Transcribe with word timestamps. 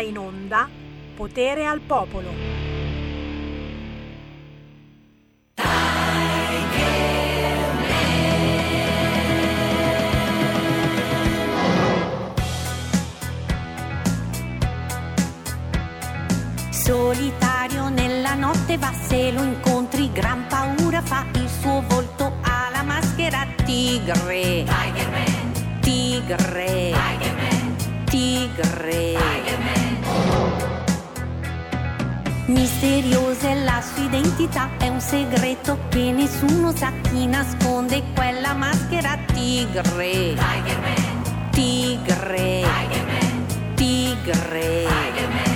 ora 0.00 0.02
in 0.02 0.18
onda 0.18 0.68
Potere 1.14 1.66
al 1.66 1.80
Popolo. 1.80 2.28
Solitario 16.70 17.88
nella 17.90 18.34
notte 18.34 18.78
va 18.78 18.92
se 18.92 19.30
lo 19.30 19.42
incontri, 19.42 20.10
gran 20.12 20.46
paura 20.48 21.02
fa 21.02 21.26
il 21.34 21.48
suo 21.48 21.84
volto 21.86 22.32
alla 22.40 22.82
maschera 22.82 23.46
tigre. 23.64 24.64
Tigerman, 24.64 25.80
Tigre. 25.80 26.92
Tigerman, 26.92 27.76
Tigre. 28.06 29.12
Tigerman. 29.14 29.89
Misteriosa 32.46 33.48
è 33.48 33.62
la 33.62 33.80
sua 33.80 34.04
identità, 34.04 34.70
è 34.78 34.88
un 34.88 35.00
segreto 35.00 35.78
che 35.88 36.10
nessuno 36.10 36.74
sa 36.74 36.92
chi 37.02 37.26
nasconde 37.26 38.02
quella 38.14 38.54
maschera 38.54 39.16
tigre. 39.32 40.34
Tigerman, 40.34 41.50
Tigre. 41.50 42.62
Tigerman, 42.62 43.46
Tigre. 43.74 44.86
Tigerman. 44.88 45.49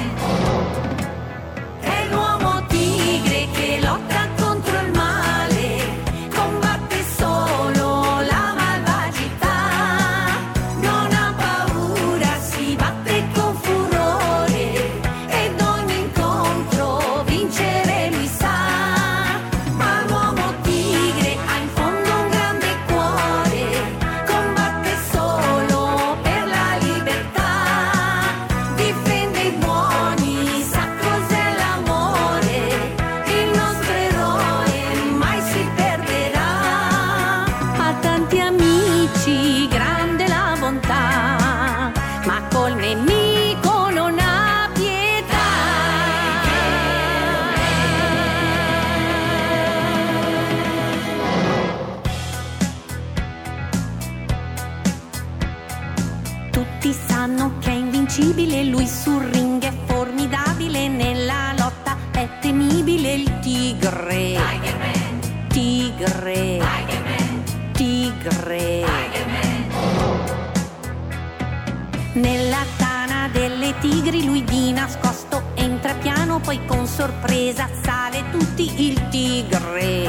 Poi 76.45 76.63
con 76.67 76.87
sorpresa 76.87 77.69
sale 77.83 78.23
tutti 78.31 78.87
il 78.87 79.09
tigre. 79.09 80.07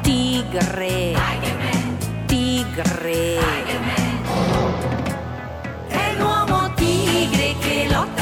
Tigre, 0.00 1.14
tigre. 2.24 3.38
È 5.86 6.14
l'uomo 6.16 6.72
tigre 6.74 7.54
che 7.60 7.88
lotta 7.90 8.17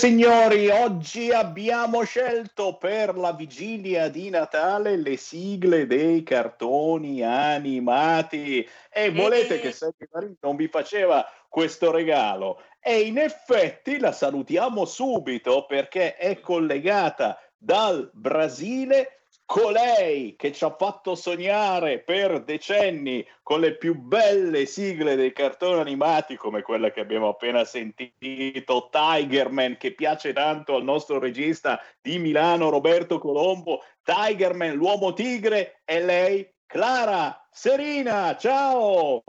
signori! 0.00 0.70
Oggi 0.70 1.30
abbiamo 1.30 2.04
scelto 2.04 2.78
per 2.78 3.14
la 3.18 3.34
vigilia 3.34 4.08
di 4.08 4.30
Natale 4.30 4.96
le 4.96 5.18
sigle 5.18 5.86
dei 5.86 6.22
cartoni 6.22 7.22
animati. 7.22 8.66
E 8.90 9.10
volete 9.10 9.60
che 9.60 9.72
Sammy 9.72 10.08
Varin 10.10 10.36
non 10.40 10.56
vi 10.56 10.68
faceva 10.68 11.30
questo 11.50 11.90
regalo? 11.90 12.62
E 12.80 13.00
in 13.00 13.18
effetti 13.18 13.98
la 13.98 14.12
salutiamo 14.12 14.86
subito 14.86 15.66
perché 15.66 16.16
è 16.16 16.40
collegata 16.40 17.38
dal 17.58 18.08
Brasile 18.14 19.19
colei 19.50 20.36
che 20.36 20.52
ci 20.52 20.62
ha 20.62 20.72
fatto 20.78 21.16
sognare 21.16 21.98
per 21.98 22.44
decenni 22.44 23.26
con 23.42 23.58
le 23.58 23.76
più 23.76 23.96
belle 23.96 24.64
sigle 24.64 25.16
dei 25.16 25.32
cartoni 25.32 25.80
animati 25.80 26.36
come 26.36 26.62
quella 26.62 26.92
che 26.92 27.00
abbiamo 27.00 27.30
appena 27.30 27.64
sentito, 27.64 28.88
Tigerman, 28.92 29.76
che 29.76 29.92
piace 29.92 30.32
tanto 30.32 30.76
al 30.76 30.84
nostro 30.84 31.18
regista 31.18 31.82
di 32.00 32.20
Milano 32.20 32.68
Roberto 32.68 33.18
Colombo. 33.18 33.82
Tigerman, 34.04 34.76
l'uomo 34.76 35.14
tigre, 35.14 35.80
e 35.84 36.00
lei, 36.00 36.48
Clara 36.64 37.48
Serina. 37.50 38.36
Ciao! 38.36 39.20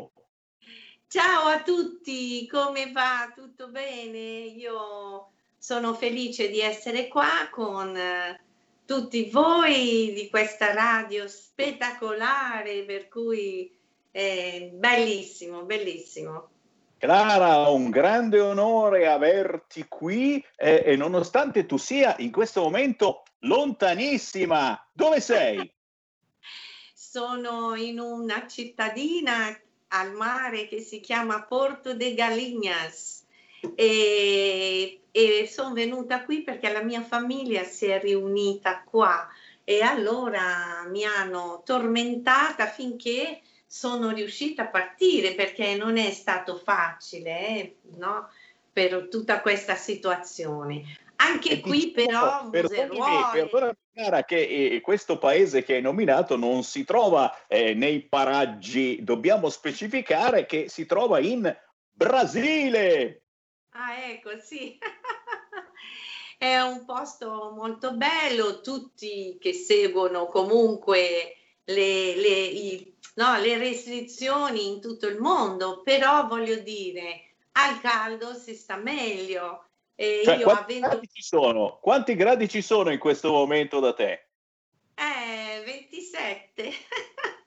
Ciao 1.07 1.47
a 1.47 1.63
tutti, 1.63 2.47
come 2.47 2.91
va? 2.91 3.33
Tutto 3.35 3.69
bene? 3.69 4.19
Io 4.19 5.31
sono 5.57 5.95
felice 5.95 6.47
di 6.51 6.59
essere 6.59 7.07
qua 7.07 7.49
con 7.49 7.97
eh, 7.97 8.39
tutti 8.85 9.29
voi 9.29 10.13
di 10.13 10.27
questa 10.29 10.73
radio 10.73 11.27
spettacolare, 11.27 12.83
per 12.83 13.07
cui 13.07 13.73
è 14.11 14.69
bellissimo, 14.73 15.63
bellissimo. 15.63 16.49
Clara, 16.97 17.69
un 17.69 17.89
grande 17.89 18.39
onore 18.39 19.07
averti 19.07 19.87
qui 19.87 20.43
eh, 20.55 20.83
e 20.85 20.95
nonostante 20.95 21.65
tu 21.65 21.77
sia 21.77 22.15
in 22.19 22.31
questo 22.31 22.61
momento 22.61 23.23
lontanissima, 23.39 24.87
dove 24.93 25.19
sei? 25.19 25.57
Sono 26.93 27.75
in 27.75 27.99
una 27.99 28.45
cittadina 28.47 29.59
al 29.87 30.13
mare 30.13 30.67
che 30.67 30.79
si 30.79 30.99
chiama 30.99 31.43
Porto 31.43 31.95
de 31.95 32.13
Galinhas 32.13 33.20
e, 33.75 35.01
e 35.11 35.47
sono 35.47 35.73
venuta 35.73 36.23
qui 36.23 36.43
perché 36.43 36.71
la 36.71 36.83
mia 36.83 37.01
famiglia 37.01 37.63
si 37.63 37.85
è 37.85 37.99
riunita 37.99 38.83
qua 38.83 39.27
e 39.63 39.81
allora 39.81 40.85
mi 40.89 41.05
hanno 41.05 41.61
tormentata 41.63 42.65
finché 42.67 43.41
sono 43.65 44.09
riuscita 44.09 44.63
a 44.63 44.67
partire 44.67 45.33
perché 45.33 45.75
non 45.75 45.97
è 45.97 46.11
stato 46.11 46.57
facile, 46.57 47.39
eh, 47.39 47.75
no? 47.97 48.29
Per 48.73 49.07
tutta 49.09 49.41
questa 49.41 49.75
situazione. 49.75 50.83
Anche 51.17 51.51
E 51.51 51.59
qui 51.59 51.93
diciamo, 51.95 52.49
però 52.49 52.69
perdonami, 52.69 53.23
perdonami, 53.31 53.73
Chiara, 53.93 54.23
che 54.23 54.41
eh, 54.41 54.81
questo 54.81 55.17
paese 55.17 55.63
che 55.63 55.75
hai 55.75 55.81
nominato 55.81 56.35
non 56.35 56.63
si 56.63 56.83
trova 56.83 57.45
eh, 57.47 57.73
nei 57.73 58.01
paraggi, 58.01 59.03
dobbiamo 59.03 59.49
specificare 59.49 60.45
che 60.45 60.67
si 60.67 60.85
trova 60.85 61.19
in 61.19 61.55
Brasile. 61.91 63.20
Ah, 63.71 63.97
ecco, 64.05 64.37
sì. 64.39 64.77
È 66.37 66.59
un 66.59 66.85
posto 66.85 67.51
molto 67.55 67.93
bello, 67.95 68.61
tutti 68.61 69.37
che 69.39 69.53
seguono 69.53 70.27
comunque 70.27 71.35
le, 71.65 72.15
le- 72.15 72.45
i- 72.45 72.97
no, 73.15 73.37
le 73.37 73.57
restrizioni 73.57 74.67
in 74.67 74.81
tutto 74.81 75.07
il 75.07 75.19
mondo, 75.19 75.81
però 75.83 76.25
voglio 76.27 76.55
dire, 76.57 77.35
al 77.53 77.79
caldo 77.79 78.33
si 78.33 78.55
sta 78.55 78.75
meglio. 78.77 79.65
E 79.95 80.21
Cioè, 80.23 80.35
io 80.37 80.43
quanti 80.43 80.63
avendo 80.63 80.87
gradi 80.89 81.07
ci 81.11 81.21
sono? 81.21 81.79
Quanti 81.79 82.15
gradi 82.15 82.49
ci 82.49 82.61
sono 82.61 82.91
in 82.91 82.99
questo 82.99 83.31
momento 83.31 83.79
da 83.79 83.93
te? 83.93 84.29
eh, 84.95 85.61
27. 85.63 86.71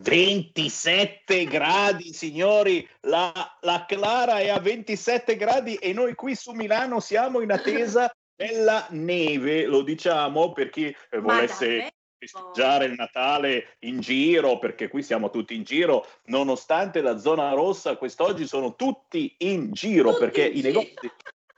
27 0.00 1.44
gradi, 1.44 2.12
signori. 2.12 2.88
La, 3.02 3.32
la 3.60 3.84
Clara 3.86 4.38
è 4.40 4.48
a 4.48 4.58
27 4.58 5.36
gradi 5.36 5.74
e 5.76 5.92
noi 5.92 6.14
qui 6.14 6.34
su 6.34 6.52
Milano 6.52 7.00
siamo 7.00 7.40
in 7.40 7.52
attesa 7.52 8.10
della 8.34 8.86
neve, 8.90 9.66
lo 9.66 9.82
diciamo 9.82 10.52
per 10.52 10.70
chi 10.70 10.86
eh, 11.10 11.18
volesse 11.18 11.92
festeggiare 12.18 12.86
il 12.86 12.92
Natale 12.92 13.76
in 13.80 14.00
giro, 14.00 14.58
perché 14.58 14.88
qui 14.88 15.02
siamo 15.02 15.30
tutti 15.30 15.54
in 15.54 15.62
giro, 15.62 16.06
nonostante 16.24 17.00
la 17.00 17.18
zona 17.18 17.52
rossa, 17.52 17.96
quest'oggi 17.96 18.46
sono 18.46 18.76
tutti 18.76 19.34
in 19.38 19.72
giro 19.72 20.10
Tutti 20.10 20.20
perché 20.20 20.46
in 20.46 20.56
i 20.56 20.60
giro. 20.62 20.80
negozi, 20.80 21.10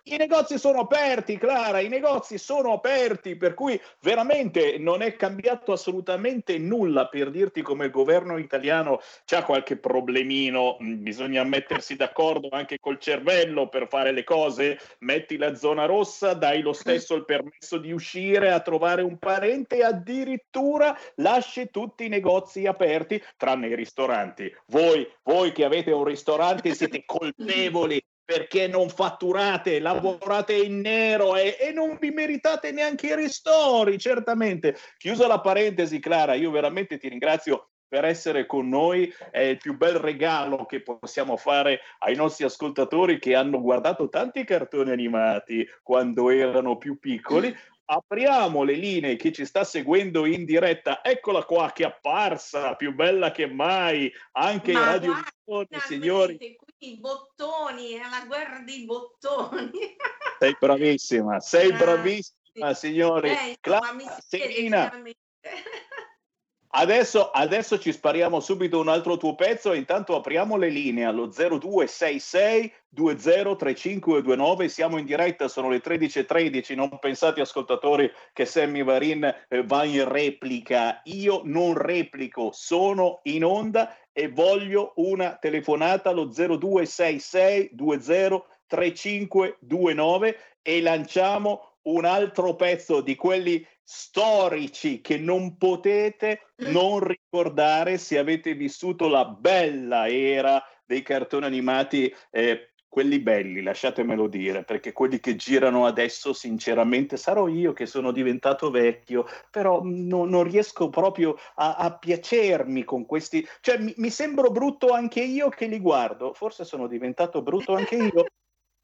i 0.05 0.17
negozi 0.17 0.59
sono 0.59 0.81
aperti, 0.81 1.39
Clara, 1.39 1.79
i 1.79 1.87
negozi 1.87 2.37
sono 2.37 2.73
aperti, 2.73 3.37
per 3.37 3.55
cui 3.55 3.81
veramente 4.01 4.77
non 4.79 5.01
è 5.01 5.15
cambiato 5.15 5.71
assolutamente 5.71 6.59
nulla 6.59 7.07
per 7.07 7.31
dirti 7.31 7.63
come 7.63 7.85
il 7.85 7.93
governo 7.93 8.37
italiano 8.37 9.01
c'ha 9.25 9.45
qualche 9.45 9.77
problemino, 9.77 10.77
mh, 10.81 11.03
bisogna 11.03 11.45
mettersi 11.45 11.95
d'accordo 11.95 12.49
anche 12.51 12.81
col 12.81 12.99
cervello 12.99 13.69
per 13.69 13.87
fare 13.87 14.11
le 14.11 14.25
cose, 14.25 14.81
metti 15.01 15.37
la 15.37 15.55
zona 15.55 15.85
rossa, 15.85 16.35
dai 16.35 16.63
lo 16.63 16.73
stesso 16.73 17.15
il 17.15 17.25
permesso 17.25 17.79
di 17.79 17.93
uscire 17.93 18.51
a 18.51 18.59
trovare 18.59 19.03
un 19.03 19.19
parente 19.19 19.77
e 19.77 19.85
addirittura 19.85 20.99
lasci 21.17 21.71
tutti 21.71 22.07
i 22.07 22.09
negozi 22.09 22.67
aperti, 22.67 23.23
tranne 23.37 23.69
i 23.69 23.77
ristoranti. 23.77 24.53
Voi, 24.67 25.09
voi 25.23 25.53
che 25.53 25.65
avete 25.65 25.93
un 25.93 26.03
ristorante 26.03 26.75
siete 26.75 27.05
colpevoli 27.07 28.03
perché 28.25 28.67
non 28.67 28.89
fatturate, 28.89 29.81
lavorate 29.81 30.55
in 30.55 30.81
nero 30.81 31.37
e, 31.37 31.57
e 31.59 31.73
non 31.73 31.97
vi 32.01 32.11
meritate 32.11 32.73
neanche 32.73 33.09
i 33.09 33.17
ristori, 33.17 33.99
certamente. 33.99 34.77
Chiusa 34.97 35.27
la 35.27 35.41
parentesi, 35.41 35.99
Clara, 35.99 36.35
io 36.35 36.51
veramente 36.51 36.99
ti 36.99 37.09
ringrazio 37.09 37.69
per 37.93 38.07
essere 38.07 38.47
con 38.47 38.71
noi, 38.71 39.13
è 39.31 39.41
il 39.41 39.59
più 39.59 39.77
bel 39.77 39.97
regalo 39.97 40.65
che 40.65 40.81
possiamo 40.81 41.37
fare 41.37 41.81
ai 41.99 42.17
nostri 42.17 42.47
ascoltatori 42.47 43.19
che 43.19 43.35
hanno 43.35 43.61
guardato 43.61 44.09
tanti 44.09 44.45
cartoni 44.45 44.91
animati 44.91 45.69
quando 45.83 46.31
erano 46.31 46.79
più 46.79 46.99
piccoli. 46.99 47.55
Apriamo 47.85 48.63
le 48.63 48.73
linee, 48.73 49.17
chi 49.17 49.31
ci 49.31 49.45
sta 49.45 49.65
seguendo 49.65 50.25
in 50.25 50.47
diretta, 50.47 51.05
eccola 51.05 51.45
qua 51.45 51.71
che 51.75 51.83
è 51.83 51.87
apparsa, 51.87 52.77
più 52.77 52.95
bella 52.95 53.31
che 53.31 53.47
mai, 53.47 54.11
anche 54.33 54.73
Ma 54.73 54.79
in 54.79 54.85
radio 54.87 55.13
guarda, 55.45 55.79
signori. 55.81 56.57
I 56.83 56.99
bottoni, 56.99 57.93
è 57.93 58.09
la 58.09 58.25
guerra 58.27 58.59
dei 58.61 58.85
bottoni. 58.85 59.71
Sei 60.39 60.57
bravissima, 60.59 61.39
sei 61.39 61.69
Grazie. 61.69 61.87
bravissima, 61.87 62.75
signori. 62.75 63.31
Eh, 63.31 63.59
mi 63.95 64.05
finalmente. 64.29 65.21
adesso, 66.75 67.31
adesso 67.31 67.79
ci 67.79 67.93
spariamo 67.93 68.41
subito 68.41 68.81
un 68.81 68.89
altro 68.89 69.17
tuo 69.17 69.37
pezzo 69.37 69.73
intanto 69.73 70.17
apriamo 70.17 70.57
le 70.57 70.69
linee 70.69 71.05
allo 71.05 71.27
0266 71.27 72.73
203529. 72.89 74.69
Siamo 74.69 74.99
in 74.99 75.05
diretta, 75.05 75.47
sono 75.47 75.71
le 75.71 75.81
13.13. 75.81 76.75
Non 76.75 76.99
pensate, 76.99 77.41
ascoltatori, 77.41 78.11
che 78.33 78.45
Sammy 78.45 78.83
Varin 78.83 79.25
eh, 79.49 79.63
va 79.65 79.85
in 79.85 80.09
replica. 80.09 81.01
Io 81.05 81.43
non 81.45 81.75
replico, 81.75 82.51
sono 82.53 83.21
in 83.25 83.45
onda 83.45 83.97
e 84.13 84.29
voglio 84.29 84.93
una 84.97 85.37
telefonata 85.37 86.11
allo 86.11 86.27
0266 86.27 87.71
203529 87.73 90.39
e 90.63 90.83
lanciamo 90.83 91.77
un 91.83 92.05
altro 92.05 92.55
pezzo 92.55 93.01
di 93.01 93.17
quelli 93.17 93.67
storici 93.83 95.01
che 95.01 95.19
non 95.19 95.57
potete 95.57 96.53
non 96.57 97.01
ricordare 97.01 97.97
se 97.99 98.19
avete 98.19 98.55
vissuto 98.55 99.09
la 99.09 99.25
bella 99.25 100.09
era 100.09 100.65
dei 100.85 101.03
cartoni 101.03 101.47
animati, 101.47 102.15
eh, 102.31 102.72
quelli 102.93 103.21
belli, 103.21 103.63
lasciatemelo 103.63 104.27
dire, 104.27 104.65
perché 104.65 104.93
quelli 104.93 105.19
che 105.19 105.35
girano 105.35 105.87
adesso, 105.87 106.35
sinceramente, 106.35 107.17
sarò 107.17 107.49
io 107.49 107.73
che 107.73 107.87
sono 107.87 108.13
diventato 108.13 108.71
vecchio, 108.71 109.25
però 109.51 109.81
no- 109.83 110.27
non 110.27 110.43
riesco 110.43 110.91
proprio 110.91 111.39
a, 111.55 111.77
a 111.77 111.97
piacermi 111.97 112.85
con 112.85 113.07
questi, 113.07 113.49
cioè 113.63 113.79
mi, 113.79 113.95
mi 113.97 114.11
sembro 114.11 114.51
brutto 114.51 114.89
anche 114.89 115.23
io 115.23 115.49
che 115.49 115.69
li 115.69 115.81
guardo, 115.81 116.35
forse 116.35 116.67
sono 116.67 116.87
diventato 116.87 117.41
brutto 117.41 117.73
anche 117.73 117.97
io. 117.97 118.27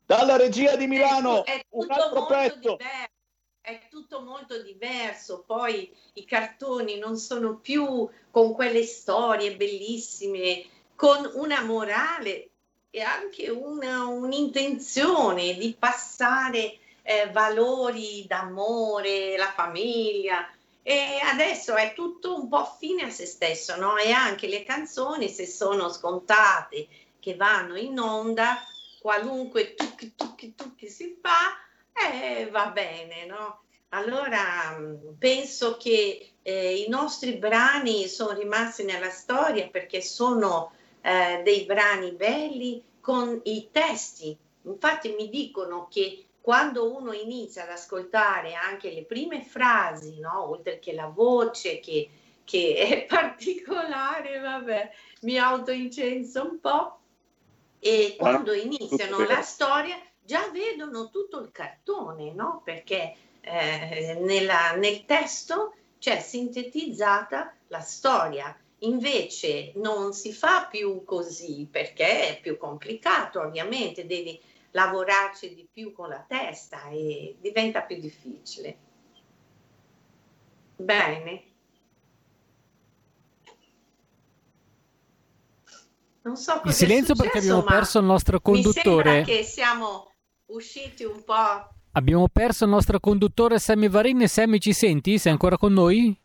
Dalla 0.07 0.39
regia 0.39 0.75
di 0.75 0.87
Milano, 0.87 1.45
è 1.45 1.63
un 1.73 1.91
altro 1.91 2.25
pezzo. 2.25 2.59
diverso. 2.61 2.77
È 3.61 3.89
tutto 3.91 4.23
molto 4.23 4.63
diverso, 4.63 5.45
poi 5.47 5.95
i 6.15 6.25
cartoni 6.25 6.97
non 6.97 7.19
sono 7.19 7.59
più 7.59 8.09
con 8.31 8.55
quelle 8.55 8.85
storie 8.85 9.55
bellissime, 9.55 10.65
con 10.95 11.31
una 11.35 11.63
morale 11.63 12.53
e 12.91 13.01
anche 13.01 13.51
una, 13.51 14.07
un'intenzione 14.07 15.55
di 15.55 15.77
passare 15.79 16.79
eh, 17.03 17.31
valori 17.31 18.25
d'amore, 18.27 19.37
la 19.37 19.53
famiglia. 19.53 20.51
E 20.83 21.19
adesso 21.23 21.75
è 21.75 21.93
tutto 21.95 22.35
un 22.35 22.49
po' 22.49 22.77
fine 22.79 23.05
a 23.05 23.11
se 23.11 23.27
stesso, 23.27 23.77
no? 23.77 23.97
E 23.97 24.11
anche 24.11 24.47
le 24.49 24.63
canzoni, 24.63 25.29
se 25.29 25.47
sono 25.47 25.91
scontate, 25.91 26.89
che 27.21 27.35
vanno 27.37 27.77
in 27.77 27.99
onda, 27.99 28.57
qualunque 29.01 29.75
tucchi 29.75 30.15
tucchi 30.15 30.55
tucchi 30.55 30.89
si 30.89 31.19
fa, 31.21 31.57
eh, 31.93 32.49
va 32.51 32.67
bene, 32.69 33.27
no? 33.27 33.61
Allora 33.91 34.77
mh, 34.79 35.17
penso 35.19 35.77
che 35.77 36.33
eh, 36.43 36.77
i 36.77 36.89
nostri 36.89 37.37
brani 37.37 38.07
sono 38.09 38.33
rimasti 38.33 38.85
nella 38.85 39.11
storia 39.11 39.69
perché 39.69 40.01
sono 40.01 40.73
eh, 41.01 41.43
dei 41.45 41.65
brani 41.65 42.13
belli 42.13 42.83
con 43.01 43.41
i 43.45 43.69
testi. 43.71 44.37
Infatti 44.63 45.15
mi 45.17 45.29
dicono 45.29 45.89
che 45.89 46.25
quando 46.41 46.95
uno 46.95 47.13
inizia 47.13 47.65
ad 47.65 47.71
ascoltare 47.71 48.55
anche 48.55 48.91
le 48.91 49.05
prime 49.05 49.43
frasi, 49.43 50.19
no? 50.19 50.51
oltre 50.51 50.79
che 50.79 50.93
la 50.95 51.07
voce 51.07 51.81
che, 51.81 52.09
che 52.45 52.75
è 52.77 53.05
particolare, 53.13 54.39
vabbè, 54.39 54.91
mi 55.23 55.39
autoincenso 55.39 56.43
un 56.43 56.61
po', 56.61 56.99
e 57.81 58.17
quando 58.19 58.53
iniziano 58.53 59.25
la 59.25 59.43
storia 59.43 59.97
già 60.23 60.49
vedono 60.51 61.11
tutto 61.11 61.39
il 61.41 61.51
cartone, 61.53 62.33
no? 62.33 62.61
Perché 62.65 63.15
eh, 63.41 64.19
nella- 64.21 64.75
nel 64.75 65.05
testo 65.05 65.75
c'è 65.99 66.21
sintetizzata 66.21 67.55
la 67.69 67.81
storia. 67.81 68.57
Invece 68.81 69.73
non 69.77 70.13
si 70.13 70.33
fa 70.33 70.67
più 70.71 71.03
così 71.05 71.67
perché 71.71 72.37
è 72.37 72.41
più 72.41 72.57
complicato, 72.57 73.41
ovviamente, 73.41 74.07
devi 74.07 74.41
lavorarci 74.71 75.55
di 75.55 75.67
più 75.71 75.93
con 75.93 76.09
la 76.09 76.25
testa 76.27 76.89
e 76.91 77.37
diventa 77.41 77.83
più 77.83 77.99
difficile. 77.99 78.77
Bene. 80.77 81.43
Non 86.23 86.37
so 86.37 86.53
cosa 86.55 86.69
In 86.69 86.73
silenzio 86.73 87.15
è 87.15 87.17
perché 87.17 87.41
successo, 87.41 87.59
abbiamo 87.59 87.79
perso 87.79 87.99
il 87.99 88.05
nostro 88.05 88.41
mi 88.45 88.63
sembra 88.63 88.73
conduttore. 88.83 89.23
che 89.25 89.43
siamo 89.43 90.13
usciti 90.47 91.05
un 91.05 91.25
po'. 91.25 91.69
Abbiamo 91.93 92.29
perso 92.29 92.65
il 92.65 92.71
nostro 92.71 93.01
conduttore 93.01 93.59
Sammy 93.59 93.89
Varin. 93.89 94.29
Sammy, 94.29 94.59
ci 94.59 94.73
senti? 94.73 95.19
Sei 95.19 95.33
ancora 95.33 95.57
con 95.57 95.73
noi? 95.73 96.17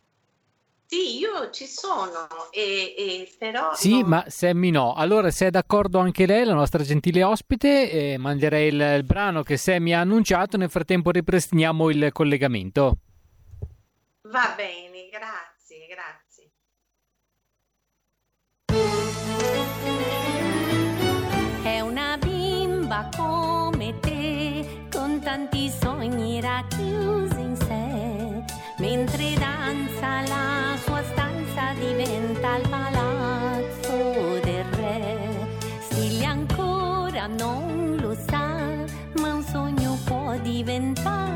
Sì, 0.86 1.18
io 1.18 1.50
ci 1.50 1.66
sono, 1.66 2.28
e, 2.52 2.94
e 2.98 3.32
però... 3.38 3.74
Sì, 3.74 4.02
non... 4.02 4.10
ma 4.10 4.25
Sammy 4.28 4.70
no. 4.70 4.94
Allora, 4.94 5.32
se 5.32 5.48
è 5.48 5.50
d'accordo 5.50 5.98
anche 5.98 6.25
lei, 6.25 6.46
la 6.46 6.54
nostra 6.54 6.84
gentile 6.84 7.24
ospite, 7.24 7.90
eh, 7.90 8.18
manderei 8.18 8.68
il, 8.68 8.80
il, 8.80 9.04
brano 9.04 9.42
che 9.42 9.58
Sammy 9.58 9.94
ha 9.94 10.02
annunciato, 10.02 10.58
nel 10.58 10.70
frattempo 10.70 11.10
ripristiniamo 11.10 11.90
il 11.90 12.10
collegamento. 12.12 12.98
Va 14.24 14.54
bene, 14.56 15.10
grazie, 15.10 15.88
grazie. 15.88 16.52
È 21.63 21.80
una 21.80 22.18
bimba 22.18 23.10
come 23.16 24.00
te, 24.00 24.88
con 24.92 25.20
tanti 25.22 25.70
sogni 25.70 26.40
racchi. 26.40 26.83
Può 40.80 41.33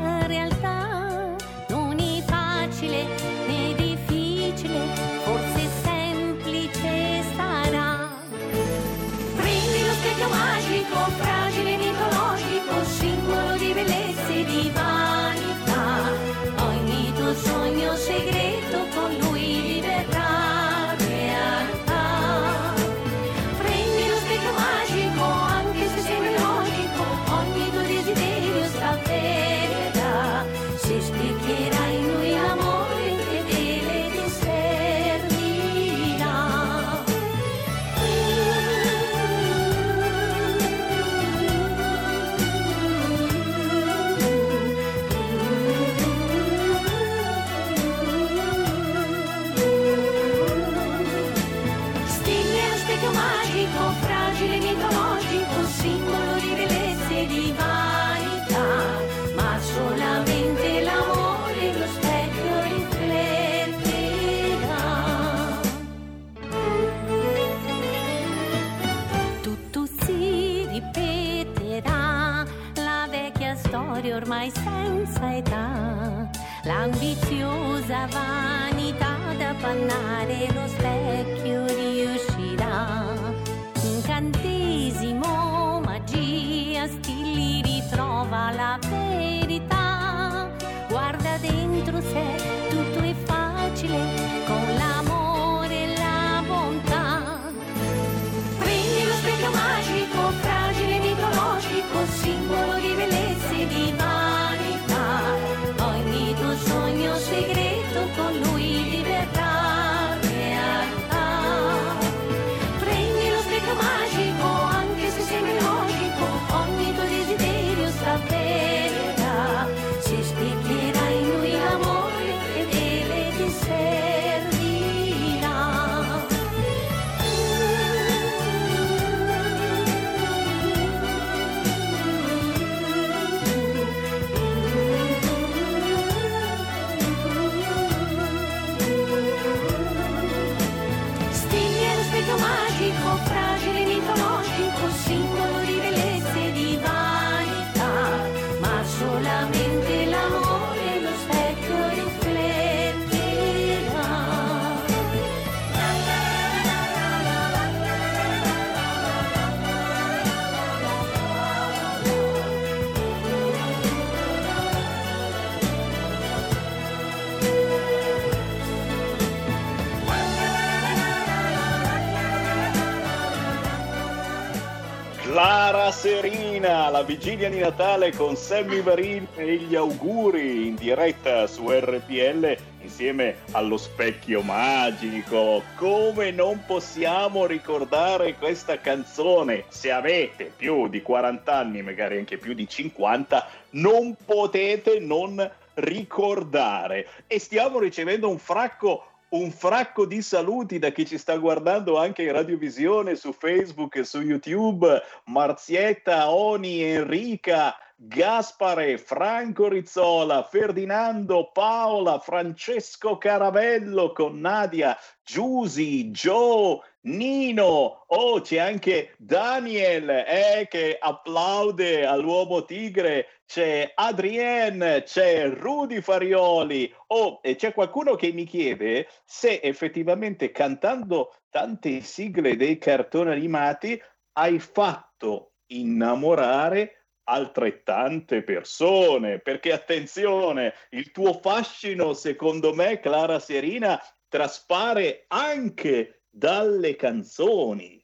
Serina, 176.98 177.02
la 177.02 177.02
vigilia 177.02 177.48
di 177.48 177.58
Natale 177.58 178.12
con 178.12 178.34
Sammy 178.34 178.80
Varin 178.82 179.26
e 179.36 179.56
gli 179.56 179.76
auguri 179.76 180.66
in 180.66 180.74
diretta 180.74 181.46
su 181.46 181.70
RPL 181.70 182.56
insieme 182.82 183.36
allo 183.52 183.76
specchio 183.76 184.42
magico. 184.42 185.62
Come 185.76 186.30
non 186.30 186.64
possiamo 186.66 187.46
ricordare 187.46 188.34
questa 188.34 188.80
canzone? 188.80 189.64
Se 189.68 189.90
avete 189.90 190.52
più 190.54 190.88
di 190.88 191.00
40 191.00 191.54
anni, 191.54 191.82
magari 191.82 192.18
anche 192.18 192.36
più 192.36 192.54
di 192.54 192.68
50, 192.68 193.46
non 193.70 194.16
potete 194.24 194.98
non 194.98 195.48
ricordare. 195.74 197.06
E 197.26 197.38
stiamo 197.38 197.78
ricevendo 197.78 198.28
un 198.28 198.38
fracco 198.38 199.04
un 199.30 199.50
fracco 199.50 200.06
di 200.06 200.22
saluti 200.22 200.78
da 200.78 200.90
chi 200.90 201.04
ci 201.04 201.18
sta 201.18 201.36
guardando 201.36 201.98
anche 201.98 202.22
in 202.22 202.32
radiovisione, 202.32 203.14
su 203.14 203.32
Facebook 203.32 203.96
e 203.96 204.04
su 204.04 204.20
YouTube. 204.20 205.02
Marzietta, 205.24 206.30
Oni, 206.30 206.82
Enrica, 206.82 207.76
Gaspare, 207.96 208.96
Franco 208.96 209.68
Rizzola, 209.68 210.44
Ferdinando, 210.44 211.50
Paola, 211.52 212.20
Francesco 212.20 213.18
Caravello 213.18 214.12
con 214.12 214.38
Nadia, 214.40 214.96
Giusi, 215.24 216.10
Joe, 216.10 216.78
Nino, 217.00 218.04
oh 218.08 218.40
c'è 218.40 218.58
anche 218.58 219.14
Daniel 219.18 220.08
eh, 220.10 220.66
che 220.68 220.96
applaude 221.00 222.04
all'uomo 222.04 222.64
tigre, 222.64 223.42
c'è 223.46 223.92
Adrien, 223.94 225.02
c'è 225.04 225.48
Rudy 225.48 226.00
Farioli, 226.00 226.92
oh 227.08 227.38
e 227.40 227.54
c'è 227.54 227.72
qualcuno 227.72 228.16
che 228.16 228.32
mi 228.32 228.44
chiede 228.44 229.08
se 229.24 229.60
effettivamente 229.62 230.50
cantando 230.50 231.34
tante 231.48 232.00
sigle 232.00 232.56
dei 232.56 232.78
cartoni 232.78 233.30
animati 233.30 234.00
hai 234.32 234.58
fatto 234.58 235.52
innamorare 235.68 237.06
altrettante 237.28 238.42
persone, 238.42 239.38
perché 239.38 239.72
attenzione, 239.72 240.74
il 240.90 241.10
tuo 241.12 241.34
fascino, 241.34 242.14
secondo 242.14 242.74
me, 242.74 243.00
Clara 243.00 243.38
Serina, 243.38 244.00
traspare 244.28 245.24
anche 245.28 246.17
dalle 246.38 246.94
canzoni. 246.94 248.00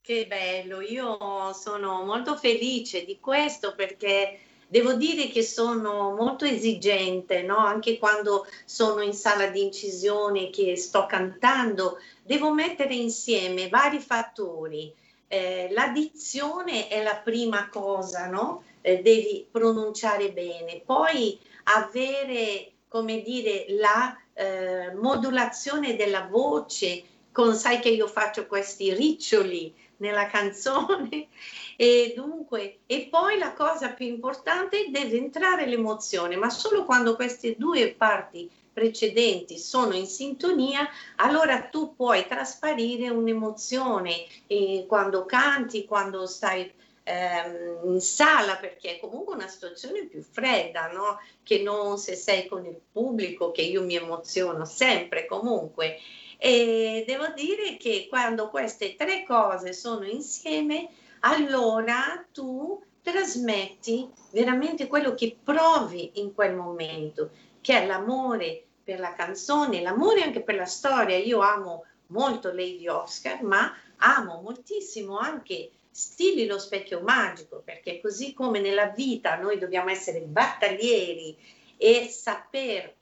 Che 0.00 0.26
bello, 0.26 0.82
io 0.82 1.52
sono 1.54 2.04
molto 2.04 2.36
felice 2.36 3.04
di 3.04 3.18
questo 3.18 3.74
perché 3.74 4.38
devo 4.68 4.92
dire 4.92 5.28
che 5.28 5.42
sono 5.42 6.14
molto 6.14 6.44
esigente, 6.44 7.42
no? 7.42 7.56
Anche 7.56 7.98
quando 7.98 8.46
sono 8.66 9.00
in 9.00 9.14
sala 9.14 9.46
di 9.46 9.62
incisione 9.62 10.50
che 10.50 10.76
sto 10.76 11.06
cantando, 11.06 11.98
devo 12.22 12.52
mettere 12.52 12.94
insieme 12.94 13.68
vari 13.68 14.00
fattori. 14.00 14.94
Eh, 15.26 15.68
la 15.72 15.88
dizione 15.88 16.88
è 16.88 17.02
la 17.02 17.16
prima 17.16 17.68
cosa, 17.68 18.26
no? 18.28 18.62
Eh, 18.82 19.00
devi 19.02 19.48
pronunciare 19.50 20.30
bene, 20.30 20.82
poi 20.84 21.40
avere, 21.64 22.72
come 22.86 23.22
dire, 23.22 23.64
la 23.70 24.16
eh, 24.34 24.94
modulazione 24.94 25.96
della 25.96 26.28
voce 26.30 27.14
con, 27.36 27.54
sai 27.54 27.80
che 27.80 27.90
io 27.90 28.06
faccio 28.06 28.46
questi 28.46 28.94
riccioli 28.94 29.74
nella 29.98 30.26
canzone 30.26 31.28
e 31.76 32.14
dunque 32.16 32.78
e 32.86 33.08
poi 33.10 33.36
la 33.36 33.52
cosa 33.52 33.90
più 33.90 34.06
importante 34.06 34.86
deve 34.88 35.18
entrare 35.18 35.66
l'emozione 35.66 36.36
ma 36.36 36.48
solo 36.48 36.86
quando 36.86 37.14
queste 37.14 37.54
due 37.58 37.92
parti 37.92 38.50
precedenti 38.72 39.58
sono 39.58 39.94
in 39.94 40.06
sintonia 40.06 40.88
allora 41.16 41.60
tu 41.60 41.94
puoi 41.94 42.26
trasparire 42.26 43.10
un'emozione 43.10 44.24
e 44.46 44.86
quando 44.88 45.26
canti 45.26 45.84
quando 45.84 46.26
stai 46.26 46.72
ehm, 47.02 47.80
in 47.84 48.00
sala 48.00 48.56
perché 48.56 48.96
è 48.96 48.98
comunque 48.98 49.34
una 49.34 49.48
situazione 49.48 50.06
più 50.06 50.22
fredda 50.22 50.90
no? 50.90 51.20
che 51.42 51.60
non 51.60 51.98
se 51.98 52.14
sei 52.14 52.46
con 52.46 52.64
il 52.64 52.80
pubblico 52.90 53.50
che 53.50 53.60
io 53.60 53.82
mi 53.82 53.94
emoziono 53.94 54.64
sempre 54.64 55.26
comunque 55.26 55.98
e 56.38 57.04
devo 57.06 57.28
dire 57.34 57.76
che 57.76 58.06
quando 58.08 58.48
queste 58.48 58.94
tre 58.96 59.24
cose 59.24 59.72
sono 59.72 60.04
insieme, 60.04 60.88
allora 61.20 62.24
tu 62.32 62.82
trasmetti 63.02 64.10
veramente 64.32 64.86
quello 64.86 65.14
che 65.14 65.36
provi 65.42 66.12
in 66.14 66.34
quel 66.34 66.54
momento, 66.54 67.30
che 67.60 67.82
è 67.82 67.86
l'amore 67.86 68.64
per 68.82 68.98
la 69.00 69.14
canzone, 69.14 69.80
l'amore 69.80 70.22
anche 70.22 70.42
per 70.42 70.56
la 70.56 70.66
storia. 70.66 71.16
Io 71.16 71.40
amo 71.40 71.84
molto 72.08 72.48
Lady 72.48 72.86
Oscar, 72.86 73.42
ma 73.42 73.72
amo 73.96 74.40
moltissimo 74.42 75.18
anche 75.18 75.70
stili 75.90 76.46
lo 76.46 76.58
specchio 76.58 77.00
magico, 77.00 77.62
perché 77.64 78.00
così 78.00 78.34
come 78.34 78.60
nella 78.60 78.88
vita 78.88 79.36
noi 79.36 79.58
dobbiamo 79.58 79.90
essere 79.90 80.20
battaglieri 80.20 81.36
e 81.76 82.08
saper 82.10 82.94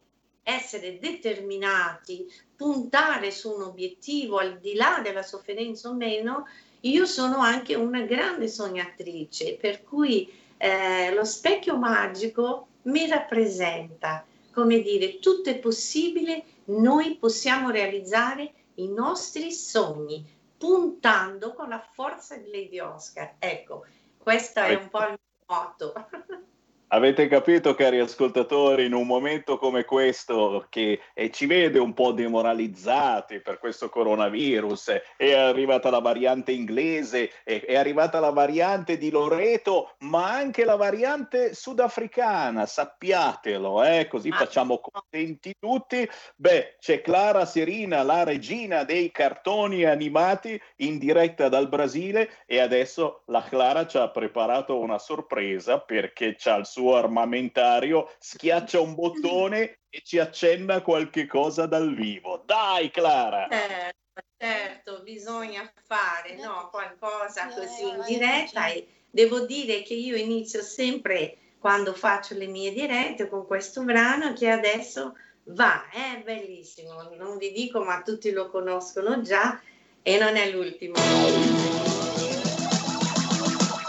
essere 0.44 0.98
determinati, 0.98 2.30
puntare 2.54 3.32
su 3.32 3.50
un 3.50 3.62
obiettivo 3.62 4.38
al 4.38 4.58
di 4.60 4.74
là 4.74 5.00
della 5.02 5.22
sofferenza 5.22 5.88
o 5.88 5.94
meno, 5.94 6.46
io 6.80 7.06
sono 7.06 7.38
anche 7.38 7.74
una 7.74 8.02
grande 8.02 8.46
sognatrice, 8.46 9.56
per 9.56 9.82
cui 9.82 10.30
eh, 10.58 11.12
lo 11.12 11.24
specchio 11.24 11.76
magico 11.78 12.68
mi 12.82 13.08
rappresenta, 13.08 14.24
come 14.52 14.80
dire, 14.80 15.18
tutto 15.18 15.48
è 15.48 15.58
possibile, 15.58 16.44
noi 16.66 17.16
possiamo 17.16 17.70
realizzare 17.70 18.52
i 18.74 18.88
nostri 18.88 19.50
sogni, 19.50 20.24
puntando 20.58 21.54
con 21.54 21.68
la 21.68 21.80
forza 21.92 22.36
di 22.36 22.50
Lady 22.50 22.78
Oscar. 22.78 23.34
Ecco, 23.38 23.86
questo 24.18 24.60
è 24.60 24.74
un 24.74 24.88
po' 24.88 25.00
il 25.00 25.08
mio 25.08 25.18
motto. 25.46 25.92
Avete 26.88 27.26
capito, 27.28 27.74
cari 27.74 27.98
ascoltatori, 27.98 28.84
in 28.84 28.92
un 28.92 29.06
momento 29.06 29.56
come 29.56 29.84
questo 29.84 30.66
che 30.68 31.00
eh, 31.14 31.30
ci 31.30 31.46
vede 31.46 31.78
un 31.78 31.94
po' 31.94 32.12
demoralizzati 32.12 33.40
per 33.40 33.58
questo 33.58 33.88
coronavirus, 33.88 35.00
è 35.16 35.32
arrivata 35.32 35.90
la 35.90 35.98
variante 35.98 36.52
inglese, 36.52 37.30
è, 37.42 37.64
è 37.64 37.74
arrivata 37.74 38.20
la 38.20 38.30
variante 38.30 38.98
di 38.98 39.10
Loreto, 39.10 39.94
ma 40.00 40.30
anche 40.30 40.64
la 40.64 40.76
variante 40.76 41.54
sudafricana, 41.54 42.66
sappiatelo, 42.66 43.82
eh, 43.82 44.06
così 44.06 44.30
facciamo 44.30 44.78
contenti 44.78 45.54
tutti. 45.58 46.08
Beh, 46.36 46.76
c'è 46.78 47.00
Clara 47.00 47.46
Serina, 47.46 48.02
la 48.02 48.24
regina 48.24 48.84
dei 48.84 49.10
cartoni 49.10 49.84
animati 49.84 50.60
in 50.76 50.98
diretta 50.98 51.48
dal 51.48 51.68
Brasile 51.68 52.30
e 52.46 52.60
adesso 52.60 53.22
la 53.26 53.42
Clara 53.42 53.86
ci 53.86 53.96
ha 53.96 54.10
preparato 54.10 54.78
una 54.78 54.98
sorpresa 54.98 55.80
perché 55.80 56.36
c'ha 56.38 56.56
il 56.56 56.66
suo 56.74 56.96
armamentario, 56.96 58.12
schiaccia 58.18 58.80
un 58.80 58.96
bottone 58.96 59.82
e 59.88 60.02
ci 60.02 60.18
accenna 60.18 60.82
qualche 60.82 61.24
cosa 61.26 61.66
dal 61.66 61.94
vivo. 61.94 62.42
Dai 62.44 62.90
Clara! 62.90 63.46
Certo, 63.48 64.22
certo, 64.36 65.02
bisogna 65.04 65.72
fare 65.86 66.34
no, 66.34 66.68
qualcosa 66.72 67.46
così 67.46 67.88
in 67.88 68.02
diretta 68.04 68.66
e 68.66 68.88
devo 69.08 69.46
dire 69.46 69.82
che 69.82 69.94
io 69.94 70.16
inizio 70.16 70.62
sempre 70.62 71.36
quando 71.60 71.94
faccio 71.94 72.34
le 72.34 72.48
mie 72.48 72.72
dirette 72.72 73.28
con 73.28 73.46
questo 73.46 73.84
brano 73.84 74.32
che 74.32 74.50
adesso 74.50 75.16
va, 75.44 75.88
è 75.90 76.20
bellissimo, 76.24 77.08
non 77.16 77.38
vi 77.38 77.52
dico 77.52 77.84
ma 77.84 78.02
tutti 78.02 78.32
lo 78.32 78.50
conoscono 78.50 79.22
già 79.22 79.60
e 80.02 80.18
non 80.18 80.34
è 80.34 80.50
l'ultimo. 80.50 80.94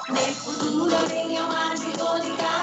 Nel 0.07 0.33
futuro 0.33 1.07
regno 1.07 1.47
magico 1.47 2.19
di 2.21 2.35
Caledalmen 2.35 2.54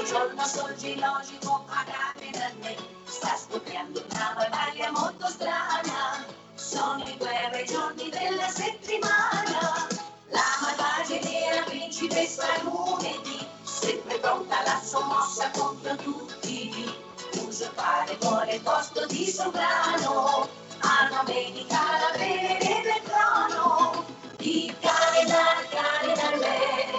Ogni 0.00 0.08
giorno 0.08 0.46
sorge 0.46 0.96
logico 0.96 1.66
a 1.68 1.84
Caledalmen 1.84 2.74
Sta 3.04 3.36
scoppiando 3.36 4.02
una 4.10 4.32
battaglia 4.34 4.90
molto 4.92 5.26
strana. 5.26 6.24
Sono 6.54 7.04
i 7.04 7.16
guerre 7.18 7.64
giorni 7.64 8.08
della 8.08 8.48
settimana. 8.48 9.86
La 10.30 10.40
malvagia 10.62 11.20
nera 11.22 11.62
principessa 11.64 12.46
lunedì. 12.62 13.46
Sempre 13.62 14.18
pronta 14.20 14.62
la 14.62 14.80
sommossa 14.82 15.50
contro 15.50 15.94
tutti. 15.96 16.94
Usurpare 17.34 18.16
vuole 18.20 18.54
il 18.54 18.62
posto 18.62 19.04
di 19.04 19.26
sovrano. 19.30 20.48
A 20.78 21.08
domenica 21.10 21.76
la 21.76 22.16
bene 22.16 22.58
del 22.58 23.02
trono. 23.02 24.02
Di 24.38 24.74
Caledar, 24.80 25.68
Caledar, 25.68 26.89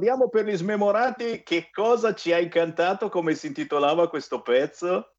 ricordiamo 0.00 0.30
per 0.30 0.46
gli 0.46 0.56
smemorati 0.56 1.42
che 1.42 1.68
cosa 1.70 2.14
ci 2.14 2.32
hai 2.32 2.48
cantato, 2.48 3.10
come 3.10 3.34
si 3.34 3.48
intitolava 3.48 4.08
questo 4.08 4.40
pezzo? 4.40 5.12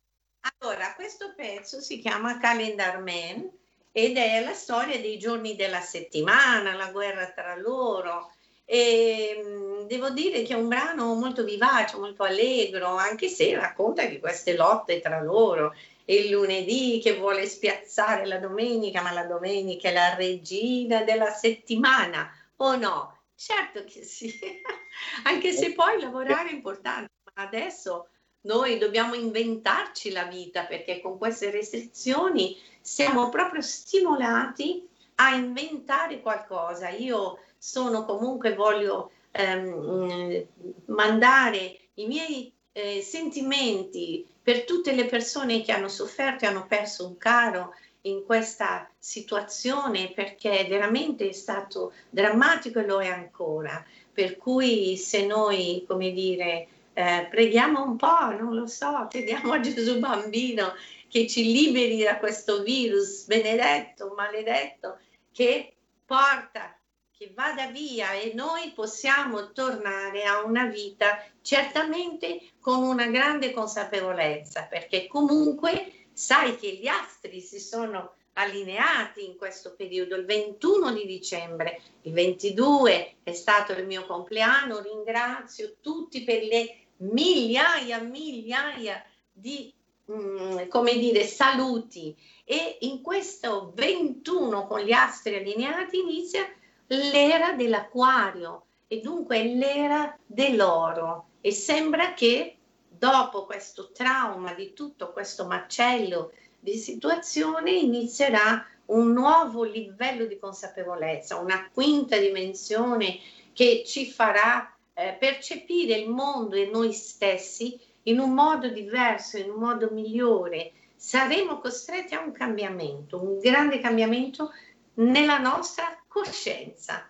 Allora, 0.58 0.96
questo 0.96 1.34
pezzo 1.36 1.80
si 1.80 2.00
chiama 2.00 2.40
Calendar 2.40 3.00
Man 3.00 3.48
ed 3.92 4.18
è 4.18 4.44
la 4.44 4.54
storia 4.54 5.00
dei 5.00 5.20
giorni 5.20 5.56
della 5.56 5.82
settimana, 5.82 6.74
la 6.74 6.90
guerra 6.90 7.30
tra 7.30 7.56
loro. 7.56 8.32
E 8.66 9.84
mh, 9.84 9.86
devo 9.86 10.10
dire 10.10 10.42
che 10.42 10.54
è 10.54 10.58
un 10.58 10.68
brano 10.68 11.14
molto 11.14 11.44
vivace, 11.44 11.98
molto 11.98 12.24
allegro, 12.24 12.96
anche 12.96 13.28
se 13.28 13.54
racconta 13.54 14.06
di 14.06 14.20
queste 14.20 14.56
lotte 14.56 15.00
tra 15.00 15.22
loro. 15.22 15.76
Il 16.06 16.32
lunedì 16.32 17.00
che 17.04 17.18
vuole 17.18 17.46
spiazzare 17.46 18.26
la 18.26 18.40
domenica, 18.40 19.04
ma 19.04 19.12
la 19.12 19.26
domenica 19.26 19.90
è 19.90 19.94
la 19.94 20.16
regina 20.16 21.04
della 21.04 21.30
settimana, 21.30 22.32
o 22.56 22.76
no? 22.78 23.21
Certo 23.44 23.84
che 23.86 24.04
sì, 24.04 24.32
anche 25.26 25.52
se 25.52 25.74
poi 25.74 26.00
lavorare 26.00 26.50
è 26.50 26.54
importante, 26.54 27.10
ma 27.34 27.42
adesso 27.42 28.10
noi 28.42 28.78
dobbiamo 28.78 29.16
inventarci 29.16 30.12
la 30.12 30.26
vita 30.26 30.66
perché 30.66 31.02
con 31.02 31.18
queste 31.18 31.50
restrizioni 31.50 32.56
siamo 32.82 33.30
proprio 33.30 33.64
stimolati 33.64 34.88
a 35.16 35.34
inventare 35.34 36.22
qualcosa. 36.22 36.90
Io 36.90 37.40
sono 37.58 38.06
comunque, 38.06 38.54
voglio 38.54 39.10
ehm, 39.32 40.46
mandare 40.86 41.80
i 41.96 42.06
miei 42.06 42.54
eh, 42.74 43.02
sentimenti 43.02 44.24
per 44.40 44.66
tutte 44.66 44.94
le 44.94 45.06
persone 45.06 45.64
che 45.64 45.72
hanno 45.72 45.88
sofferto 45.88 46.46
e 46.46 46.48
hanno 46.48 46.68
perso 46.68 47.08
un 47.08 47.18
caro 47.18 47.74
in 48.04 48.24
questa 48.26 48.90
situazione 48.98 50.12
perché 50.14 50.66
veramente 50.68 51.30
è 51.30 51.32
stato 51.34 51.94
drammatico 52.10 52.80
e 52.80 52.86
lo 52.86 53.02
è 53.02 53.08
ancora. 53.08 53.84
Per 54.12 54.38
cui 54.38 54.98
se 54.98 55.26
noi, 55.26 55.86
come 55.88 56.12
dire, 56.12 56.68
eh, 56.94 57.28
preghiamo 57.30 57.84
un 57.84 57.96
po', 57.96 58.32
non 58.38 58.56
lo 58.56 58.68
so, 58.68 59.08
chiediamo 59.10 59.54
a 59.54 59.60
Gesù 59.60 60.00
bambino 60.00 60.74
che 61.08 61.28
ci 61.28 61.44
liberi 61.52 62.04
da 62.04 62.18
questo 62.18 62.64
virus 62.64 63.26
benedetto, 63.26 64.14
maledetto, 64.16 64.98
che 65.32 65.74
porta, 66.06 66.76
che 67.18 67.32
vada 67.36 67.68
via 67.68 68.14
e 68.14 68.32
noi 68.34 68.72
possiamo 68.72 69.52
tornare 69.52 70.24
a 70.24 70.44
una 70.44 70.66
vita 70.66 71.24
certamente 71.42 72.42
con 72.60 72.84
una 72.84 73.08
grande 73.08 73.52
consapevolezza, 73.52 74.64
perché 74.64 75.08
comunque 75.08 76.01
sai 76.14 76.58
che 76.58 76.76
gli 76.76 76.88
astri 76.88 77.42
si 77.42 77.60
sono 77.60 78.14
allineati 78.34 79.26
in 79.26 79.36
questo 79.36 79.74
periodo, 79.76 80.16
il 80.16 80.26
21 80.26 80.94
di 80.94 81.06
dicembre, 81.06 81.82
il 82.04 82.14
22 82.14 83.16
è 83.24 83.34
stato 83.34 83.74
il 83.74 83.86
mio 83.86 84.06
compleanno, 84.06 84.82
ringrazio 84.82 85.76
tutti 85.82 86.24
per 86.24 86.44
le 86.44 86.78
migliaia, 86.98 88.00
migliaia 88.00 89.04
di, 89.32 89.74
mh, 90.06 90.68
come 90.68 90.98
dire, 90.98 91.26
saluti. 91.26 92.16
E 92.46 92.78
in 92.82 93.02
questo 93.02 93.72
21 93.76 94.68
con 94.68 94.80
gli 94.80 94.92
astri 94.92 95.36
allineati 95.36 96.00
inizia 96.00 96.48
l'era 96.88 97.54
dell'acquario 97.54 98.66
e 98.88 99.00
dunque 99.00 99.44
l'era 99.44 100.18
dell'oro. 100.26 101.28
E 101.42 101.52
sembra 101.52 102.14
che 102.14 102.58
dopo 103.02 103.48
questo 103.48 103.92
trauma 103.92 104.54
di 104.54 104.74
tutto 104.74 105.12
questo 105.12 105.48
macello 105.48 106.34
di 106.60 106.78
situazione 106.78 107.72
inizierà 107.72 108.64
un 108.86 109.12
nuovo 109.12 109.64
livello 109.64 110.26
di 110.26 110.38
consapevolezza, 110.38 111.40
una 111.40 111.68
quinta 111.74 112.20
dimensione 112.20 113.18
che 113.54 113.82
ci 113.88 114.06
farà 114.06 114.72
eh, 114.94 115.16
percepire 115.20 115.96
il 115.96 116.10
mondo 116.10 116.56
e 116.56 116.70
noi 116.72 116.94
stessi 116.94 117.80
in 118.04 118.20
un 118.20 118.36
modo 118.36 118.68
diverso, 118.68 119.38
in 119.38 119.50
un 119.50 119.60
modo 119.60 119.90
migliore. 119.92 120.72
Saremo 120.96 121.58
costretti 121.58 122.14
a 122.14 122.22
un 122.22 122.32
cambiamento, 122.32 123.20
un 123.20 123.40
grande 123.40 123.80
cambiamento 123.80 124.52
nella 124.96 125.40
nostra 125.40 126.00
coscienza. 126.08 127.10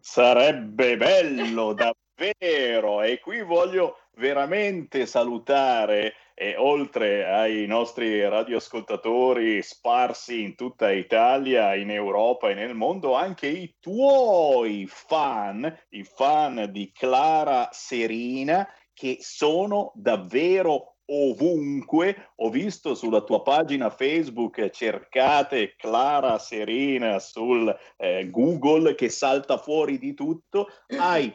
Sarebbe 0.00 0.96
bello 0.96 1.70
davvero 2.16 3.02
e 3.02 3.20
qui 3.20 3.42
voglio 3.42 4.00
veramente 4.16 5.06
salutare 5.06 6.14
e 6.34 6.54
oltre 6.56 7.24
ai 7.24 7.66
nostri 7.66 8.20
radioascoltatori 8.28 9.62
sparsi 9.62 10.42
in 10.42 10.54
tutta 10.54 10.90
Italia, 10.90 11.74
in 11.74 11.90
Europa 11.90 12.50
e 12.50 12.54
nel 12.54 12.74
mondo, 12.74 13.14
anche 13.14 13.46
i 13.46 13.76
tuoi 13.80 14.86
fan, 14.86 15.74
i 15.90 16.04
fan 16.04 16.68
di 16.70 16.92
Clara 16.92 17.70
Serina, 17.72 18.68
che 18.92 19.16
sono 19.20 19.92
davvero 19.94 20.96
ovunque. 21.06 22.32
Ho 22.36 22.50
visto 22.50 22.94
sulla 22.94 23.22
tua 23.22 23.42
pagina 23.42 23.88
Facebook, 23.88 24.68
cercate 24.70 25.74
Clara 25.76 26.38
Serina 26.38 27.18
sul 27.18 27.74
eh, 27.96 28.28
Google 28.30 28.94
che 28.94 29.08
salta 29.08 29.56
fuori 29.56 29.98
di 29.98 30.12
tutto. 30.12 30.68
Hai 30.98 31.34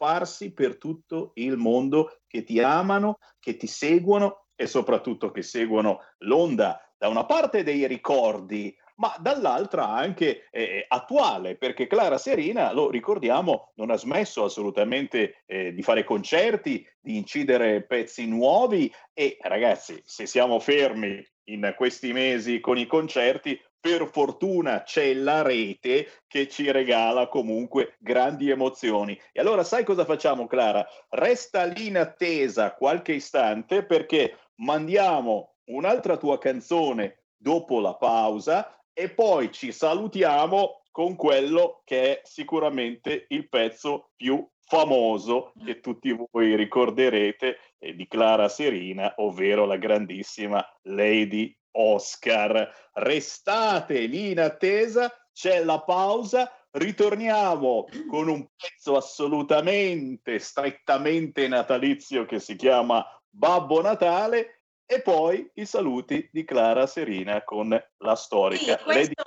sparsi 0.00 0.54
per 0.54 0.78
tutto 0.78 1.32
il 1.34 1.58
mondo 1.58 2.20
che 2.26 2.42
ti 2.42 2.58
amano, 2.58 3.18
che 3.38 3.58
ti 3.58 3.66
seguono 3.66 4.46
e 4.56 4.66
soprattutto 4.66 5.30
che 5.30 5.42
seguono 5.42 6.00
l'onda 6.20 6.82
da 6.96 7.08
una 7.08 7.26
parte 7.26 7.62
dei 7.62 7.86
ricordi, 7.86 8.74
ma 8.96 9.14
dall'altra 9.18 9.88
anche 9.88 10.48
eh, 10.50 10.86
attuale, 10.88 11.56
perché 11.56 11.86
Clara 11.86 12.16
Serina, 12.16 12.72
lo 12.72 12.88
ricordiamo, 12.88 13.72
non 13.76 13.90
ha 13.90 13.96
smesso 13.96 14.44
assolutamente 14.44 15.42
eh, 15.44 15.74
di 15.74 15.82
fare 15.82 16.04
concerti, 16.04 16.86
di 16.98 17.18
incidere 17.18 17.82
pezzi 17.82 18.26
nuovi 18.26 18.90
e 19.12 19.36
ragazzi, 19.42 20.00
se 20.02 20.24
siamo 20.24 20.60
fermi 20.60 21.22
in 21.44 21.74
questi 21.76 22.12
mesi 22.12 22.60
con 22.60 22.78
i 22.78 22.86
concerti, 22.86 23.58
per 23.80 24.08
fortuna 24.08 24.82
c'è 24.82 25.14
la 25.14 25.42
rete 25.42 26.22
che 26.26 26.48
ci 26.48 26.70
regala 26.70 27.28
comunque 27.28 27.96
grandi 27.98 28.50
emozioni. 28.50 29.18
E 29.32 29.40
allora 29.40 29.64
sai 29.64 29.84
cosa 29.84 30.04
facciamo 30.04 30.46
Clara? 30.46 30.86
Resta 31.08 31.64
lì 31.64 31.86
in 31.86 31.96
attesa 31.96 32.74
qualche 32.74 33.12
istante 33.12 33.84
perché 33.84 34.36
mandiamo 34.56 35.54
un'altra 35.70 36.16
tua 36.18 36.38
canzone 36.38 37.22
dopo 37.36 37.80
la 37.80 37.94
pausa 37.94 38.78
e 38.92 39.08
poi 39.08 39.50
ci 39.50 39.72
salutiamo 39.72 40.82
con 40.90 41.16
quello 41.16 41.80
che 41.84 42.18
è 42.18 42.20
sicuramente 42.24 43.24
il 43.28 43.48
pezzo 43.48 44.10
più 44.16 44.46
famoso 44.70 45.52
che 45.64 45.80
tutti 45.80 46.16
voi 46.30 46.54
ricorderete 46.54 47.58
eh, 47.78 47.94
di 47.94 48.06
Clara 48.06 48.48
Serina, 48.48 49.14
ovvero 49.16 49.64
la 49.64 49.76
grandissima 49.76 50.64
Lady 50.82 51.56
Oscar. 51.72 52.90
Restate 52.94 54.00
lì 54.06 54.30
in 54.30 54.40
attesa, 54.40 55.12
c'è 55.32 55.62
la 55.64 55.80
pausa, 55.82 56.52
ritorniamo 56.72 57.86
con 58.08 58.28
un 58.28 58.46
pezzo 58.56 58.96
assolutamente, 58.96 60.38
strettamente 60.38 61.48
natalizio 61.48 62.26
che 62.26 62.38
si 62.38 62.56
chiama 62.56 63.04
Babbo 63.28 63.80
Natale 63.80 64.62
e 64.86 65.02
poi 65.02 65.48
i 65.54 65.66
saluti 65.66 66.28
di 66.32 66.44
Clara 66.44 66.86
Serina 66.86 67.44
con 67.44 67.70
la 67.98 68.14
storica. 68.16 68.76
Sì, 68.78 68.84
questo, 68.84 69.22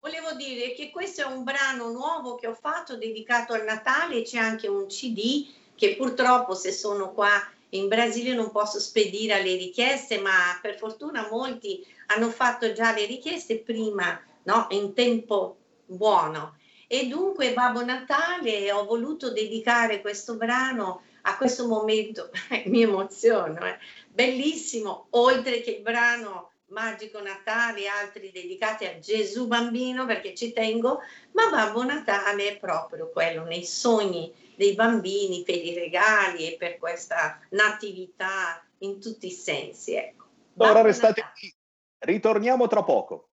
volevo 0.00 0.32
dire 0.32 0.72
che 0.72 0.90
questo 0.90 1.22
è 1.22 1.26
un 1.26 1.44
brano 1.44 1.90
nuovo 1.90 2.34
che 2.34 2.46
ho 2.46 2.54
fatto 2.54 2.96
dedicato 2.96 3.52
al 3.52 3.64
Natale, 3.64 4.22
c'è 4.22 4.38
anche 4.38 4.66
un 4.66 4.86
CD 4.86 5.46
che 5.74 5.94
purtroppo 5.96 6.54
se 6.54 6.72
sono 6.72 7.12
qua 7.12 7.30
in 7.70 7.88
Brasile 7.88 8.34
non 8.34 8.50
posso 8.50 8.80
spedire 8.80 9.42
le 9.42 9.56
richieste, 9.56 10.18
ma 10.20 10.58
per 10.62 10.76
fortuna 10.76 11.28
molti 11.30 11.84
hanno 12.06 12.30
fatto 12.30 12.72
già 12.72 12.92
le 12.92 13.04
richieste 13.04 13.58
prima, 13.58 14.20
no? 14.44 14.66
in 14.70 14.94
tempo 14.94 15.56
buono. 15.86 16.56
E 16.86 17.06
dunque 17.06 17.52
Babbo 17.52 17.84
Natale 17.84 18.72
ho 18.72 18.84
voluto 18.84 19.30
dedicare 19.30 20.00
questo 20.00 20.36
brano 20.36 21.02
a 21.22 21.36
questo 21.36 21.66
momento, 21.66 22.30
mi 22.66 22.82
emoziono, 22.82 23.66
eh. 23.66 23.78
bellissimo, 24.08 25.08
oltre 25.10 25.60
che 25.60 25.72
il 25.72 25.82
brano 25.82 26.52
Magico 26.68 27.20
Natale, 27.22 27.88
altri 27.88 28.30
dedicati 28.30 28.84
a 28.84 28.98
Gesù 28.98 29.46
bambino 29.46 30.04
perché 30.04 30.34
ci 30.34 30.52
tengo, 30.52 31.00
ma 31.32 31.48
Babbo 31.50 31.82
Natale 31.82 32.48
è 32.48 32.58
proprio 32.58 33.08
quello 33.10 33.44
nei 33.44 33.64
sogni 33.64 34.32
dei 34.54 34.74
bambini 34.74 35.44
per 35.44 35.56
i 35.56 35.72
regali 35.72 36.52
e 36.52 36.56
per 36.56 36.78
questa 36.78 37.40
natività 37.50 38.62
in 38.78 39.00
tutti 39.00 39.28
i 39.28 39.32
sensi. 39.32 39.94
Ecco. 39.94 40.26
Ora 40.56 40.82
restate 40.82 41.24
qui, 41.38 41.54
ritorniamo 42.00 42.66
tra 42.66 42.82
poco. 42.82 43.28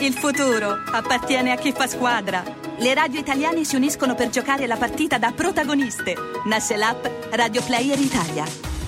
Il 0.00 0.12
futuro 0.12 0.82
appartiene 0.92 1.50
a 1.50 1.56
chi 1.56 1.72
fa 1.72 1.86
squadra. 1.86 2.42
Le 2.76 2.92
radio 2.92 3.20
italiane 3.20 3.64
si 3.64 3.76
uniscono 3.76 4.14
per 4.14 4.28
giocare 4.28 4.66
la 4.66 4.76
partita 4.76 5.16
da 5.16 5.32
protagoniste. 5.32 6.14
Nasce 6.44 6.76
l'app 6.76 7.06
Radio 7.30 7.62
Player 7.62 7.98
Italia. 7.98 8.73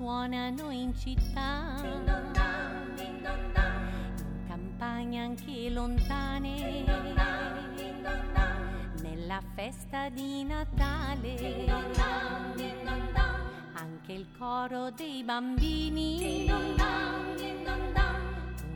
Suonano 0.00 0.70
in 0.70 0.94
città, 0.94 1.76
din 1.82 2.04
don 2.06 2.32
dan, 2.32 2.94
din 2.96 3.20
don 3.22 3.52
dan. 3.52 4.16
In 4.16 4.46
campagne 4.48 5.18
anche 5.18 5.68
lontane, 5.68 6.54
din 6.56 6.84
don 6.86 7.14
dan, 7.14 7.74
din 7.76 8.02
don 8.02 8.32
dan. 8.32 8.92
Nella 9.02 9.42
festa 9.54 10.08
di 10.08 10.42
Natale, 10.44 11.34
din 11.36 11.66
don 11.66 11.92
dan, 11.92 12.56
din 12.56 12.78
don 12.82 13.12
dan. 13.12 13.40
Anche 13.74 14.12
il 14.12 14.26
coro 14.38 14.88
dei 14.96 15.22
bambini, 15.22 16.16
din 16.16 16.46
don 16.46 16.76
dan, 16.76 17.36
din 17.36 17.62
don 17.62 17.92
dan. 17.92 18.20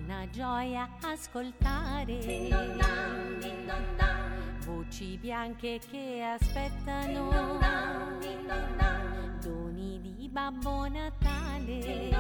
Una 0.04 0.28
gioia 0.30 0.90
ascoltare, 1.00 2.18
din 2.20 2.50
don 2.50 2.76
dan, 2.76 3.38
din 3.40 3.66
don 3.66 3.84
dan 3.96 4.22
voci 4.66 5.18
bianche 5.20 5.78
che 5.90 6.22
aspettano 6.22 7.30
doni 7.30 8.37
di 8.44 9.13
Babbo 10.35 10.88
Natale 10.88 12.11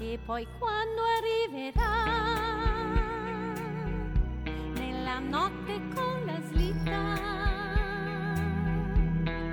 e 0.00 0.18
poi 0.24 0.46
quando 0.58 1.02
arriverà 1.18 2.04
nella 4.72 5.18
notte 5.18 5.78
con 5.94 6.24
la 6.24 6.40
slitta 6.48 7.14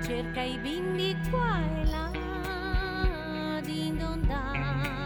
cerca 0.00 0.40
i 0.40 0.56
bimbi 0.56 1.14
qua 1.28 1.60
e 1.60 1.84
là 1.90 2.10
din 3.62 3.98
don 3.98 4.26
dan 4.26 5.05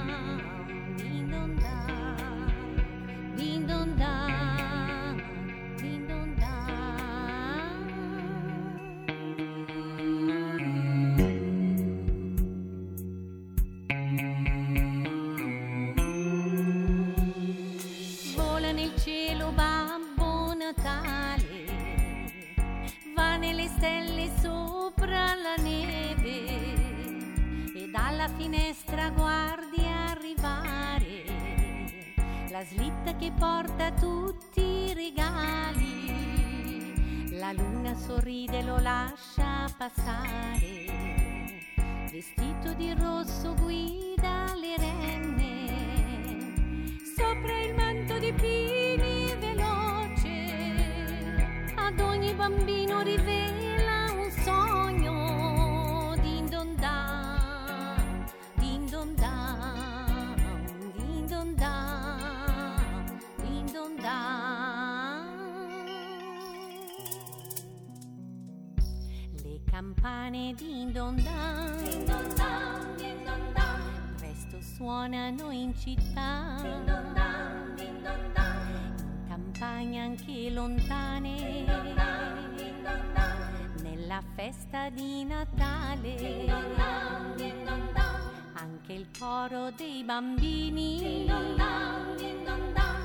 suonano 74.81 75.51
in 75.51 75.75
città. 75.77 76.57
Din 76.63 76.85
don 76.87 77.13
dan 77.13 77.75
din 77.77 78.03
don 78.03 78.33
dan 78.33 78.57
in 78.73 79.29
campagne 79.29 79.99
anche 80.01 80.51
lontane. 80.51 81.37
Din 81.37 81.95
dan 81.95 82.57
din 82.57 82.83
don 82.83 83.03
dan 83.13 83.37
nella 83.83 84.23
festa 84.35 84.89
di 84.89 85.25
Natale. 85.25 86.15
Din 86.17 86.47
don 86.49 86.69
dan 86.81 87.37
din 87.37 87.59
don 87.67 87.83
dan 87.93 88.21
anche 88.57 88.93
il 88.95 89.07
coro 89.19 89.69
dei 89.77 90.03
bambini. 90.03 90.97
Din 90.99 91.27
don 91.27 91.57
dan 91.61 92.17
din 92.17 92.39
don 92.47 92.73
dan 92.73 92.97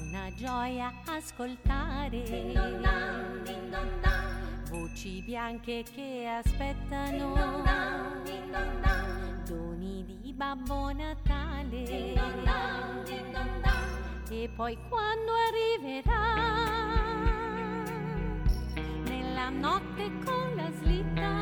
una 0.00 0.32
gioia 0.32 0.90
ascoltare. 1.04 2.22
Din 2.24 2.54
don 2.56 2.80
dan 2.80 3.44
din 3.44 3.68
don 3.68 3.90
dan 4.00 4.64
voci 4.70 5.20
bianche 5.20 5.84
che 5.94 6.24
aspettano. 6.24 7.36
Din 7.36 7.44
don 7.44 7.62
dan 7.68 8.24
din 8.24 8.44
don 8.50 8.80
dan 8.80 8.98
Babbo 10.38 10.92
Natale 10.94 11.82
din 11.82 12.14
don 12.14 12.44
dan 12.46 13.02
din 13.02 13.26
don 13.34 13.50
dan 13.58 13.82
e 14.30 14.48
poi 14.56 14.78
quando 14.88 15.32
arriverà? 15.34 16.26
Nella 19.08 19.50
notte 19.50 20.06
con 20.24 20.54
la 20.54 20.70
slitta. 20.78 21.32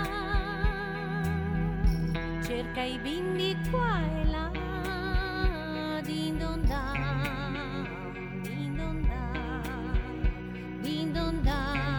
Cerca 2.40 2.80
i 2.80 2.98
bimbi 2.98 3.54
qua 3.70 4.00
e 4.00 4.24
là. 4.32 4.50
Din 6.02 6.38
don 6.38 6.64
dan 6.64 7.84
din 8.42 8.76
don 8.78 9.02
dan 9.04 10.24
din 10.80 11.12
don 11.12 11.42
dan 11.44 11.95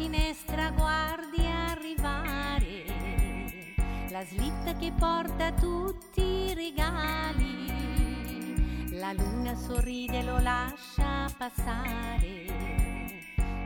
finestra 0.00 0.70
guardi 0.70 1.44
arrivare. 1.44 2.84
La 4.08 4.24
slitta 4.24 4.74
che 4.78 4.92
porta 4.98 5.52
tutti 5.52 6.22
i 6.22 6.54
regali. 6.54 7.68
La 8.92 9.12
luna 9.12 9.54
sorride, 9.54 10.22
lo 10.22 10.38
lascia 10.38 11.28
passare, 11.36 12.46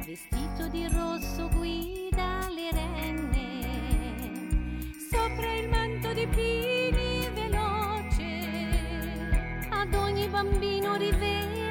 vestito 0.04 0.66
di 0.70 0.88
rosso 0.88 1.48
guida 1.50 2.48
le 2.48 2.70
renne, 2.72 4.12
sopra 5.10 5.54
il 5.54 5.68
manto 5.68 6.12
di 6.14 6.26
pini 6.26 7.28
veloce, 7.32 8.48
ad 9.70 9.94
ogni 9.94 10.26
bambino 10.28 10.96
rivela 10.96 11.63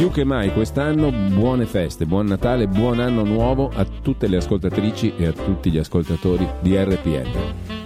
Più 0.00 0.10
che 0.10 0.24
mai 0.24 0.50
quest'anno 0.54 1.12
buone 1.12 1.66
feste, 1.66 2.06
buon 2.06 2.24
Natale, 2.24 2.66
buon 2.66 3.00
anno 3.00 3.22
nuovo 3.22 3.68
a 3.68 3.84
tutte 3.84 4.28
le 4.28 4.38
ascoltatrici 4.38 5.12
e 5.14 5.26
a 5.26 5.32
tutti 5.32 5.70
gli 5.70 5.76
ascoltatori 5.76 6.48
di 6.62 6.74
RPL. 6.74 7.80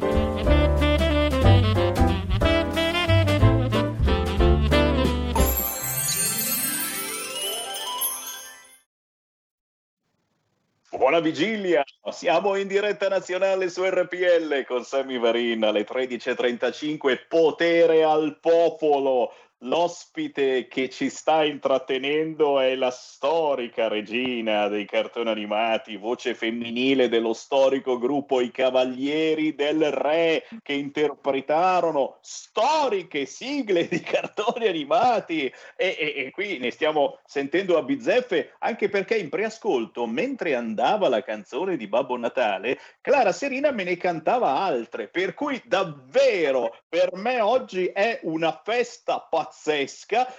Buona 10.96 11.18
vigilia, 11.18 11.82
siamo 12.12 12.54
in 12.56 12.68
diretta 12.68 13.08
nazionale 13.08 13.68
su 13.68 13.82
RPL 13.84 14.64
con 14.66 14.84
Sammy 14.84 15.18
Varin 15.18 15.64
alle 15.64 15.84
13.35, 15.84 17.26
potere 17.28 18.04
al 18.04 18.38
popolo, 18.40 19.32
L'ospite 19.64 20.66
che 20.66 20.90
ci 20.90 21.08
sta 21.08 21.42
intrattenendo 21.42 22.60
è 22.60 22.74
la 22.74 22.90
storica 22.90 23.88
regina 23.88 24.68
dei 24.68 24.84
cartoni 24.84 25.30
animati, 25.30 25.96
voce 25.96 26.34
femminile 26.34 27.08
dello 27.08 27.32
storico 27.32 27.96
gruppo 27.96 28.42
I 28.42 28.50
Cavalieri 28.50 29.54
del 29.54 29.90
Re, 29.90 30.46
che 30.62 30.74
interpretarono 30.74 32.18
storiche 32.20 33.24
sigle 33.24 33.88
di 33.88 34.00
cartoni 34.00 34.66
animati. 34.66 35.46
E, 35.46 35.96
e- 35.98 36.14
e 36.26 36.30
qui 36.30 36.58
ne 36.58 36.70
stiamo 36.70 37.20
sentendo 37.24 37.78
a 37.78 37.82
bizzeffe, 37.82 38.56
anche 38.58 38.90
perché 38.90 39.16
in 39.16 39.30
preascolto, 39.30 40.06
mentre 40.06 40.54
andava 40.54 41.08
la 41.08 41.22
canzone 41.22 41.78
di 41.78 41.86
Babbo 41.86 42.18
Natale, 42.18 42.78
Clara 43.00 43.32
Serina 43.32 43.70
me 43.70 43.84
ne 43.84 43.96
cantava 43.96 44.58
altre, 44.58 45.08
per 45.08 45.32
cui 45.32 45.62
davvero 45.64 46.76
per 46.86 47.14
me 47.14 47.40
oggi 47.40 47.86
è 47.86 48.20
una 48.24 48.60
festa 48.62 49.20
pazzesca 49.20 49.52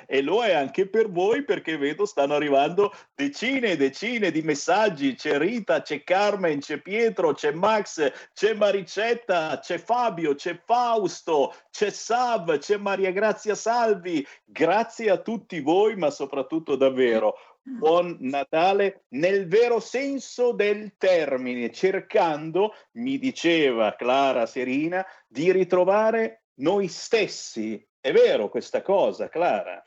e 0.06 0.22
lo 0.22 0.44
è 0.44 0.54
anche 0.54 0.88
per 0.88 1.10
voi 1.10 1.44
perché 1.44 1.78
vedo 1.78 2.06
stanno 2.06 2.36
arrivando 2.36 2.94
decine 3.14 3.72
e 3.72 3.78
decine 3.78 4.32
di 4.32 4.42
messaggi. 4.42 5.16
C'è 5.16 5.38
Rita, 5.38 5.82
c'è 5.82 6.04
Carmen, 6.04 6.60
c'è 6.60 6.80
Pietro, 6.80 7.34
c'è 7.34 7.52
Max, 7.52 8.12
c'è 8.34 8.54
Maricetta, 8.54 9.60
c'è 9.60 9.78
Fabio, 9.78 10.36
c'è 10.36 10.60
Fausto, 10.64 11.54
c'è 11.72 11.90
Sav, 11.90 12.58
c'è 12.58 12.78
Maria 12.78 13.12
Grazia 13.12 13.56
Salvi. 13.56 14.26
Grazie 14.44 15.10
a 15.10 15.18
tutti 15.18 15.60
voi, 15.62 15.96
ma 15.96 16.10
soprattutto 16.10 16.76
davvero 16.76 17.36
Buon 17.68 18.18
Natale 18.20 19.06
nel 19.16 19.48
vero 19.48 19.80
senso 19.80 20.52
del 20.52 20.98
termine, 20.98 21.72
cercando, 21.72 22.76
mi 22.94 23.18
diceva 23.18 23.96
Clara 23.96 24.46
Serina, 24.46 25.04
di 25.28 25.52
ritrovare 25.52 26.44
noi 26.60 26.88
stessi. 26.88 27.84
È 28.06 28.12
vero 28.12 28.50
questa 28.50 28.84
cosa, 28.84 29.30
Clara? 29.30 29.84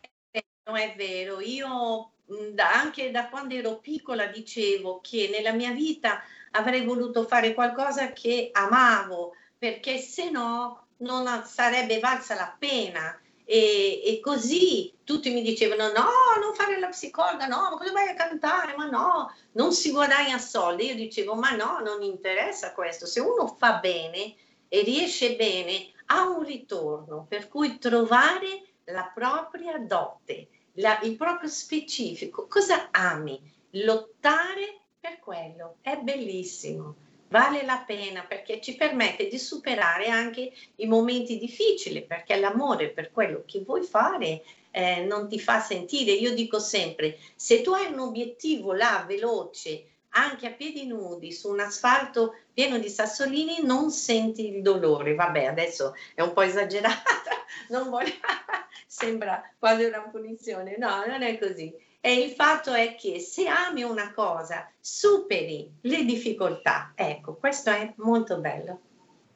Non 0.64 0.76
è 0.76 0.92
vero, 0.96 1.38
io 1.38 2.14
mh, 2.24 2.48
da- 2.48 2.72
anche 2.72 3.12
da 3.12 3.28
quando 3.28 3.54
ero 3.54 3.78
piccola 3.78 4.26
dicevo 4.26 4.98
che 5.00 5.28
nella 5.30 5.52
mia 5.52 5.70
vita 5.70 6.20
avrei 6.50 6.84
voluto 6.84 7.28
fare 7.28 7.54
qualcosa 7.54 8.12
che 8.12 8.48
amavo, 8.52 9.36
perché 9.56 9.98
se 9.98 10.30
no 10.30 10.88
non 10.96 11.44
sarebbe 11.44 12.00
valsa 12.00 12.34
la 12.34 12.56
pena. 12.58 13.16
E, 13.44 14.02
e 14.04 14.18
così 14.18 14.92
tutti 15.04 15.30
mi 15.30 15.40
dicevano: 15.40 15.86
no, 15.92 16.10
non 16.42 16.56
fare 16.56 16.76
la 16.80 16.88
psicologa, 16.88 17.46
no, 17.46 17.68
ma 17.70 17.76
cosa 17.76 17.92
vai 17.92 18.08
a 18.08 18.14
cantare? 18.14 18.74
Ma 18.74 18.86
no, 18.86 19.32
non 19.52 19.72
si 19.72 19.92
guadagna 19.92 20.38
soldi. 20.38 20.86
Io 20.86 20.96
dicevo: 20.96 21.36
ma 21.36 21.52
no, 21.52 21.78
non 21.84 22.02
interessa 22.02 22.72
questo. 22.72 23.06
Se 23.06 23.20
uno 23.20 23.46
fa 23.46 23.74
bene 23.74 24.34
e 24.66 24.82
riesce 24.82 25.36
bene, 25.36 25.92
ha 26.10 26.28
un 26.28 26.42
ritorno. 26.44 27.26
Per 27.28 27.48
cui 27.48 27.78
trovare 27.78 28.62
la 28.84 29.10
propria 29.14 29.78
dote, 29.78 30.48
la- 30.74 31.00
il 31.02 31.16
proprio 31.16 31.48
specifico. 31.48 32.46
Cosa 32.46 32.88
ami? 32.90 33.40
Lottare 33.72 34.80
per 35.00 35.18
quello. 35.20 35.76
È 35.80 35.96
bellissimo. 35.96 37.06
Vale 37.28 37.62
la 37.62 37.84
pena 37.86 38.24
perché 38.24 38.58
ci 38.60 38.74
permette 38.74 39.28
di 39.28 39.38
superare 39.38 40.08
anche 40.08 40.50
i 40.76 40.86
momenti 40.86 41.36
difficili, 41.38 42.06
perché 42.06 42.36
l'amore 42.36 42.88
per 42.88 43.10
quello 43.10 43.42
che 43.46 43.60
vuoi 43.60 43.82
fare 43.82 44.42
eh, 44.70 45.02
non 45.04 45.28
ti 45.28 45.38
fa 45.38 45.60
sentire. 45.60 46.12
Io 46.12 46.32
dico 46.32 46.58
sempre, 46.58 47.18
se 47.36 47.60
tu 47.60 47.72
hai 47.72 47.92
un 47.92 47.98
obiettivo 47.98 48.72
là 48.72 49.04
veloce, 49.06 49.97
anche 50.10 50.46
a 50.46 50.52
piedi 50.52 50.86
nudi, 50.86 51.32
su 51.32 51.50
un 51.50 51.60
asfalto 51.60 52.36
pieno 52.52 52.78
di 52.78 52.88
sassolini, 52.88 53.62
non 53.62 53.90
senti 53.90 54.54
il 54.54 54.62
dolore. 54.62 55.14
Vabbè, 55.14 55.44
adesso 55.44 55.94
è 56.14 56.22
un 56.22 56.32
po' 56.32 56.42
esagerata, 56.42 57.30
non 57.70 57.90
voglio... 57.90 58.12
sembra 58.86 59.42
quasi 59.58 59.84
una 59.84 60.00
punizione. 60.10 60.76
No, 60.78 61.04
non 61.06 61.22
è 61.22 61.38
così. 61.38 61.72
E 62.00 62.20
il 62.20 62.30
fatto 62.32 62.72
è 62.72 62.94
che 62.94 63.20
se 63.20 63.46
ami 63.46 63.82
una 63.82 64.12
cosa, 64.12 64.70
superi 64.80 65.70
le 65.82 66.04
difficoltà. 66.04 66.92
Ecco, 66.94 67.34
questo 67.34 67.70
è 67.70 67.92
molto 67.96 68.38
bello. 68.38 68.80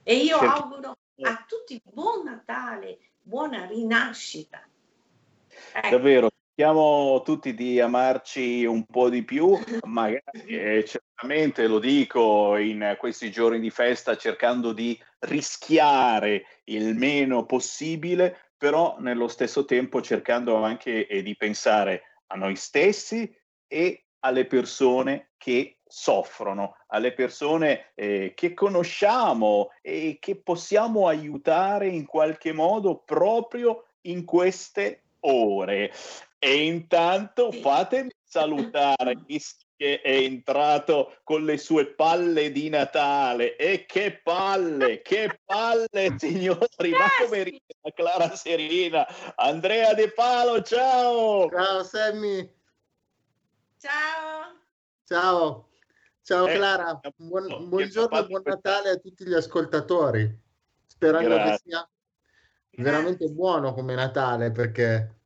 E 0.02 0.16
io 0.16 0.38
Certo. 0.38 0.54
auguro 0.54 0.96
a 1.22 1.44
tutti 1.46 1.80
buon 1.85 2.24
Natale, 2.24 2.98
buona 3.20 3.66
rinascita. 3.66 4.66
Ecco. 5.72 5.88
Davvero, 5.88 6.30
cerchiamo 6.54 7.22
tutti 7.24 7.54
di 7.54 7.80
amarci 7.80 8.66
un 8.66 8.84
po' 8.84 9.08
di 9.08 9.24
più, 9.24 9.58
magari 9.86 10.20
eh, 10.48 10.84
certamente 10.84 11.66
lo 11.66 11.78
dico 11.78 12.56
in 12.58 12.94
questi 12.98 13.30
giorni 13.30 13.58
di 13.58 13.70
festa 13.70 14.18
cercando 14.18 14.74
di 14.74 14.98
rischiare 15.20 16.44
il 16.64 16.94
meno 16.94 17.46
possibile, 17.46 18.50
però 18.58 18.96
nello 18.98 19.28
stesso 19.28 19.64
tempo 19.64 20.02
cercando 20.02 20.56
anche 20.56 21.06
eh, 21.06 21.22
di 21.22 21.34
pensare 21.36 22.20
a 22.26 22.36
noi 22.36 22.54
stessi 22.56 23.34
e 23.66 24.04
alle 24.20 24.44
persone 24.46 25.30
che 25.38 25.78
soffrono, 25.86 26.76
alle 26.88 27.14
persone 27.14 27.92
eh, 27.94 28.34
che 28.36 28.52
conosciamo 28.52 29.70
e 29.80 30.18
che 30.20 30.36
possiamo 30.36 31.08
aiutare 31.08 31.88
in 31.88 32.04
qualche 32.04 32.52
modo 32.52 32.98
proprio 32.98 33.86
in 34.02 34.26
queste 34.26 35.04
ore. 35.20 35.90
E 36.44 36.64
intanto 36.64 37.52
fatemi 37.52 38.11
salutare 38.24 39.14
che 39.76 40.00
è 40.00 40.11
entrato 40.11 41.18
con 41.22 41.44
le 41.44 41.57
sue 41.57 41.94
palle 41.94 42.50
di 42.50 42.68
Natale. 42.68 43.55
E 43.55 43.85
che 43.87 44.20
palle, 44.24 45.02
che 45.02 45.40
palle, 45.44 46.14
signori! 46.18 46.90
Ma 46.90 47.07
come 47.20 47.44
ride 47.44 47.62
la 47.81 47.92
Clara 47.92 48.35
Serina? 48.35 49.07
Andrea 49.37 49.94
De 49.94 50.11
Palo, 50.11 50.62
ciao! 50.62 51.48
Ciao 51.48 51.85
Sammy, 51.85 52.52
Ciao! 53.78 54.59
ciao, 55.05 55.68
ciao 56.22 56.46
Eh, 56.48 56.55
Clara, 56.55 56.98
che 57.00 57.12
buon, 57.16 57.68
buongiorno 57.68 58.18
e 58.18 58.26
buon 58.26 58.42
Natale 58.44 58.90
a 58.90 58.96
tutti 58.96 59.24
gli 59.24 59.35
ascoltatori, 59.35 60.40
sperando 60.87 61.28
che 61.28 61.35
Grazie. 61.35 61.59
sia 61.64 61.90
veramente 62.78 63.28
buono 63.28 63.74
come 63.74 63.94
Natale 63.94 64.50
perché 64.50 65.21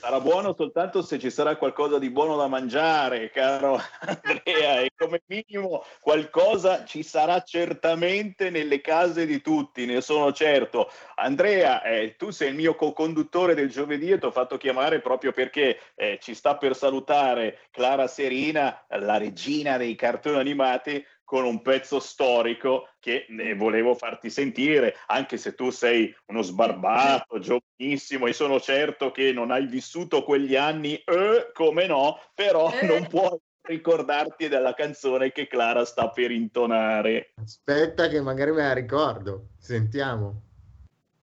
Sarà 0.00 0.18
buono 0.18 0.54
soltanto 0.56 1.02
se 1.02 1.18
ci 1.18 1.28
sarà 1.28 1.56
qualcosa 1.56 1.98
di 1.98 2.08
buono 2.08 2.34
da 2.34 2.46
mangiare, 2.46 3.28
caro 3.28 3.78
Andrea, 4.00 4.80
e 4.80 4.92
come 4.96 5.20
minimo 5.26 5.84
qualcosa 6.00 6.86
ci 6.86 7.02
sarà 7.02 7.42
certamente 7.42 8.48
nelle 8.48 8.80
case 8.80 9.26
di 9.26 9.42
tutti, 9.42 9.84
ne 9.84 10.00
sono 10.00 10.32
certo. 10.32 10.90
Andrea, 11.16 11.82
eh, 11.82 12.16
tu 12.16 12.30
sei 12.30 12.48
il 12.48 12.54
mio 12.54 12.76
co-conduttore 12.76 13.54
del 13.54 13.68
giovedì 13.68 14.10
e 14.10 14.18
ti 14.18 14.24
ho 14.24 14.30
fatto 14.30 14.56
chiamare 14.56 15.00
proprio 15.00 15.32
perché 15.32 15.78
eh, 15.96 16.18
ci 16.18 16.32
sta 16.32 16.56
per 16.56 16.74
salutare 16.74 17.58
Clara 17.70 18.06
Serina, 18.06 18.82
la 18.88 19.18
regina 19.18 19.76
dei 19.76 19.96
cartoni 19.96 20.38
animati, 20.38 21.04
con 21.30 21.44
un 21.44 21.62
pezzo 21.62 22.00
storico 22.00 22.88
che 22.98 23.24
eh, 23.28 23.54
volevo 23.54 23.94
farti 23.94 24.30
sentire, 24.30 24.96
anche 25.06 25.36
se 25.36 25.54
tu 25.54 25.70
sei 25.70 26.12
uno 26.26 26.42
sbarbato, 26.42 27.38
giovanissimo 27.38 28.26
e 28.26 28.32
sono 28.32 28.58
certo 28.58 29.12
che 29.12 29.30
non 29.32 29.52
hai 29.52 29.64
vissuto 29.66 30.24
quegli 30.24 30.56
anni, 30.56 30.94
eh, 30.96 31.50
come 31.52 31.86
no, 31.86 32.18
però 32.34 32.68
Eh. 32.72 32.84
non 32.84 33.06
puoi 33.06 33.38
ricordarti 33.62 34.48
della 34.48 34.74
canzone 34.74 35.30
che 35.30 35.46
Clara 35.46 35.84
sta 35.84 36.08
per 36.10 36.32
intonare. 36.32 37.32
aspetta 37.40 38.08
che 38.08 38.20
magari 38.20 38.50
me 38.50 38.62
la 38.62 38.72
ricordo, 38.72 39.50
sentiamo. 39.56 40.42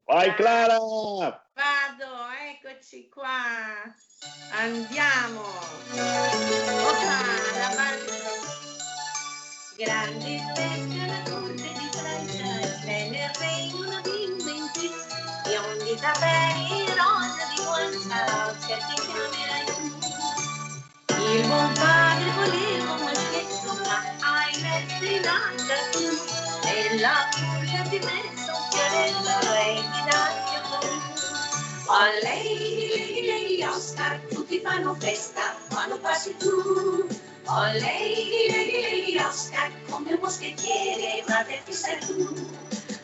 Vai 0.06 0.34
Clara! 0.36 0.78
Vado, 0.78 2.14
eccoci 2.50 3.10
qua. 3.10 3.84
Andiamo. 4.54 5.42
La 7.60 7.76
base. 7.76 8.37
Grande 9.78 10.42
festa 10.56 11.04
alla 11.04 11.22
corte 11.30 11.72
di 11.72 11.90
Francia, 11.92 12.44
nel 12.84 13.32
regno 13.38 14.02
di 14.02 14.24
inventi, 14.24 14.90
biondi 15.44 15.94
capelli 16.02 16.84
rosa 16.98 17.46
di 17.54 17.62
guancia, 17.64 18.58
certi 18.66 18.94
chiamerai 19.06 19.66
tu. 19.68 19.86
Il 21.22 21.46
buon 21.46 21.72
padre 21.74 22.32
voleva 22.32 22.92
un 22.94 23.04
maschietto, 23.04 23.74
ma 23.86 24.02
hai 24.26 24.62
messo 24.62 25.06
in 25.06 25.28
alta 25.28 25.76
tu, 25.92 26.06
e 26.68 27.00
la 27.00 27.30
furia 27.34 27.84
di 27.84 28.00
mezzo 28.00 28.54
fiorello 28.72 29.54
e 29.54 29.76
di 29.76 30.02
daggio 30.10 30.57
Oh 31.90 32.20
lady, 32.24 33.64
Oscar, 33.64 34.20
tutti 34.30 34.60
fanno 34.62 34.96
festa 34.96 35.56
quando 35.70 36.00
passi 36.00 36.36
tu. 36.38 37.08
Oh 37.46 37.72
lady, 37.80 38.48
lady, 38.50 39.18
Oscar, 39.18 39.72
come 39.90 40.14
un 40.14 40.20
moschettiere, 40.22 41.24
frate 41.26 41.62
chi 41.66 41.74
sei 41.74 42.00
tu. 42.00 42.50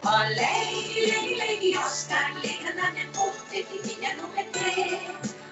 Oh 0.03 0.23
lady, 0.35 1.35
lady, 1.37 1.75
Oscar, 1.75 2.33
le 2.41 2.57
grandane 2.61 3.01
al 3.01 3.07
ponte 3.11 3.65
ti 3.67 3.79
pigliano 3.81 4.29
per 4.29 4.45
te. 4.51 4.99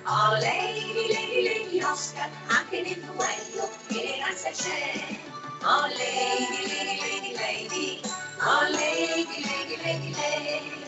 Oh 0.07 0.36
lady, 0.39 1.07
lady, 1.13 1.43
lady 1.43 1.82
Oscar, 1.84 2.29
anche 2.47 2.82
nel 2.82 2.99
duello 2.99 3.69
eleganza 3.89 4.49
c'è. 4.51 5.19
Oh 5.63 5.88
lady, 5.88 6.67
lady, 6.67 6.99
lady, 7.01 7.34
lady, 7.36 8.01
oh 8.41 8.69
lady, 8.71 9.43
lady, 9.43 9.77
lady, 9.84 10.13
lady. 10.15 10.82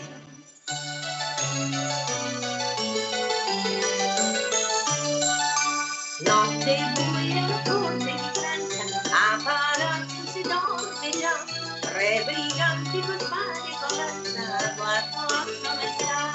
dulce, 6.64 6.94
buio, 6.96 7.62
dulce 7.66 8.06
di 8.06 8.30
Francia, 8.34 8.84
a 9.12 9.38
palazzo 9.44 10.32
si 10.32 10.42
dorme 10.44 11.10
già, 11.20 11.44
tre 11.82 12.24
briganti 12.26 13.00
col 13.02 13.28
mare 13.30 13.72
colazza, 13.82 14.74
guardo 14.76 15.20
a 15.34 15.46
come 15.64 15.88
sta. 15.98 16.32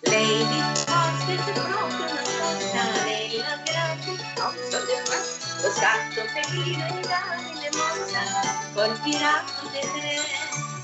Lei 0.00 0.46
di 0.46 0.60
Foster 0.74 1.38
è 1.38 1.52
proprio 1.52 2.06
una 2.06 2.24
sorta, 2.24 3.04
lei 3.04 3.36
la 3.36 3.56
grande, 3.64 4.10
occhio 4.40 4.80
di 4.84 4.96
qua, 5.04 5.16
lo 5.62 5.70
scatto 5.70 6.24
felino 6.34 6.86
in 6.88 7.00
dare 7.02 7.54
le 7.54 7.70
mossa, 7.76 8.22
col 8.74 9.00
tirato 9.02 9.68
di 9.70 9.80
tre. 9.80 10.18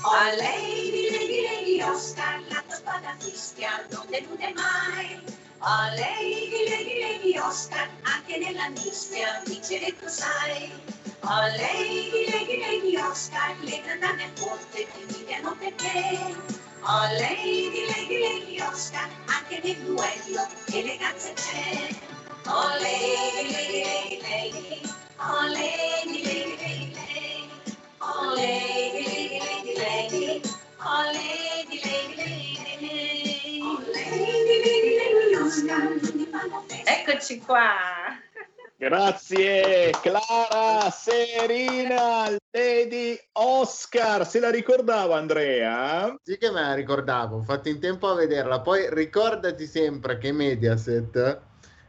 A 0.09 0.31
lei 0.35 0.91
di 0.91 1.09
lei 1.11 1.27
di 1.27 1.41
lei, 1.41 1.81
ho 1.81 1.97
scarlato 1.99 2.73
spada 2.73 3.13
fischia, 3.19 3.85
non 3.89 4.05
delude 4.09 4.53
mai. 4.55 5.46
A 5.61 5.91
Lady, 5.97 6.69
Lady, 6.69 7.01
Lady 7.01 7.37
Oscar, 7.39 7.89
anche 8.03 8.37
nella 8.37 8.69
mischia 8.69 9.41
vincere 9.45 9.95
tu 9.97 10.07
sai. 10.07 10.71
A 11.21 11.47
Lady, 11.47 12.29
Lady, 12.31 12.59
Lady 12.59 12.95
Oscar, 12.97 13.55
le 13.61 13.81
grandane 13.81 14.31
forte 14.35 14.87
ti 14.93 15.01
invidiano 15.01 15.55
perché. 15.57 16.35
Oh 16.83 17.07
lady, 17.19 17.85
lady, 17.87 18.19
lady 18.21 18.61
Oscar, 18.61 19.09
anche 19.27 19.59
nel 19.63 19.77
duello 19.83 20.47
eleganza 20.73 21.33
c'è. 21.33 21.89
Oh 22.47 22.77
lady, 22.79 23.51
lady, 23.51 24.21
lady, 24.21 24.81
oh 25.19 25.47
lady, 25.51 26.23
lady, 26.23 26.57
lady, 26.57 26.93
lady, 26.95 27.51
oh 27.99 28.33
lady, 28.35 29.03
lady, 29.39 29.73
lady, 29.75 29.75
lady, 29.77 30.41
oh 30.79 31.11
lady, 31.13 31.81
lady, 31.83 32.17
lady, 32.17 32.79
lady, 32.81 33.61
oh 33.63 33.79
lady, 33.93 34.61
lady, 34.63 34.63
lady 34.63 34.96
Oscar. 34.96 34.96
Eccoci 36.83 37.39
qua. 37.39 37.71
Grazie 38.75 39.91
Clara 40.01 40.89
Serina, 40.91 42.29
Lady 42.51 43.17
Oscar, 43.31 44.27
se 44.27 44.41
la 44.41 44.49
ricordava 44.49 45.15
Andrea? 45.15 46.13
Sì 46.21 46.37
che 46.37 46.51
me 46.51 46.59
la 46.59 46.73
ricordavo, 46.73 47.37
ho 47.37 47.41
fatto 47.43 47.69
in 47.69 47.79
tempo 47.79 48.09
a 48.09 48.15
vederla. 48.15 48.59
Poi 48.59 48.93
ricordati 48.93 49.65
sempre 49.67 50.17
che 50.17 50.33
Mediaset 50.33 51.41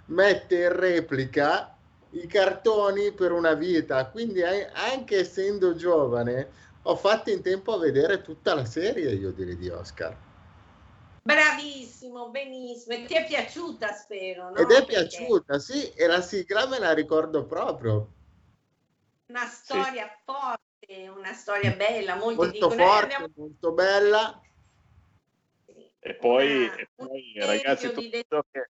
mette 0.06 0.62
in 0.62 0.72
replica 0.76 1.76
i 2.10 2.28
cartoni 2.28 3.10
per 3.10 3.32
una 3.32 3.54
vita, 3.54 4.06
quindi 4.06 4.44
ai- 4.44 4.68
anche 4.72 5.18
essendo 5.18 5.74
giovane 5.74 6.50
ho 6.82 6.94
fatto 6.94 7.30
in 7.30 7.42
tempo 7.42 7.74
a 7.74 7.78
vedere 7.78 8.22
tutta 8.22 8.54
la 8.54 8.64
serie 8.64 9.10
io 9.14 9.32
direi 9.32 9.56
di 9.56 9.68
Oscar. 9.68 10.27
Bravissimo, 11.28 12.30
benissimo. 12.30 12.94
E 12.94 13.04
ti 13.04 13.12
è 13.12 13.26
piaciuta, 13.26 13.92
spero, 13.92 14.48
no? 14.48 14.56
Ed 14.56 14.70
è 14.70 14.82
Perché 14.82 14.86
piaciuta, 14.86 15.58
sì, 15.58 15.90
e 15.90 16.06
la 16.06 16.22
sigla 16.22 16.66
me 16.66 16.78
la 16.78 16.94
ricordo 16.94 17.44
proprio. 17.44 18.12
Una 19.26 19.44
storia 19.44 20.08
forte, 20.24 21.06
una 21.08 21.34
storia 21.34 21.72
bella, 21.72 22.14
Molto 22.14 22.46
dicono, 22.50 22.72
eh, 22.72 22.76
forte, 22.76 23.04
abbiamo 23.04 23.26
molto 23.36 23.72
bella. 23.72 24.40
E 25.98 26.14
poi, 26.14 26.64
Una- 26.64 26.76
e 26.76 26.88
poi, 26.94 27.34
ragazzi, 27.36 27.92
tutto 27.92 28.44
che, 28.50 28.70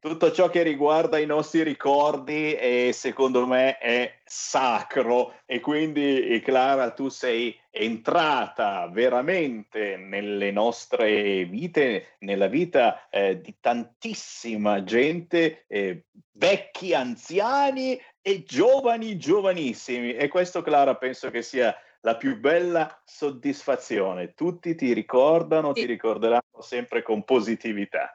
tutto 0.00 0.32
ciò 0.32 0.48
che 0.48 0.62
riguarda 0.62 1.18
i 1.18 1.26
nostri 1.26 1.62
ricordi, 1.62 2.54
eh, 2.54 2.90
secondo 2.92 3.46
me, 3.46 3.76
è 3.76 4.20
sacro. 4.24 5.34
E 5.44 5.60
quindi, 5.60 6.26
eh, 6.26 6.40
Clara, 6.40 6.90
tu 6.92 7.08
sei 7.08 7.54
entrata 7.70 8.88
veramente 8.90 9.98
nelle 9.98 10.50
nostre 10.50 11.44
vite, 11.44 12.16
nella 12.20 12.46
vita 12.46 13.08
eh, 13.10 13.42
di 13.42 13.54
tantissima 13.60 14.82
gente, 14.84 15.64
eh, 15.68 16.04
vecchi, 16.32 16.94
anziani 16.94 18.00
e 18.22 18.42
giovani, 18.42 19.18
giovanissimi. 19.18 20.14
E 20.14 20.28
questo, 20.28 20.62
Clara, 20.62 20.96
penso 20.96 21.30
che 21.30 21.42
sia 21.42 21.76
la 22.00 22.16
più 22.16 22.38
bella 22.38 23.02
soddisfazione. 23.04 24.32
Tutti 24.32 24.74
ti 24.74 24.94
ricordano, 24.94 25.72
ti 25.72 25.84
ricorderanno 25.84 26.60
sempre 26.60 27.02
con 27.02 27.22
positività. 27.22 28.14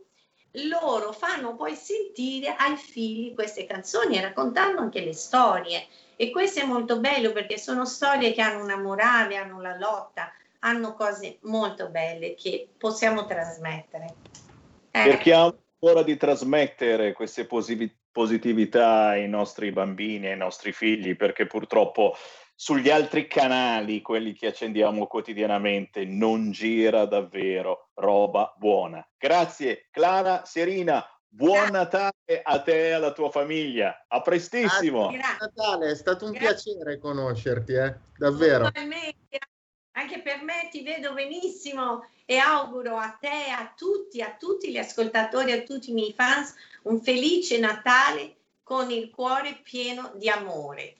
loro 0.68 1.10
fanno 1.12 1.56
poi 1.56 1.74
sentire 1.74 2.54
ai 2.56 2.76
figli 2.76 3.34
queste 3.34 3.66
canzoni 3.66 4.16
e 4.16 4.20
raccontando 4.20 4.80
anche 4.80 5.00
le 5.00 5.14
storie 5.14 5.88
e 6.14 6.30
questo 6.30 6.60
è 6.60 6.64
molto 6.64 7.00
bello 7.00 7.32
perché 7.32 7.58
sono 7.58 7.84
storie 7.84 8.32
che 8.32 8.42
hanno 8.42 8.62
una 8.62 8.76
morale, 8.76 9.34
hanno 9.36 9.60
la 9.60 9.76
lotta, 9.76 10.32
hanno 10.60 10.94
cose 10.94 11.38
molto 11.42 11.88
belle 11.88 12.34
che 12.34 12.68
possiamo 12.78 13.26
trasmettere. 13.26 14.14
Eh, 14.92 15.02
Cerchiamo 15.02 15.56
ancora 15.80 16.04
di 16.04 16.16
trasmettere 16.16 17.12
queste 17.12 17.44
posi- 17.46 17.92
positività 18.12 19.08
ai 19.08 19.28
nostri 19.28 19.72
bambini, 19.72 20.28
ai 20.28 20.36
nostri 20.36 20.72
figli, 20.72 21.16
perché 21.16 21.46
purtroppo 21.46 22.14
sugli 22.54 22.90
altri 22.90 23.26
canali, 23.26 24.02
quelli 24.02 24.34
che 24.34 24.48
accendiamo 24.48 25.06
quotidianamente, 25.06 26.04
non 26.04 26.52
gira 26.52 27.06
davvero 27.06 27.88
roba 27.94 28.54
buona. 28.56 29.04
Grazie 29.18 29.88
Clara 29.90 30.44
Serina, 30.44 31.04
buon 31.26 31.70
Natale 31.70 32.40
a 32.42 32.60
te 32.60 32.88
e 32.88 32.92
alla 32.92 33.12
tua 33.12 33.30
famiglia. 33.30 34.04
A 34.06 34.20
prestissimo. 34.20 35.08
Grazie. 35.08 35.36
Natale, 35.40 35.90
è 35.90 35.94
stato 35.96 36.26
un 36.26 36.32
Grazie. 36.32 36.74
piacere 36.74 36.98
conoscerti, 36.98 37.72
eh? 37.72 37.96
davvero. 38.16 38.70
Anche 39.94 40.22
per 40.22 40.42
me 40.42 40.68
ti 40.70 40.82
vedo 40.82 41.12
benissimo 41.12 42.06
e 42.32 42.38
auguro 42.38 42.96
a 42.96 43.10
te, 43.20 43.50
a 43.50 43.72
tutti, 43.76 44.22
a 44.22 44.34
tutti 44.38 44.70
gli 44.70 44.78
ascoltatori, 44.78 45.52
a 45.52 45.62
tutti 45.62 45.90
i 45.90 45.92
miei 45.92 46.14
fans 46.14 46.54
un 46.84 46.98
felice 47.02 47.58
Natale 47.58 48.36
con 48.62 48.90
il 48.90 49.10
cuore 49.10 49.60
pieno 49.62 50.12
di 50.14 50.30
amore 50.30 50.96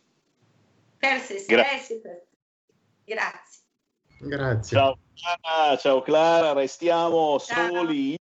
per 0.99 1.21
se 1.21 1.43
Gra- 1.47 1.65
stessi. 1.65 2.01
per- 2.01 2.27
Grazie. 3.05 3.61
Grazie. 4.21 4.77
Ciao 4.77 4.99
Clara, 5.15 5.77
ciao 5.79 6.03
Clara, 6.03 6.53
restiamo 6.53 7.39
Ciao. 7.41 7.69
soli 7.73 8.17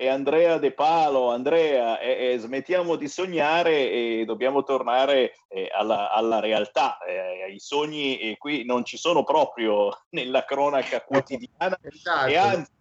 e 0.00 0.08
Andrea 0.08 0.56
De 0.56 0.72
Palo. 0.72 1.30
Andrea, 1.30 1.98
eh, 2.00 2.32
eh, 2.32 2.38
smettiamo 2.38 2.96
di 2.96 3.06
sognare 3.06 3.90
e 3.90 4.24
dobbiamo 4.24 4.62
tornare 4.62 5.34
eh, 5.48 5.68
alla, 5.70 6.10
alla 6.10 6.40
realtà. 6.40 6.96
Eh, 7.06 7.52
I 7.52 7.58
sogni 7.58 8.18
eh, 8.18 8.38
qui 8.38 8.64
non 8.64 8.82
ci 8.82 8.96
sono 8.96 9.24
proprio 9.24 9.90
nella 10.16 10.46
cronaca 10.46 11.02
quotidiana 11.02 11.78
Esatto. 11.82 12.26
e 12.28 12.36
anzi 12.36 12.72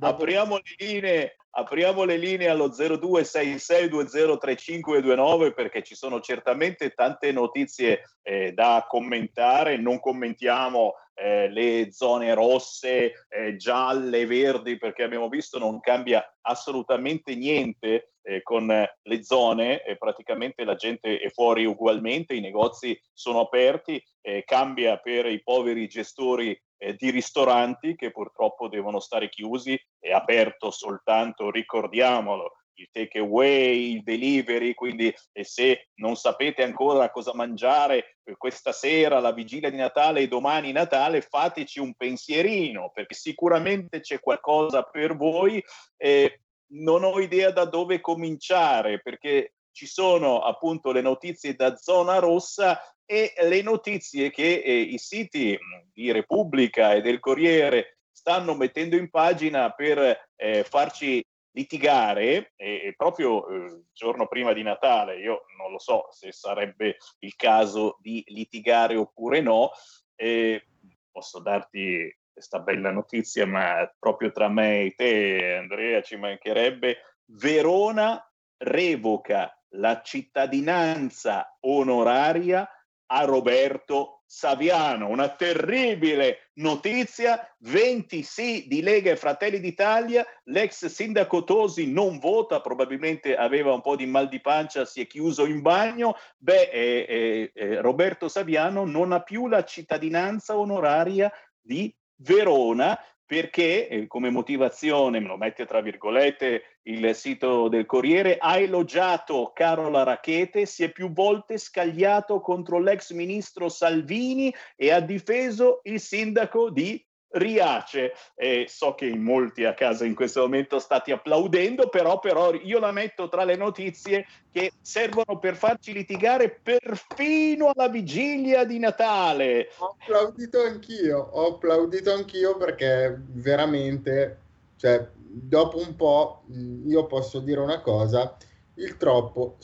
apriamo 0.00 0.56
le 0.56 0.62
linee. 0.78 1.36
Apriamo 1.58 2.04
le 2.04 2.18
linee 2.18 2.50
allo 2.50 2.68
0266203529 2.68 5.54
perché 5.54 5.82
ci 5.82 5.94
sono 5.94 6.20
certamente 6.20 6.90
tante 6.90 7.32
notizie 7.32 8.02
eh, 8.20 8.52
da 8.52 8.84
commentare. 8.86 9.78
Non 9.78 9.98
commentiamo 9.98 10.96
eh, 11.14 11.48
le 11.48 11.90
zone 11.92 12.34
rosse, 12.34 13.26
eh, 13.30 13.56
gialle, 13.56 14.26
verdi, 14.26 14.76
perché 14.76 15.02
abbiamo 15.02 15.30
visto 15.30 15.58
non 15.58 15.80
cambia 15.80 16.22
assolutamente 16.42 17.34
niente 17.34 18.12
eh, 18.20 18.42
con 18.42 18.66
le 18.66 19.24
zone, 19.24 19.80
praticamente 19.98 20.62
la 20.62 20.74
gente 20.74 21.18
è 21.18 21.30
fuori 21.30 21.64
ugualmente, 21.64 22.34
i 22.34 22.40
negozi 22.40 23.00
sono 23.14 23.40
aperti, 23.40 23.98
eh, 24.20 24.44
cambia 24.44 24.98
per 24.98 25.24
i 25.24 25.42
poveri 25.42 25.88
gestori 25.88 26.54
eh, 26.78 26.94
di 26.94 27.10
ristoranti 27.10 27.94
che 27.94 28.10
purtroppo 28.10 28.68
devono 28.68 29.00
stare 29.00 29.28
chiusi 29.28 29.78
e 29.98 30.12
aperto 30.12 30.70
soltanto, 30.70 31.50
ricordiamolo, 31.50 32.52
il 32.78 32.88
take 32.92 33.18
away, 33.18 33.94
il 33.94 34.02
delivery, 34.02 34.74
quindi 34.74 35.14
e 35.32 35.44
se 35.44 35.88
non 35.96 36.16
sapete 36.16 36.62
ancora 36.62 37.10
cosa 37.10 37.34
mangiare 37.34 38.18
eh, 38.22 38.36
questa 38.36 38.72
sera, 38.72 39.20
la 39.20 39.32
vigilia 39.32 39.70
di 39.70 39.76
Natale 39.76 40.20
e 40.20 40.28
domani 40.28 40.72
Natale, 40.72 41.22
fateci 41.22 41.80
un 41.80 41.94
pensierino, 41.94 42.90
perché 42.92 43.14
sicuramente 43.14 44.00
c'è 44.00 44.20
qualcosa 44.20 44.82
per 44.82 45.16
voi. 45.16 45.62
Eh, 45.96 46.40
non 46.68 47.04
ho 47.04 47.20
idea 47.20 47.50
da 47.50 47.64
dove 47.64 48.00
cominciare, 48.00 49.00
perché 49.00 49.52
ci 49.70 49.86
sono 49.86 50.40
appunto 50.40 50.90
le 50.90 51.02
notizie 51.02 51.54
da 51.54 51.76
zona 51.76 52.18
rossa 52.18 52.80
e 53.06 53.34
le 53.42 53.62
notizie 53.62 54.30
che 54.30 54.62
eh, 54.64 54.80
i 54.80 54.98
siti 54.98 55.56
di 55.92 56.10
Repubblica 56.10 56.92
e 56.92 57.00
del 57.00 57.20
Corriere 57.20 57.98
stanno 58.10 58.54
mettendo 58.54 58.96
in 58.96 59.08
pagina 59.08 59.70
per 59.70 60.28
eh, 60.34 60.64
farci 60.64 61.24
litigare 61.52 62.52
e, 62.56 62.92
proprio 62.96 63.46
il 63.48 63.64
eh, 63.64 63.82
giorno 63.92 64.26
prima 64.26 64.52
di 64.52 64.62
Natale, 64.62 65.18
io 65.18 65.44
non 65.56 65.70
lo 65.70 65.78
so 65.78 66.08
se 66.10 66.30
sarebbe 66.32 66.98
il 67.20 67.34
caso 67.34 67.96
di 68.00 68.22
litigare 68.26 68.96
oppure 68.96 69.40
no, 69.40 69.70
eh, 70.16 70.66
posso 71.10 71.38
darti 71.38 72.14
questa 72.30 72.58
bella 72.58 72.90
notizia, 72.90 73.46
ma 73.46 73.90
proprio 73.98 74.32
tra 74.32 74.48
me 74.48 74.82
e 74.82 74.94
te, 74.94 75.54
Andrea, 75.54 76.02
ci 76.02 76.16
mancherebbe, 76.16 76.98
Verona 77.24 78.22
revoca 78.58 79.58
la 79.70 80.02
cittadinanza 80.02 81.56
onoraria 81.60 82.68
a 83.06 83.24
Roberto 83.24 84.22
Saviano. 84.26 85.08
Una 85.08 85.28
terribile 85.28 86.50
notizia, 86.54 87.48
20 87.58 88.22
sì 88.22 88.66
di 88.66 88.82
Lega 88.82 89.10
e 89.10 89.16
Fratelli 89.16 89.60
d'Italia, 89.60 90.26
l'ex 90.44 90.86
sindaco 90.86 91.44
Tosi 91.44 91.90
non 91.90 92.18
vota, 92.18 92.60
probabilmente 92.60 93.36
aveva 93.36 93.72
un 93.72 93.80
po' 93.80 93.96
di 93.96 94.06
mal 94.06 94.28
di 94.28 94.40
pancia, 94.40 94.84
si 94.84 95.00
è 95.00 95.06
chiuso 95.06 95.46
in 95.46 95.62
bagno, 95.62 96.16
beh, 96.38 96.70
eh, 96.70 97.06
eh, 97.08 97.52
eh, 97.54 97.80
Roberto 97.80 98.28
Saviano 98.28 98.84
non 98.84 99.12
ha 99.12 99.22
più 99.22 99.46
la 99.46 99.64
cittadinanza 99.64 100.58
onoraria 100.58 101.30
di 101.60 101.94
Verona, 102.18 102.98
perché 103.26 103.88
eh, 103.88 104.06
come 104.06 104.30
motivazione, 104.30 105.20
me 105.20 105.26
lo 105.26 105.36
mette 105.36 105.66
tra 105.66 105.80
virgolette 105.80 106.78
il 106.82 107.14
sito 107.14 107.68
del 107.68 107.84
Corriere, 107.84 108.38
ha 108.38 108.58
elogiato 108.58 109.50
Carola 109.52 110.04
Rachete, 110.04 110.66
si 110.66 110.84
è 110.84 110.92
più 110.92 111.12
volte 111.12 111.58
scagliato 111.58 112.40
contro 112.40 112.78
l'ex 112.78 113.12
ministro 113.12 113.68
Salvini 113.68 114.54
e 114.76 114.92
ha 114.92 115.00
difeso 115.00 115.80
il 115.84 116.00
sindaco 116.00 116.70
di 116.70 117.04
Riace. 117.30 118.12
Eh, 118.34 118.66
so 118.68 118.94
che 118.94 119.06
in 119.06 119.22
molti 119.22 119.64
a 119.64 119.74
casa 119.74 120.04
in 120.04 120.14
questo 120.14 120.40
momento 120.42 120.78
state 120.78 121.12
applaudendo, 121.12 121.88
però, 121.88 122.18
però 122.18 122.54
io 122.54 122.78
la 122.78 122.92
metto 122.92 123.28
tra 123.28 123.44
le 123.44 123.56
notizie 123.56 124.26
che 124.50 124.72
servono 124.80 125.38
per 125.38 125.56
farci 125.56 125.92
litigare 125.92 126.50
perfino 126.62 127.70
alla 127.74 127.88
vigilia 127.88 128.64
di 128.64 128.78
Natale. 128.78 129.68
Ho 129.78 129.96
applaudito 130.00 130.60
anch'io, 130.62 131.18
ho 131.18 131.54
applaudito 131.54 132.12
anch'io 132.12 132.56
perché 132.56 133.18
veramente, 133.18 134.38
cioè, 134.76 135.06
dopo 135.14 135.78
un 135.78 135.94
po' 135.96 136.42
io 136.86 137.06
posso 137.06 137.40
dire 137.40 137.60
una 137.60 137.80
cosa, 137.80 138.36
il 138.74 138.96
troppo 138.96 139.56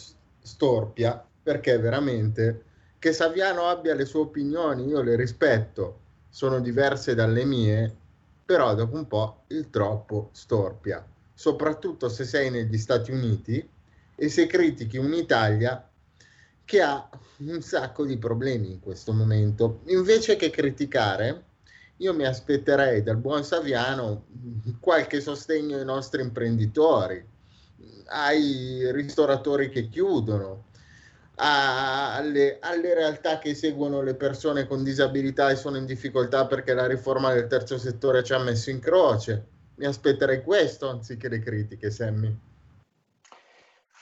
storpia 0.42 1.24
perché 1.42 1.78
veramente 1.78 2.64
che 2.98 3.12
Saviano 3.12 3.66
abbia 3.66 3.94
le 3.94 4.04
sue 4.04 4.20
opinioni, 4.20 4.86
io 4.86 5.02
le 5.02 5.16
rispetto 5.16 6.01
sono 6.32 6.60
diverse 6.60 7.14
dalle 7.14 7.44
mie, 7.44 7.94
però 8.46 8.74
dopo 8.74 8.96
un 8.96 9.06
po' 9.06 9.42
il 9.48 9.68
troppo 9.68 10.30
storpia, 10.32 11.06
soprattutto 11.34 12.08
se 12.08 12.24
sei 12.24 12.50
negli 12.50 12.78
Stati 12.78 13.10
Uniti 13.10 13.68
e 14.14 14.28
se 14.30 14.46
critichi 14.46 14.96
un'Italia 14.96 15.86
che 16.64 16.80
ha 16.80 17.06
un 17.40 17.60
sacco 17.60 18.06
di 18.06 18.16
problemi 18.16 18.70
in 18.72 18.80
questo 18.80 19.12
momento. 19.12 19.80
Invece 19.88 20.36
che 20.36 20.48
criticare, 20.48 21.44
io 21.98 22.14
mi 22.14 22.24
aspetterei 22.24 23.02
dal 23.02 23.18
buon 23.18 23.44
Saviano 23.44 24.24
qualche 24.80 25.20
sostegno 25.20 25.76
ai 25.76 25.84
nostri 25.84 26.22
imprenditori, 26.22 27.22
ai 28.06 28.90
ristoratori 28.90 29.68
che 29.68 29.90
chiudono, 29.90 30.64
alle, 31.36 32.58
alle, 32.60 32.94
realtà 32.94 33.38
che 33.38 33.54
seguono 33.54 34.02
le 34.02 34.14
persone 34.14 34.66
con 34.66 34.84
disabilità 34.84 35.50
e 35.50 35.56
sono 35.56 35.76
in 35.76 35.86
difficoltà 35.86 36.46
perché 36.46 36.74
la 36.74 36.86
riforma 36.86 37.32
del 37.32 37.46
terzo 37.46 37.78
settore 37.78 38.22
ci 38.22 38.32
ha 38.32 38.38
messo 38.38 38.70
in 38.70 38.80
croce. 38.80 39.46
Mi 39.76 39.86
aspetterei 39.86 40.42
questo 40.42 40.88
anziché 40.88 41.28
le 41.28 41.38
critiche, 41.38 41.90
Sammy. 41.90 42.50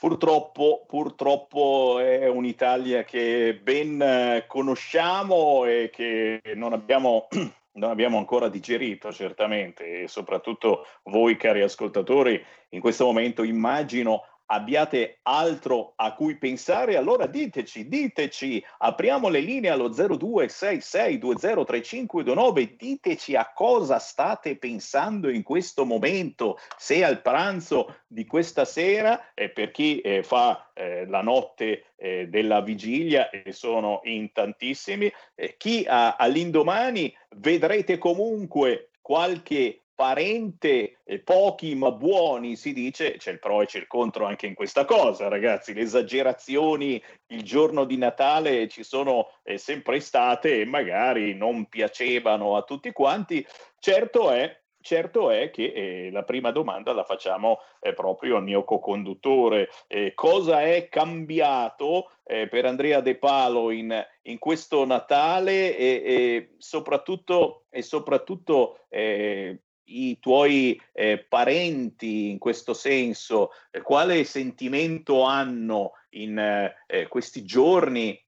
Purtroppo, 0.01 0.83
purtroppo 0.87 1.99
è 1.99 2.27
un'Italia 2.27 3.03
che 3.03 3.59
ben 3.61 4.01
eh, 4.01 4.45
conosciamo 4.47 5.65
e 5.65 5.91
che 5.93 6.41
non 6.55 6.73
abbiamo, 6.73 7.27
non 7.73 7.91
abbiamo 7.91 8.17
ancora 8.17 8.49
digerito, 8.49 9.13
certamente, 9.13 10.01
e 10.01 10.07
soprattutto 10.07 10.87
voi, 11.03 11.37
cari 11.37 11.61
ascoltatori, 11.61 12.43
in 12.69 12.79
questo 12.79 13.05
momento 13.05 13.43
immagino 13.43 14.23
abbiate 14.51 15.19
altro 15.23 15.93
a 15.95 16.13
cui 16.13 16.37
pensare, 16.37 16.95
allora 16.97 17.25
diteci, 17.25 17.87
diteci, 17.87 18.63
apriamo 18.79 19.29
le 19.29 19.39
linee 19.39 19.69
allo 19.69 19.87
0266203529, 19.89 22.75
diteci 22.75 23.35
a 23.35 23.49
cosa 23.53 23.97
state 23.97 24.57
pensando 24.57 25.29
in 25.29 25.43
questo 25.43 25.85
momento, 25.85 26.59
se 26.77 27.01
al 27.03 27.21
pranzo 27.21 27.99
di 28.07 28.25
questa 28.25 28.65
sera, 28.65 29.31
eh, 29.33 29.49
per 29.49 29.71
chi 29.71 30.01
eh, 30.01 30.21
fa 30.21 30.69
eh, 30.73 31.05
la 31.07 31.21
notte 31.21 31.85
eh, 31.95 32.27
della 32.27 32.59
vigilia, 32.61 33.29
e 33.29 33.53
sono 33.53 34.01
in 34.03 34.33
tantissimi, 34.33 35.09
eh, 35.35 35.55
chi 35.57 35.85
ha, 35.87 36.17
all'indomani 36.17 37.15
vedrete 37.37 37.97
comunque 37.97 38.89
qualche 39.01 39.80
parente, 39.93 40.99
eh, 41.03 41.19
pochi 41.19 41.75
ma 41.75 41.91
buoni, 41.91 42.55
si 42.55 42.73
dice, 42.73 43.17
c'è 43.17 43.31
il 43.31 43.39
pro 43.39 43.61
e 43.61 43.65
c'è 43.65 43.79
il 43.79 43.87
contro 43.87 44.25
anche 44.25 44.47
in 44.47 44.53
questa 44.53 44.85
cosa, 44.85 45.27
ragazzi. 45.27 45.73
Le 45.73 45.81
esagerazioni 45.81 47.01
il 47.27 47.43
giorno 47.43 47.85
di 47.85 47.97
Natale 47.97 48.67
ci 48.67 48.83
sono 48.83 49.27
eh, 49.43 49.57
sempre 49.57 49.99
state 49.99 50.61
e 50.61 50.65
magari 50.65 51.35
non 51.35 51.65
piacevano 51.67 52.55
a 52.55 52.63
tutti 52.63 52.91
quanti. 52.91 53.45
Certo 53.79 54.31
è 54.31 54.61
Certo 54.81 55.29
è 55.29 55.51
che 55.51 55.71
eh, 55.73 56.11
la 56.11 56.23
prima 56.23 56.51
domanda 56.51 56.91
la 56.91 57.03
facciamo 57.03 57.59
eh, 57.79 57.93
proprio 57.93 58.37
al 58.37 58.43
mio 58.43 58.63
co-conduttore. 58.63 59.69
Eh, 59.87 60.13
cosa 60.15 60.63
è 60.63 60.89
cambiato 60.89 62.11
eh, 62.23 62.47
per 62.47 62.65
Andrea 62.65 62.99
De 62.99 63.15
Palo 63.15 63.69
in, 63.69 63.95
in 64.23 64.39
questo 64.39 64.83
Natale 64.85 65.77
e, 65.77 66.01
e 66.03 66.55
soprattutto, 66.57 67.65
e 67.69 67.83
soprattutto 67.83 68.79
eh, 68.89 69.61
i 69.91 70.19
tuoi 70.19 70.79
eh, 70.93 71.25
parenti 71.27 72.29
in 72.29 72.37
questo 72.37 72.73
senso, 72.73 73.51
eh, 73.71 73.81
quale 73.81 74.23
sentimento 74.23 75.23
hanno 75.23 75.91
in 76.11 76.37
eh, 76.37 77.07
questi 77.07 77.43
giorni 77.43 78.19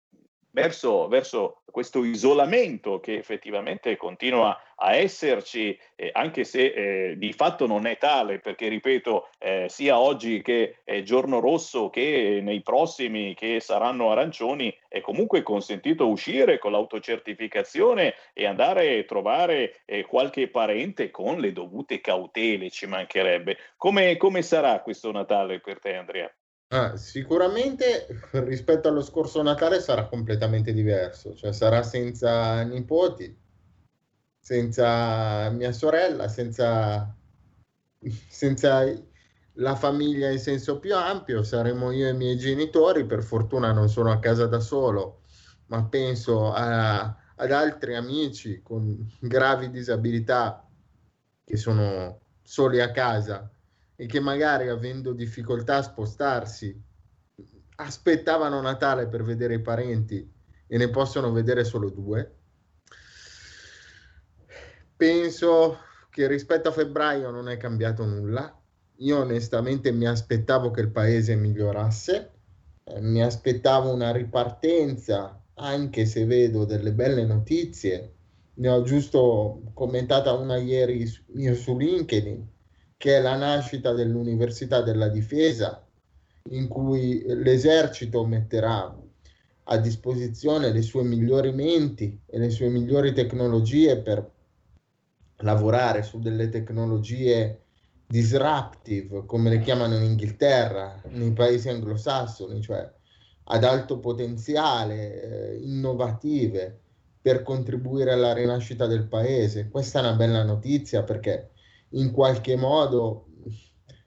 verso, 0.54 1.08
verso, 1.08 1.58
questo 1.74 2.04
isolamento 2.04 3.00
che 3.00 3.16
effettivamente 3.16 3.98
continua 3.98 4.56
a 4.76 4.94
esserci, 4.94 5.78
eh, 5.96 6.12
anche 6.14 6.44
se 6.44 6.66
eh, 6.66 7.18
di 7.18 7.34
fatto 7.34 7.66
non 7.66 7.88
è 7.88 7.98
tale, 7.98 8.38
perché 8.38 8.68
ripeto, 8.68 9.30
eh, 9.40 9.66
sia 9.70 9.98
oggi 9.98 10.44
che 10.44 10.82
è 10.84 11.02
giorno 11.02 11.40
rosso 11.40 11.90
che 11.90 12.42
nei 12.44 12.62
prossimi 12.62 13.34
che 13.34 13.60
saranno 13.60 14.12
arancioni, 14.12 14.76
è 14.88 15.02
comunque 15.02 15.42
consentito 15.42 16.08
uscire 16.08 16.60
con 16.60 16.72
l'autocertificazione 16.74 18.14
e 18.34 18.46
andare 18.46 19.00
a 19.00 19.04
trovare 19.04 19.82
eh, 19.86 20.06
qualche 20.06 20.48
parente 20.50 21.10
con 21.10 21.40
le 21.40 21.52
dovute 21.54 22.00
cautele, 22.02 22.70
ci 22.70 22.86
mancherebbe. 22.86 23.58
Come, 23.78 24.16
come 24.18 24.44
sarà 24.44 24.80
questo 24.82 25.12
Natale 25.12 25.60
per 25.60 25.80
te, 25.80 25.96
Andrea? 25.96 26.32
Ah, 26.74 26.98
sicuramente 26.98 28.08
rispetto 28.32 28.88
allo 28.88 29.04
scorso 29.04 29.44
Natale 29.44 29.80
sarà 29.80 30.08
completamente 30.08 30.74
diverso, 30.74 31.36
cioè 31.36 31.54
sarà 31.54 31.84
senza 31.84 32.64
nipoti, 32.64 33.38
senza 34.40 35.52
mia 35.52 35.72
sorella, 35.72 36.28
senza, 36.28 37.16
senza 38.28 38.92
la 39.58 39.76
famiglia 39.76 40.32
in 40.32 40.40
senso 40.40 40.80
più 40.80 40.96
ampio, 40.96 41.44
saremo 41.44 41.92
io 41.92 42.08
e 42.08 42.10
i 42.10 42.16
miei 42.16 42.38
genitori, 42.38 43.06
per 43.06 43.22
fortuna 43.22 43.72
non 43.72 43.88
sono 43.88 44.12
a 44.12 44.18
casa 44.18 44.48
da 44.48 44.60
solo, 44.60 45.22
ma 45.68 45.86
penso 45.86 46.52
a, 46.52 47.02
ad 47.36 47.52
altri 47.52 47.96
amici 47.96 48.64
con 48.64 48.98
gravi 49.20 49.70
disabilità 49.70 50.68
che 51.46 51.56
sono 51.56 52.20
soli 52.42 52.82
a 52.82 52.90
casa 52.90 53.53
e 53.96 54.06
che 54.06 54.20
magari 54.20 54.70
avendo 54.70 55.14
difficoltà 55.14 55.78
a 55.78 55.84
spostarsi 55.84 56.82
aspettavano 57.76 58.62
Natale 58.62 59.08
per 59.08 59.24
vedere 59.24 59.56
i 59.56 59.62
parenti 59.62 60.32
e 60.68 60.78
ne 60.78 60.90
possono 60.90 61.32
vedere 61.32 61.64
solo 61.64 61.90
due. 61.90 62.38
penso 64.96 65.80
che 66.10 66.28
rispetto 66.28 66.70
a 66.70 66.72
febbraio 66.72 67.30
non 67.30 67.50
è 67.50 67.58
cambiato 67.58 68.06
nulla. 68.06 68.58
Io 68.98 69.20
onestamente 69.20 69.92
mi 69.92 70.06
aspettavo 70.06 70.72
che 70.72 70.80
il 70.82 70.92
paese 70.92 71.36
migliorasse, 71.36 72.32
eh, 72.86 73.02
mi 73.02 73.22
aspettavo 73.22 73.92
una 73.92 74.12
ripartenza, 74.12 75.42
anche 75.56 76.06
se 76.06 76.26
vedo 76.26 76.64
delle 76.64 76.94
belle 76.94 77.26
notizie. 77.26 78.14
Ne 78.56 78.70
ho 78.70 78.84
giusto 78.84 79.72
commentata 79.74 80.32
una 80.32 80.58
ieri 80.58 81.06
su, 81.06 81.22
io 81.36 81.56
su 81.56 81.76
LinkedIn, 81.78 82.48
che 83.04 83.18
è 83.18 83.22
la 83.22 83.36
nascita 83.36 83.92
dell'Università 83.92 84.82
della 84.82 85.10
Difesa, 85.10 85.86
in 86.52 86.70
cui 86.70 87.22
l'esercito 87.26 88.26
metterà 88.26 88.98
a 89.64 89.78
disposizione 89.78 90.72
le 90.72 90.82
sue 90.82 91.04
migliori 91.04 91.52
menti 91.52 92.18
e 92.26 92.38
le 92.38 92.50
sue 92.50 92.70
migliori 92.70 93.12
tecnologie 93.12 93.98
per 93.98 94.32
lavorare 95.40 96.02
su 96.02 96.22
delle 96.22 96.48
tecnologie 96.48 97.64
disruptive, 98.08 99.26
come 99.26 99.50
le 99.50 99.60
chiamano 99.60 99.98
in 99.98 100.04
Inghilterra, 100.04 101.02
nei 101.10 101.34
paesi 101.34 101.68
anglosassoni, 101.68 102.62
cioè 102.62 102.90
ad 103.44 103.64
alto 103.66 104.00
potenziale, 104.00 105.24
eh, 105.24 105.58
innovative 105.58 106.80
per 107.22 107.44
contribuire 107.44 108.14
alla 108.14 108.32
rinascita 108.32 108.88
del 108.88 109.04
paese. 109.10 109.68
Questa 109.68 110.00
è 110.00 110.04
una 110.04 110.16
bella 110.16 110.44
notizia 110.46 111.04
perché 111.04 111.50
in 111.94 112.12
qualche 112.12 112.56
modo 112.56 113.28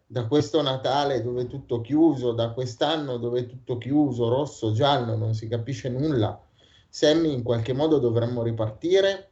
da 0.07 0.27
questo 0.27 0.63
Natale 0.63 1.23
dove 1.23 1.43
è 1.43 1.47
tutto 1.47 1.81
chiuso, 1.81 2.33
da 2.33 2.51
quest'anno 2.51 3.17
dove 3.17 3.41
è 3.41 3.47
tutto 3.47 3.77
chiuso, 3.77 4.29
rosso, 4.29 4.73
giallo, 4.73 5.17
non 5.17 5.35
si 5.35 5.49
capisce 5.49 5.89
nulla, 5.89 6.41
Sammy 6.89 7.33
in 7.33 7.43
qualche 7.43 7.73
modo 7.73 7.99
dovremmo 7.99 8.43
ripartire. 8.43 9.31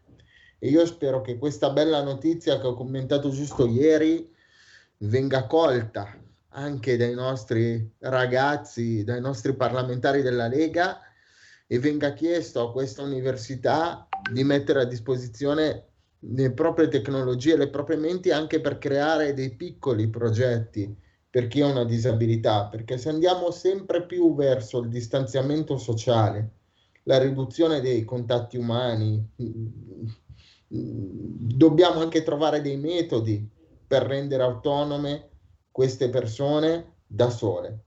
E 0.58 0.68
io 0.68 0.84
spero 0.86 1.20
che 1.20 1.38
questa 1.38 1.70
bella 1.70 2.02
notizia 2.02 2.58
che 2.58 2.66
ho 2.66 2.74
commentato 2.74 3.28
giusto 3.28 3.66
ieri 3.66 4.32
venga 4.98 5.46
colta 5.46 6.18
anche 6.56 6.96
dai 6.96 7.14
nostri 7.14 7.92
ragazzi, 7.98 9.04
dai 9.04 9.20
nostri 9.20 9.54
parlamentari 9.54 10.22
della 10.22 10.46
Lega 10.46 11.00
e 11.66 11.78
venga 11.78 12.12
chiesto 12.14 12.60
a 12.62 12.72
questa 12.72 13.02
università 13.02 14.08
di 14.30 14.42
mettere 14.44 14.80
a 14.80 14.84
disposizione 14.84 15.88
le 16.30 16.52
proprie 16.52 16.88
tecnologie, 16.88 17.56
le 17.56 17.68
proprie 17.68 17.96
menti 17.96 18.30
anche 18.30 18.60
per 18.60 18.78
creare 18.78 19.34
dei 19.34 19.54
piccoli 19.54 20.08
progetti 20.08 20.96
per 21.28 21.48
chi 21.48 21.60
ha 21.60 21.66
una 21.66 21.84
disabilità, 21.84 22.66
perché 22.66 22.96
se 22.96 23.08
andiamo 23.08 23.50
sempre 23.50 24.06
più 24.06 24.34
verso 24.34 24.78
il 24.78 24.88
distanziamento 24.88 25.76
sociale, 25.76 26.50
la 27.04 27.18
riduzione 27.18 27.80
dei 27.80 28.04
contatti 28.04 28.56
umani, 28.56 29.30
dobbiamo 30.68 32.00
anche 32.00 32.22
trovare 32.22 32.60
dei 32.60 32.76
metodi 32.76 33.46
per 33.86 34.04
rendere 34.04 34.44
autonome 34.44 35.30
queste 35.70 36.08
persone 36.08 36.98
da 37.06 37.28
sole. 37.30 37.80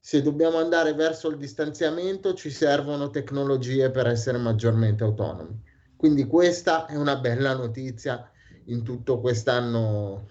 Se 0.00 0.22
dobbiamo 0.22 0.56
andare 0.56 0.94
verso 0.94 1.28
il 1.28 1.36
distanziamento 1.36 2.32
ci 2.32 2.50
servono 2.50 3.10
tecnologie 3.10 3.90
per 3.90 4.06
essere 4.06 4.38
maggiormente 4.38 5.04
autonomi. 5.04 5.67
Quindi 5.98 6.26
questa 6.28 6.86
è 6.86 6.94
una 6.94 7.16
bella 7.16 7.54
notizia 7.54 8.30
in 8.66 8.84
tutto 8.84 9.18
quest'anno 9.18 10.28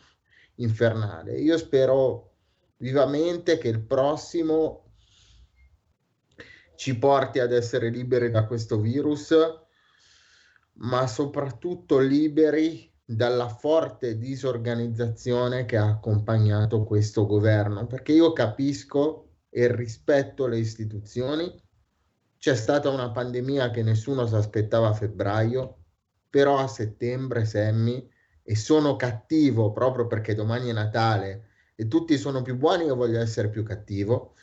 infernale. 0.55 1.37
Io 1.41 1.57
spero 1.57 2.35
vivamente 2.77 3.57
che 3.57 3.67
il 3.67 3.81
prossimo 3.81 4.93
ci 6.77 6.97
porti 6.97 7.39
ad 7.39 7.51
essere 7.51 7.89
liberi 7.89 8.31
da 8.31 8.47
questo 8.47 8.79
virus, 8.79 9.35
ma 10.75 11.05
soprattutto 11.05 11.99
liberi 11.99 12.89
dalla 13.03 13.49
forte 13.49 14.17
disorganizzazione 14.17 15.65
che 15.65 15.75
ha 15.75 15.89
accompagnato 15.89 16.85
questo 16.85 17.25
governo, 17.25 17.87
perché 17.87 18.13
io 18.13 18.31
capisco 18.31 19.31
e 19.49 19.75
rispetto 19.75 20.47
le 20.47 20.59
istituzioni, 20.59 21.53
c'è 22.37 22.55
stata 22.55 22.89
una 22.89 23.11
pandemia 23.11 23.71
che 23.71 23.83
nessuno 23.83 24.25
si 24.25 24.35
aspettava 24.35 24.89
a 24.89 24.93
febbraio, 24.93 25.77
però 26.29 26.57
a 26.57 26.67
settembre, 26.67 27.45
Semmi, 27.45 28.09
e 28.43 28.55
sono 28.55 28.95
cattivo 28.95 29.71
proprio 29.71 30.07
perché 30.07 30.33
domani 30.33 30.69
è 30.69 30.73
Natale 30.73 31.47
e 31.75 31.87
tutti 31.87 32.17
sono 32.17 32.41
più 32.41 32.55
buoni, 32.55 32.85
io 32.85 32.95
voglio 32.95 33.19
essere 33.19 33.49
più 33.49 33.63
cattivo. 33.63 34.33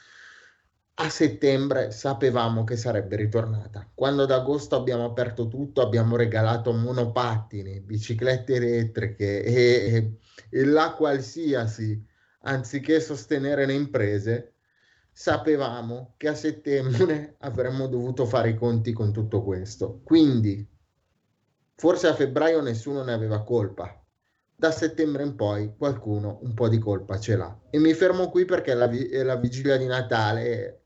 A 0.97 1.09
settembre 1.09 1.90
sapevamo 1.90 2.62
che 2.62 2.76
sarebbe 2.76 3.16
ritornata. 3.16 3.90
Quando 3.92 4.22
ad 4.22 4.30
agosto 4.30 4.76
abbiamo 4.76 5.05
aperto 5.05 5.49
tutto, 5.49 5.80
abbiamo 5.80 6.16
regalato 6.16 6.72
monopattini, 6.72 7.80
biciclette 7.80 8.55
elettriche 8.55 9.42
e, 9.42 9.53
e, 9.53 10.18
e 10.51 10.64
la 10.64 10.92
qualsiasi, 10.92 12.01
anziché 12.42 13.01
sostenere 13.01 13.66
le 13.66 13.72
imprese, 13.72 14.53
sapevamo 15.16 16.14
che 16.16 16.26
a 16.26 16.34
settembre 16.34 17.36
avremmo 17.40 17.86
dovuto 17.86 18.26
fare 18.26 18.50
i 18.50 18.56
conti 18.56 18.92
con 18.92 19.12
tutto 19.12 19.44
questo. 19.44 20.00
Quindi, 20.02 20.68
forse 21.76 22.08
a 22.08 22.14
febbraio 22.14 22.60
nessuno 22.60 23.04
ne 23.04 23.12
aveva 23.12 23.44
colpa. 23.44 23.98
Da 24.56 24.70
settembre 24.72 25.22
in 25.22 25.36
poi 25.36 25.74
qualcuno 25.76 26.40
un 26.42 26.52
po' 26.54 26.68
di 26.68 26.78
colpa 26.78 27.18
ce 27.18 27.36
l'ha. 27.36 27.60
E 27.70 27.78
mi 27.78 27.94
fermo 27.94 28.28
qui 28.28 28.44
perché 28.44 28.72
è 28.72 28.74
la, 28.74 28.86
vi- 28.88 29.08
è 29.08 29.22
la 29.22 29.36
vigilia 29.36 29.76
di 29.76 29.86
Natale 29.86 30.82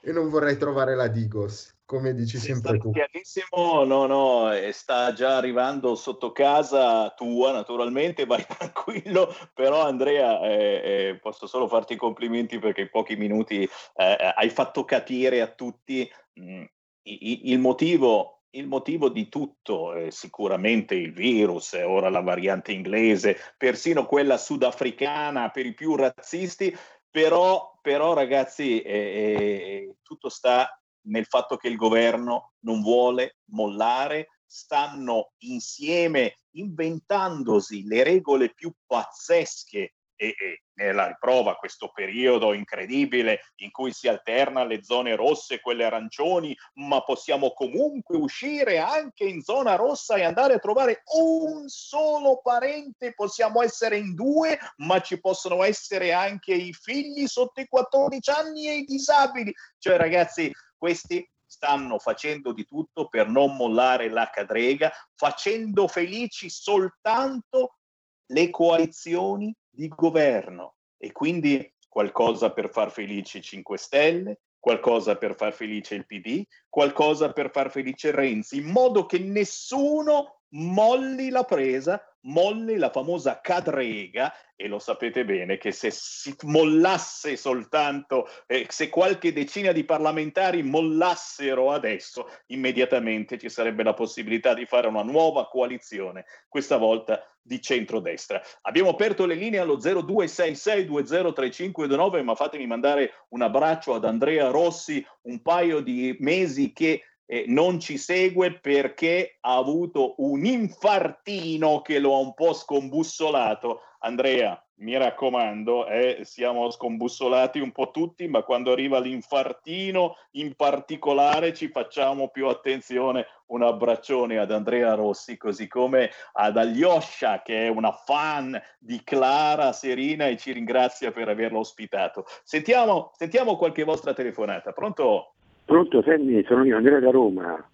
e 0.00 0.12
non 0.12 0.28
vorrei 0.30 0.56
trovare 0.56 0.94
la 0.94 1.08
Digos 1.08 1.73
come 1.84 2.14
dici 2.14 2.38
Sì, 2.38 2.46
sempre 2.46 2.78
tu. 2.78 2.90
chiarissimo, 2.90 3.84
no, 3.84 4.06
no, 4.06 4.52
e 4.52 4.72
sta 4.72 5.12
già 5.12 5.36
arrivando 5.36 5.94
sotto 5.94 6.32
casa 6.32 7.10
tua, 7.10 7.52
naturalmente, 7.52 8.24
vai 8.26 8.44
tranquillo, 8.48 9.34
però 9.52 9.82
Andrea, 9.84 10.40
eh, 10.40 11.08
eh, 11.10 11.18
posso 11.20 11.46
solo 11.46 11.68
farti 11.68 11.94
i 11.94 11.96
complimenti 11.96 12.58
perché 12.58 12.82
in 12.82 12.90
pochi 12.90 13.16
minuti 13.16 13.62
eh, 13.62 14.32
hai 14.36 14.48
fatto 14.50 14.84
capire 14.84 15.40
a 15.40 15.48
tutti 15.48 16.10
mh, 16.34 16.64
i- 17.02 17.50
il 17.52 17.58
motivo. 17.58 18.30
Il 18.54 18.68
motivo 18.68 19.08
di 19.08 19.28
tutto 19.28 19.94
è 19.94 20.10
sicuramente 20.10 20.94
il 20.94 21.12
virus, 21.12 21.72
ora 21.72 22.08
la 22.08 22.20
variante 22.20 22.70
inglese, 22.70 23.36
persino 23.56 24.06
quella 24.06 24.36
sudafricana 24.38 25.50
per 25.50 25.66
i 25.66 25.74
più 25.74 25.96
razzisti, 25.96 26.72
però, 27.10 27.76
però 27.82 28.12
ragazzi, 28.12 28.80
eh, 28.80 28.92
eh, 28.92 29.96
tutto 30.04 30.28
sta 30.28 30.80
nel 31.04 31.26
fatto 31.26 31.56
che 31.56 31.68
il 31.68 31.76
governo 31.76 32.52
non 32.60 32.82
vuole 32.82 33.38
mollare, 33.50 34.28
stanno 34.46 35.32
insieme 35.38 36.38
inventandosi 36.52 37.84
le 37.86 38.04
regole 38.04 38.52
più 38.52 38.72
pazzesche 38.86 39.94
e, 40.16 40.28
e 40.28 40.62
nella 40.74 41.08
riprova 41.08 41.56
questo 41.56 41.90
periodo 41.92 42.52
incredibile 42.52 43.40
in 43.56 43.70
cui 43.70 43.92
si 43.92 44.08
alterna 44.08 44.64
le 44.64 44.82
zone 44.82 45.14
rosse 45.16 45.54
e 45.54 45.60
quelle 45.60 45.84
arancioni, 45.84 46.56
ma 46.74 47.02
possiamo 47.02 47.52
comunque 47.52 48.16
uscire 48.16 48.78
anche 48.78 49.24
in 49.24 49.40
zona 49.42 49.76
rossa 49.76 50.16
e 50.16 50.24
andare 50.24 50.54
a 50.54 50.58
trovare 50.58 51.02
un 51.16 51.68
solo 51.68 52.40
parente, 52.42 53.14
possiamo 53.14 53.62
essere 53.62 53.98
in 53.98 54.14
due, 54.14 54.58
ma 54.78 55.00
ci 55.00 55.20
possono 55.20 55.62
essere 55.62 56.12
anche 56.12 56.54
i 56.54 56.72
figli 56.72 57.26
sotto 57.26 57.60
i 57.60 57.68
14 57.68 58.30
anni 58.30 58.68
e 58.68 58.76
i 58.78 58.84
disabili. 58.84 59.52
Cioè 59.78 59.96
ragazzi, 59.96 60.52
questi 60.84 61.26
stanno 61.46 61.98
facendo 61.98 62.52
di 62.52 62.66
tutto 62.66 63.08
per 63.08 63.26
non 63.26 63.56
mollare 63.56 64.10
la 64.10 64.28
cadrega, 64.28 64.92
facendo 65.14 65.88
felici 65.88 66.50
soltanto 66.50 67.78
le 68.26 68.50
coalizioni 68.50 69.56
di 69.70 69.88
governo. 69.88 70.74
E 70.98 71.10
quindi 71.10 71.74
qualcosa 71.88 72.52
per 72.52 72.68
far 72.70 72.90
felici 72.90 73.38
i 73.38 73.42
5 73.42 73.78
Stelle, 73.78 74.40
qualcosa 74.58 75.16
per 75.16 75.36
far 75.36 75.54
felice 75.54 75.94
il 75.94 76.04
PD, 76.04 76.44
qualcosa 76.68 77.32
per 77.32 77.50
far 77.50 77.70
felice 77.70 78.10
Renzi, 78.10 78.58
in 78.58 78.66
modo 78.66 79.06
che 79.06 79.18
nessuno 79.18 80.40
molli 80.48 81.30
la 81.30 81.44
presa, 81.44 81.98
molli 82.24 82.76
la 82.76 82.90
famosa 82.90 83.40
cadrega 83.40 84.32
e 84.56 84.68
lo 84.68 84.78
sapete 84.78 85.24
bene 85.24 85.58
che 85.58 85.72
se 85.72 85.90
si 85.90 86.32
mollasse 86.42 87.36
soltanto, 87.36 88.28
eh, 88.46 88.66
se 88.68 88.88
qualche 88.88 89.32
decina 89.32 89.72
di 89.72 89.82
parlamentari 89.84 90.62
mollassero 90.62 91.72
adesso, 91.72 92.30
immediatamente 92.46 93.36
ci 93.38 93.48
sarebbe 93.48 93.82
la 93.82 93.94
possibilità 93.94 94.54
di 94.54 94.64
fare 94.64 94.86
una 94.86 95.02
nuova 95.02 95.48
coalizione, 95.48 96.24
questa 96.48 96.76
volta 96.76 97.28
di 97.42 97.60
centrodestra. 97.60 98.40
Abbiamo 98.62 98.90
aperto 98.90 99.26
le 99.26 99.34
linee 99.34 99.58
allo 99.58 99.76
0266203529, 99.76 102.22
ma 102.22 102.34
fatemi 102.34 102.66
mandare 102.66 103.26
un 103.30 103.42
abbraccio 103.42 103.94
ad 103.94 104.04
Andrea 104.04 104.48
Rossi, 104.48 105.04
un 105.22 105.42
paio 105.42 105.80
di 105.80 106.16
mesi 106.20 106.72
che 106.72 107.02
eh, 107.26 107.44
non 107.48 107.80
ci 107.80 107.98
segue 107.98 108.58
perché 108.58 109.38
ha 109.40 109.56
avuto 109.56 110.14
un 110.18 110.44
infartino 110.44 111.80
che 111.82 111.98
lo 111.98 112.14
ha 112.14 112.18
un 112.18 112.34
po' 112.34 112.52
scombussolato. 112.52 113.80
Andrea, 114.00 114.62
mi 114.76 114.96
raccomando, 114.96 115.86
eh, 115.86 116.20
siamo 116.24 116.68
scombussolati 116.70 117.60
un 117.60 117.70
po' 117.70 117.90
tutti, 117.90 118.26
ma 118.26 118.42
quando 118.42 118.72
arriva 118.72 118.98
l'infartino 118.98 120.16
in 120.32 120.54
particolare 120.56 121.54
ci 121.54 121.68
facciamo 121.68 122.28
più 122.28 122.48
attenzione. 122.48 123.26
Un 123.46 123.62
abbraccione 123.62 124.38
ad 124.38 124.50
Andrea 124.50 124.94
Rossi, 124.94 125.36
così 125.36 125.68
come 125.68 126.10
ad 126.32 126.56
Alyosha, 126.56 127.42
che 127.42 127.66
è 127.66 127.68
una 127.68 127.92
fan 127.92 128.60
di 128.78 129.02
Clara 129.04 129.72
Serina 129.72 130.26
e 130.26 130.36
ci 130.36 130.52
ringrazia 130.52 131.12
per 131.12 131.28
averla 131.28 131.58
ospitato. 131.58 132.24
Sentiamo, 132.42 133.12
sentiamo 133.16 133.56
qualche 133.56 133.84
vostra 133.84 134.12
telefonata. 134.12 134.72
Pronto? 134.72 135.33
Pronto, 135.64 136.02
senti, 136.02 136.44
sono 136.46 136.64
io, 136.64 136.76
Andrea 136.76 137.00
da 137.00 137.10
Roma. 137.10 137.68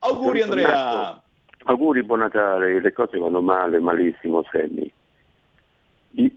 Auguri 0.00 0.40
Sono 0.40 0.52
Andrea! 0.52 0.68
tornato. 0.70 1.22
Auguri, 1.64 2.02
buon 2.02 2.20
Natale, 2.20 2.80
le 2.80 2.92
cose 2.92 3.18
vanno 3.18 3.40
male, 3.40 3.78
malissimo, 3.80 4.44
Sammy. 4.50 4.90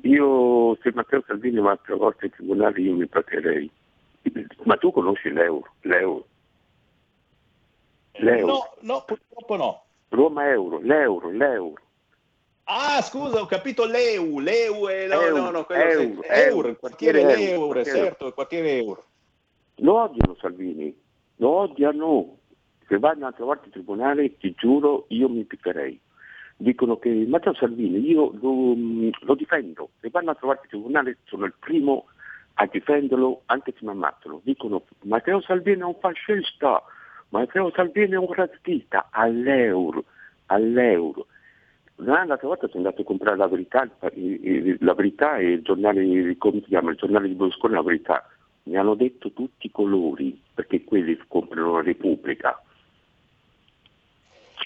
Io, 0.02 0.76
se 0.82 0.92
Matteo 0.94 1.24
Salvini 1.26 1.60
va 1.60 1.72
altre 1.72 1.96
volte 1.96 2.26
in 2.26 2.32
tribunale, 2.32 2.82
io 2.82 2.96
mi 2.96 3.08
pagherei. 3.08 3.70
Ma 4.64 4.76
tu 4.78 4.92
conosci 4.92 5.32
l'euro? 5.32 5.74
L'euro? 5.82 6.26
L'euro? 8.14 8.46
No, 8.48 8.70
no, 8.82 9.04
purtroppo 9.06 9.56
no. 9.56 9.84
Roma 10.10 10.50
euro, 10.50 10.80
l'euro, 10.80 11.30
l'euro. 11.30 11.82
Ah, 12.66 13.02
scusa, 13.02 13.40
ho 13.42 13.46
capito 13.46 13.86
l'EU, 13.86 14.40
l'EU 14.40 14.88
è 14.88 15.08
no, 15.08 15.22
Euro, 15.22 15.42
no, 15.42 15.50
no, 15.52 15.66
quello 15.66 15.84
euro, 15.84 16.02
euro, 16.02 16.24
euro, 16.28 16.68
il 16.68 16.78
quartiere 16.78 17.22
quartiere. 17.24 17.84
certo, 17.86 18.28
il 18.28 18.34
quartiere 18.34 18.78
euro. 18.78 19.04
Lo 19.82 20.02
odiano 20.02 20.36
Salvini, 20.40 20.96
lo 21.38 21.50
odiano. 21.50 22.38
Se 22.88 22.98
vanno 22.98 23.28
altre 23.28 23.44
volte 23.44 23.66
in 23.66 23.72
tribunale, 23.72 24.38
ti 24.38 24.54
giuro, 24.58 25.06
io 25.10 25.30
mi 25.30 25.44
piccherei. 25.44 26.00
Dicono 26.58 26.98
che 26.98 27.26
Matteo 27.28 27.54
Salvini, 27.54 28.00
io 28.00 28.32
lo, 28.42 28.76
lo 29.22 29.36
difendo. 29.36 29.92
Se 30.02 30.10
vanno 30.10 30.32
altre 30.32 30.48
volte 30.48 30.64
in 30.64 30.70
tribunale, 30.70 31.18
sono 31.26 31.46
il 31.46 31.54
primo 31.58 32.08
a 32.56 32.66
difenderlo 32.66 33.44
anche 33.46 33.72
se 33.72 33.86
mi 33.86 33.92
ammazzano. 33.92 34.42
Dicono 34.44 34.84
Matteo 35.04 35.40
Salvini 35.42 35.82
è 35.82 35.86
un 35.86 35.96
fascista, 36.00 36.84
Matteo 37.30 37.72
Salvini 37.72 38.14
è 38.14 38.18
un 38.18 38.34
razzista, 38.34 39.08
all'euro, 39.12 40.04
all'euro. 40.48 41.28
L'altra 41.98 42.48
volta 42.48 42.68
sono 42.68 42.84
andato 42.84 43.02
a 43.02 43.06
comprare 43.06 43.38
la 43.38 43.48
verità, 43.48 43.88
il- 44.14 44.46
il- 44.46 44.78
la 44.82 44.94
verità 44.94 45.38
e 45.38 45.52
il 45.52 45.62
giornale, 45.62 46.36
come 46.38 46.60
si 46.62 46.68
chiama, 46.68 46.92
il 46.92 46.98
giornale 46.98 47.28
di 47.28 47.36
Berlusconi, 47.36 47.74
la 47.74 47.84
verità. 47.84 48.28
Mi 48.70 48.78
hanno 48.78 48.94
detto 48.94 49.32
tutti 49.34 49.66
i 49.66 49.72
colori, 49.72 50.40
perché 50.54 50.84
quelli 50.84 51.20
comprano 51.28 51.74
la 51.74 51.82
Repubblica. 51.82 52.62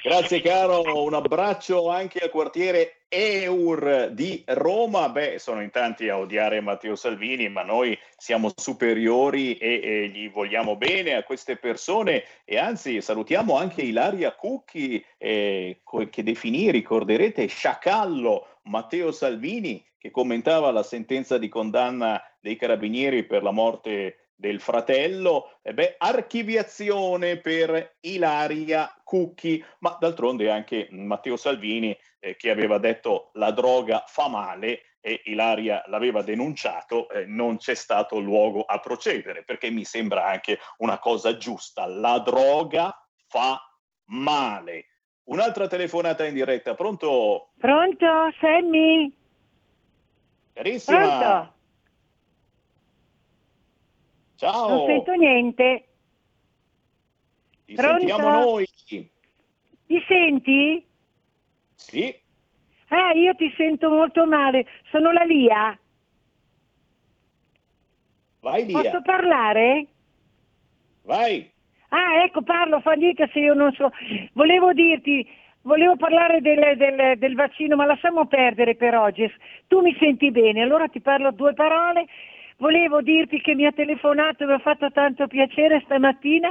Grazie 0.04 0.41
caro, 0.41 1.01
un 1.01 1.14
abbraccio 1.14 1.88
anche 1.88 2.20
al 2.20 2.30
quartiere 2.30 3.04
Eur 3.08 4.10
di 4.12 4.43
Roma. 4.45 5.08
Beh, 5.08 5.39
sono 5.39 5.62
in 5.62 5.70
tanti 5.70 6.10
a 6.10 6.20
odiare 6.20 6.60
Matteo 6.60 6.97
Salvini, 6.97 7.47
ma 7.47 7.64
noi 7.64 7.97
siamo 8.18 8.51
superiori 8.54 9.56
e, 9.56 9.80
e 9.82 10.08
gli 10.10 10.30
vogliamo 10.30 10.76
bene 10.76 11.16
a 11.16 11.24
queste 11.24 11.56
persone 11.56 12.26
e 12.43 12.58
anzi 12.58 12.99
salutiamo 12.99 13.56
anche 13.56 13.84
Ilaria 13.84 14.36
Cucchi 14.36 15.01
eh, 15.18 15.80
che 16.10 16.24
definì, 16.24 16.72
ricorderete, 16.72 17.45
sciacallo 17.45 18.47
Matteo 18.64 19.14
Salvini 19.14 19.82
che 19.97 20.12
commentava 20.12 20.70
la 20.72 20.84
sentenza 20.84 21.38
di 21.38 21.47
condanna 21.47 22.22
dei 22.44 22.58
carabinieri 22.58 23.24
per 23.24 23.41
la 23.41 23.52
morte 23.52 24.32
del 24.36 24.60
fratello, 24.60 25.60
e 25.62 25.74
beh, 25.74 25.96
archiviazione 25.98 27.38
per 27.38 27.96
Ilaria 28.02 28.94
Cucchi, 29.02 29.64
ma 29.80 29.96
d'altronde 29.98 30.52
anche 30.52 30.89
Matteo 30.91 31.38
Salvini 31.38 31.98
eh, 32.20 32.36
che 32.36 32.50
aveva 32.50 32.78
detto 32.80 33.30
la 33.36 33.52
droga 33.52 34.04
fa 34.06 34.28
male 34.28 34.98
e 35.00 35.22
Ilaria 35.26 35.84
l'aveva 35.88 36.22
denunciato, 36.22 37.10
eh, 37.10 37.26
non 37.26 37.58
c'è 37.58 37.76
stato 37.76 38.20
luogo 38.20 38.64
a 38.64 38.80
procedere, 38.80 39.44
perché 39.44 39.70
mi 39.70 39.86
sembra 39.86 40.26
anche 40.26 40.60
una 40.80 41.00
cosa 41.00 41.38
giusta, 41.38 41.86
la 41.86 42.20
droga 42.20 42.94
fa 43.28 43.62
male. 44.08 44.88
Un'altra 45.26 45.68
telefonata 45.68 46.26
in 46.26 46.34
diretta, 46.34 46.76
pronto? 46.76 47.52
Pronto, 47.58 48.06
Sammy? 48.41 49.16
Carissima! 50.52 50.98
Pronto? 50.98 51.53
Ciao! 54.44 54.68
Non 54.68 54.86
sento 54.86 55.14
niente. 55.14 55.88
Ti 57.66 57.76
Pronto? 57.76 58.00
sentiamo 58.00 58.30
noi! 58.30 58.68
Mi 59.88 60.04
senti? 60.06 60.86
Sì, 61.76 62.14
Ah, 62.89 63.14
io 63.14 63.34
ti 63.36 63.52
sento 63.56 63.89
molto 63.89 64.26
male. 64.26 64.66
Sono 64.91 65.12
la 65.14 65.24
Lia. 65.24 65.80
vai 68.41 68.66
Lia, 68.66 68.82
Posso 68.82 69.02
parlare? 69.02 69.88
vai! 71.04 71.50
Ah, 71.89 72.24
ecco, 72.26 72.41
parlo, 72.41 72.82
fa 72.82 72.96
dica 72.96 73.26
se 73.32 73.39
io 73.39 73.54
non 73.54 73.72
so. 73.74 73.91
Volevo 74.34 74.74
dirti, 74.74 75.26
volevo 75.62 75.96
parlare 75.96 76.41
del, 76.41 76.76
del- 76.76 77.18
del 77.18 77.36
vaccino, 77.36 77.78
ma 77.78 77.86
lasciamo 77.86 78.26
perdere 78.28 78.76
per 78.76 78.94
oggi. 78.96 79.26
Tu 79.68 79.80
mi 79.82 79.96
senti 80.00 80.32
bene, 80.32 80.62
allora 80.64 80.88
ti 80.89 81.00
parlo 81.00 81.32
due 81.32 81.54
parole. 81.54 82.06
Volevo 82.64 83.01
dirti 83.01 83.41
che 83.41 83.55
mi 83.55 83.66
ha 83.66 83.74
telefonato 83.74 84.43
e 84.43 84.45
mi 84.45 84.53
ha 84.53 84.59
fatto 84.59 84.89
tanto 84.89 85.28
piacere 85.28 85.82
stamattina 85.84 86.49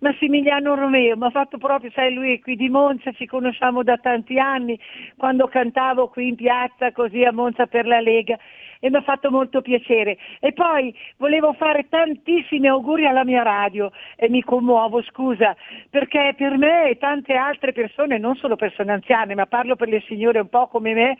Massimiliano 0.00 0.74
Romeo, 0.74 1.16
mi 1.16 1.24
ha 1.24 1.30
fatto 1.30 1.56
proprio, 1.56 1.90
sai, 1.92 2.12
lui 2.12 2.34
è 2.34 2.38
qui 2.38 2.54
di 2.54 2.68
Monza, 2.68 3.12
ci 3.12 3.24
conosciamo 3.24 3.82
da 3.82 3.96
tanti 3.96 4.38
anni, 4.38 4.78
quando 5.16 5.48
cantavo 5.48 6.08
qui 6.08 6.28
in 6.28 6.34
piazza 6.34 6.92
così 6.92 7.24
a 7.24 7.32
Monza 7.32 7.66
per 7.66 7.86
la 7.86 7.98
Lega 7.98 8.38
e 8.80 8.90
mi 8.90 8.96
ha 8.96 9.02
fatto 9.02 9.30
molto 9.30 9.60
piacere. 9.60 10.16
E 10.40 10.52
poi 10.52 10.94
volevo 11.16 11.52
fare 11.52 11.86
tantissimi 11.88 12.68
auguri 12.68 13.06
alla 13.06 13.24
mia 13.24 13.42
radio 13.42 13.90
e 14.16 14.28
mi 14.28 14.42
commuovo, 14.42 15.02
scusa, 15.02 15.56
perché 15.90 16.34
per 16.36 16.56
me 16.56 16.90
e 16.90 16.98
tante 16.98 17.34
altre 17.34 17.72
persone, 17.72 18.18
non 18.18 18.36
solo 18.36 18.56
persone 18.56 18.92
anziane, 18.92 19.34
ma 19.34 19.46
parlo 19.46 19.76
per 19.76 19.88
le 19.88 20.02
signore 20.06 20.40
un 20.40 20.48
po' 20.48 20.68
come 20.68 20.94
me, 20.94 21.18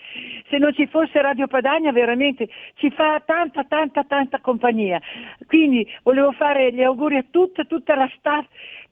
se 0.49 0.59
non 0.59 0.73
ci 0.75 0.87
fosse 0.87 1.21
Radio 1.21 1.47
Padania 1.47 1.93
veramente 1.93 2.49
ci 2.75 2.91
fa 2.91 3.21
tanta, 3.25 3.65
tanta, 3.65 4.05
tanta 4.05 4.41
compagnia. 4.41 5.01
Quindi 5.47 5.87
volevo 6.03 6.33
fare 6.33 6.73
gli 6.73 6.83
auguri 6.83 7.17
a 7.17 7.25
tutta, 7.31 7.65
tutta 7.65 7.95
la 7.95 8.11
staff 8.17 8.47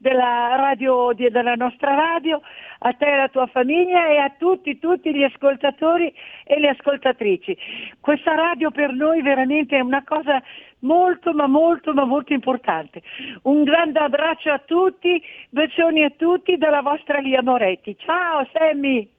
della 0.06 0.54
radio, 0.56 1.12
di- 1.12 1.30
della 1.30 1.56
nostra 1.56 1.94
radio, 1.94 2.40
a 2.78 2.92
te 2.92 3.06
e 3.06 3.10
alla 3.10 3.28
tua 3.28 3.46
famiglia 3.48 4.06
e 4.06 4.18
a 4.18 4.32
tutti, 4.38 4.78
tutti 4.78 5.12
gli 5.12 5.24
ascoltatori 5.24 6.14
e 6.44 6.60
le 6.60 6.68
ascoltatrici. 6.68 7.56
Questa 8.00 8.34
radio 8.36 8.70
per 8.70 8.92
noi 8.92 9.20
veramente 9.22 9.76
è 9.76 9.80
una 9.80 10.04
cosa 10.04 10.40
molto, 10.80 11.32
ma 11.32 11.48
molto, 11.48 11.92
ma 11.92 12.04
molto 12.04 12.32
importante. 12.32 13.02
Un 13.42 13.64
grande 13.64 13.98
abbraccio 13.98 14.52
a 14.52 14.62
tutti, 14.64 15.20
bacioni 15.50 16.04
a 16.04 16.12
tutti 16.16 16.56
dalla 16.56 16.82
vostra 16.82 17.18
Lia 17.18 17.42
Moretti. 17.42 17.96
Ciao 17.98 18.46
Sammy! 18.52 19.10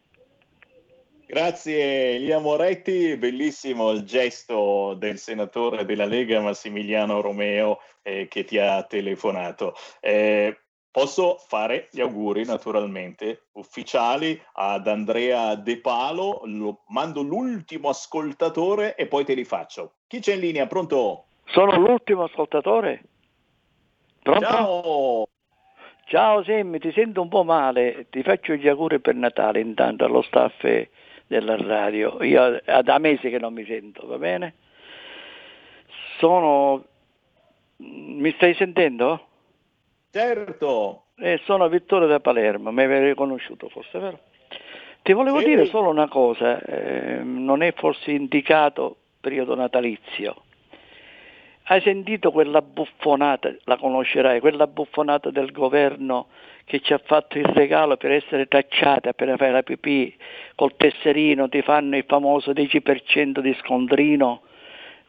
Grazie 1.26 2.16
Elia 2.16 2.40
Moretti, 2.40 3.18
bellissimo 3.18 3.92
il 3.92 4.04
gesto 4.04 4.94
del 4.94 5.18
senatore 5.18 5.84
della 5.84 6.06
Lega 6.06 6.40
Massimiliano 6.40 7.20
Romeo 7.20 7.80
eh, 8.02 8.30
che 8.30 8.46
ti 8.46 8.58
ha 8.58 8.82
telefonato. 8.84 9.74
Eh, 10.00 10.58
posso 10.98 11.38
fare 11.38 11.90
gli 11.92 12.02
auguri 12.02 12.44
naturalmente 12.44 13.50
ufficiali 13.52 14.42
ad 14.54 14.88
Andrea 14.88 15.54
De 15.54 15.80
Palo, 15.80 16.42
lo- 16.46 16.80
mando 16.88 17.22
l'ultimo 17.22 17.90
ascoltatore 17.90 18.96
e 18.96 19.06
poi 19.06 19.24
te 19.24 19.36
li 19.36 19.44
faccio. 19.44 19.98
Chi 20.08 20.20
c'è 20.22 20.34
in 20.34 20.40
linea? 20.40 20.66
Pronto? 20.66 21.26
Sono 21.46 21.78
l'ultimo 21.78 22.24
ascoltatore. 22.24 23.04
Pronto? 24.24 24.44
Ciao! 24.44 25.28
Ciao 26.06 26.44
Semmi, 26.44 26.80
ti 26.80 26.92
sento 26.92 27.22
un 27.22 27.28
po' 27.28 27.44
male, 27.44 28.08
ti 28.10 28.24
faccio 28.24 28.56
gli 28.56 28.68
auguri 28.68 29.00
per 29.00 29.14
Natale 29.14 29.60
intanto 29.60 30.04
allo 30.04 30.24
staff 30.24 30.64
eh, 30.64 30.90
della 31.28 31.58
radio. 31.58 32.24
Io 32.24 32.56
è 32.56 32.82
da 32.82 32.98
mesi 32.98 33.30
che 33.30 33.38
non 33.38 33.54
mi 33.54 33.66
sento, 33.66 34.08
va 34.08 34.18
bene? 34.18 34.56
Sono... 36.18 36.84
Mi 37.76 38.32
stai 38.32 38.56
sentendo? 38.56 39.27
Certo! 40.12 41.04
Eh, 41.18 41.40
sono 41.46 41.68
Vittorio 41.68 42.08
da 42.08 42.20
Palermo, 42.20 42.72
mi 42.72 42.84
avevi 42.84 43.08
riconosciuto 43.10 43.70
forse, 43.70 44.00
vero? 44.00 44.20
Ti 45.02 45.14
volevo 45.14 45.40
Sì. 45.40 45.46
dire 45.46 45.66
solo 45.66 45.90
una 45.90 46.08
cosa, 46.08 46.62
eh, 46.62 47.20
non 47.24 47.62
è 47.64 47.74
forse 47.74 48.12
indicato 48.12 48.98
periodo 49.20 49.56
natalizio. 49.56 50.44
Hai 51.70 51.82
sentito 51.82 52.32
quella 52.32 52.62
buffonata, 52.62 53.54
la 53.66 53.78
conoscerai, 53.78 54.40
quella 54.40 54.68
buffonata 54.68 55.32
del 55.32 55.52
governo 55.52 56.28
che 56.64 56.80
ci 56.80 56.94
ha 56.94 56.98
fatto 57.04 57.38
il 57.38 57.46
regalo 57.46 57.98
per 57.98 58.12
essere 58.12 58.48
tacciata 58.48 59.14
per 59.14 59.36
fare 59.38 59.52
la 59.52 59.64
pipì 59.64 60.16
col 60.56 60.76
tesserino, 60.78 61.50
ti 61.50 61.62
fanno 61.62 61.98
il 61.98 62.06
famoso 62.08 62.52
10% 62.54 63.40
di 63.42 63.54
scontrino, 63.62 64.42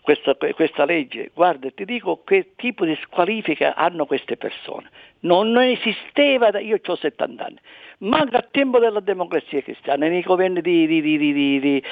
questa, 0.08 0.34
questa 0.54 0.86
legge, 0.86 1.30
guarda, 1.34 1.68
ti 1.70 1.84
dico 1.84 2.22
che 2.24 2.52
tipo 2.56 2.86
di 2.86 2.96
squalifica 3.02 3.74
hanno 3.74 4.06
queste 4.06 4.38
persone. 4.38 4.88
Non, 5.20 5.54
esisteva, 5.58 6.50
da, 6.50 6.60
io 6.60 6.80
ho 6.82 6.96
70 6.96 7.44
anni, 7.44 7.58
manca 7.98 8.38
il 8.38 8.48
tempo 8.50 8.78
della 8.78 9.00
democrazia 9.00 9.60
cristiana, 9.60 10.08
nei 10.08 10.22
governi 10.22 10.62
di, 10.62 10.86
di, 10.86 11.02
di, 11.02 11.82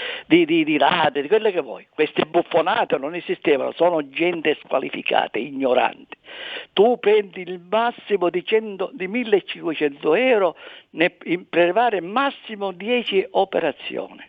di, 0.47 0.64
di, 0.64 0.79
Rade, 0.79 1.21
di 1.21 1.29
quelle 1.29 1.53
che 1.53 1.61
vuoi. 1.61 1.87
Queste 1.93 2.25
buffonate 2.25 2.97
non 2.97 3.14
esistevano, 3.14 3.73
sono 3.73 4.09
gente 4.09 4.57
squalificata, 4.64 5.39
ignorante. 5.39 6.17
Tu 6.73 6.99
prendi 6.99 7.43
il 7.43 7.61
massimo 7.69 8.31
di, 8.31 8.43
100, 8.43 8.93
di 8.95 9.09
1500 9.09 10.14
euro 10.14 10.57
ne, 10.93 11.11
per 11.11 11.64
arrivare 11.64 12.01
massimo 12.01 12.73
10 12.73 13.27
operazioni. 13.33 14.25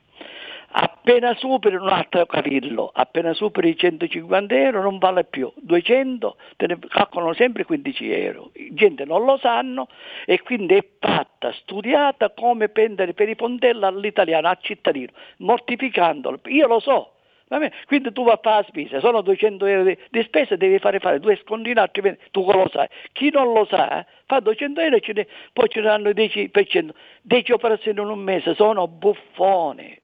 Appena 0.69 1.33
superi 1.35 1.75
un 1.75 1.87
altro 1.87 2.25
capillo, 2.25 2.91
appena 2.93 3.33
superi 3.33 3.69
i 3.69 3.77
150 3.77 4.53
euro 4.53 4.81
non 4.81 4.97
vale 4.97 5.23
più, 5.23 5.51
200 5.55 6.35
te 6.57 6.67
ne 6.67 6.77
calcolano 6.89 7.33
sempre 7.33 7.63
15 7.63 8.11
euro. 8.11 8.51
Gente 8.71 9.05
non 9.05 9.23
lo 9.23 9.37
sanno 9.37 9.87
e 10.25 10.41
quindi 10.41 10.75
è 10.75 10.85
fatta, 10.99 11.53
studiata 11.53 12.31
come 12.31 12.67
prendere 12.67 13.13
per 13.13 13.29
i 13.29 13.35
pondelli 13.35 13.85
all'italiano, 13.85 14.49
al 14.49 14.57
cittadino, 14.59 15.13
mortificandolo. 15.37 16.41
Io 16.47 16.67
lo 16.67 16.79
so, 16.79 17.13
quindi 17.85 18.11
tu 18.11 18.25
vai 18.25 18.33
a 18.33 18.39
fare 18.41 18.57
la 18.57 18.67
spesa, 18.67 18.99
sono 18.99 19.21
200 19.21 19.65
euro 19.65 19.83
di, 19.83 19.97
di 20.09 20.23
spesa, 20.23 20.57
devi 20.57 20.79
fare 20.79 20.99
fare 20.99 21.19
due 21.19 21.37
scondini, 21.37 21.79
altrimenti 21.79 22.25
tu 22.31 22.45
lo 22.51 22.67
sai. 22.71 22.87
Chi 23.13 23.29
non 23.31 23.53
lo 23.53 23.65
sa, 23.65 24.01
eh, 24.01 24.05
fa 24.25 24.41
200 24.41 24.81
euro 24.81 24.95
e 24.97 24.99
ce 24.99 25.13
ne, 25.13 25.27
poi 25.53 25.69
ce 25.69 25.79
ne 25.79 25.85
danno 25.85 26.09
il 26.09 26.15
10%. 26.15 26.89
10 27.21 27.51
operazioni 27.53 28.01
in 28.01 28.07
un 28.07 28.19
mese, 28.19 28.53
sono 28.53 28.87
buffoni. 28.89 29.97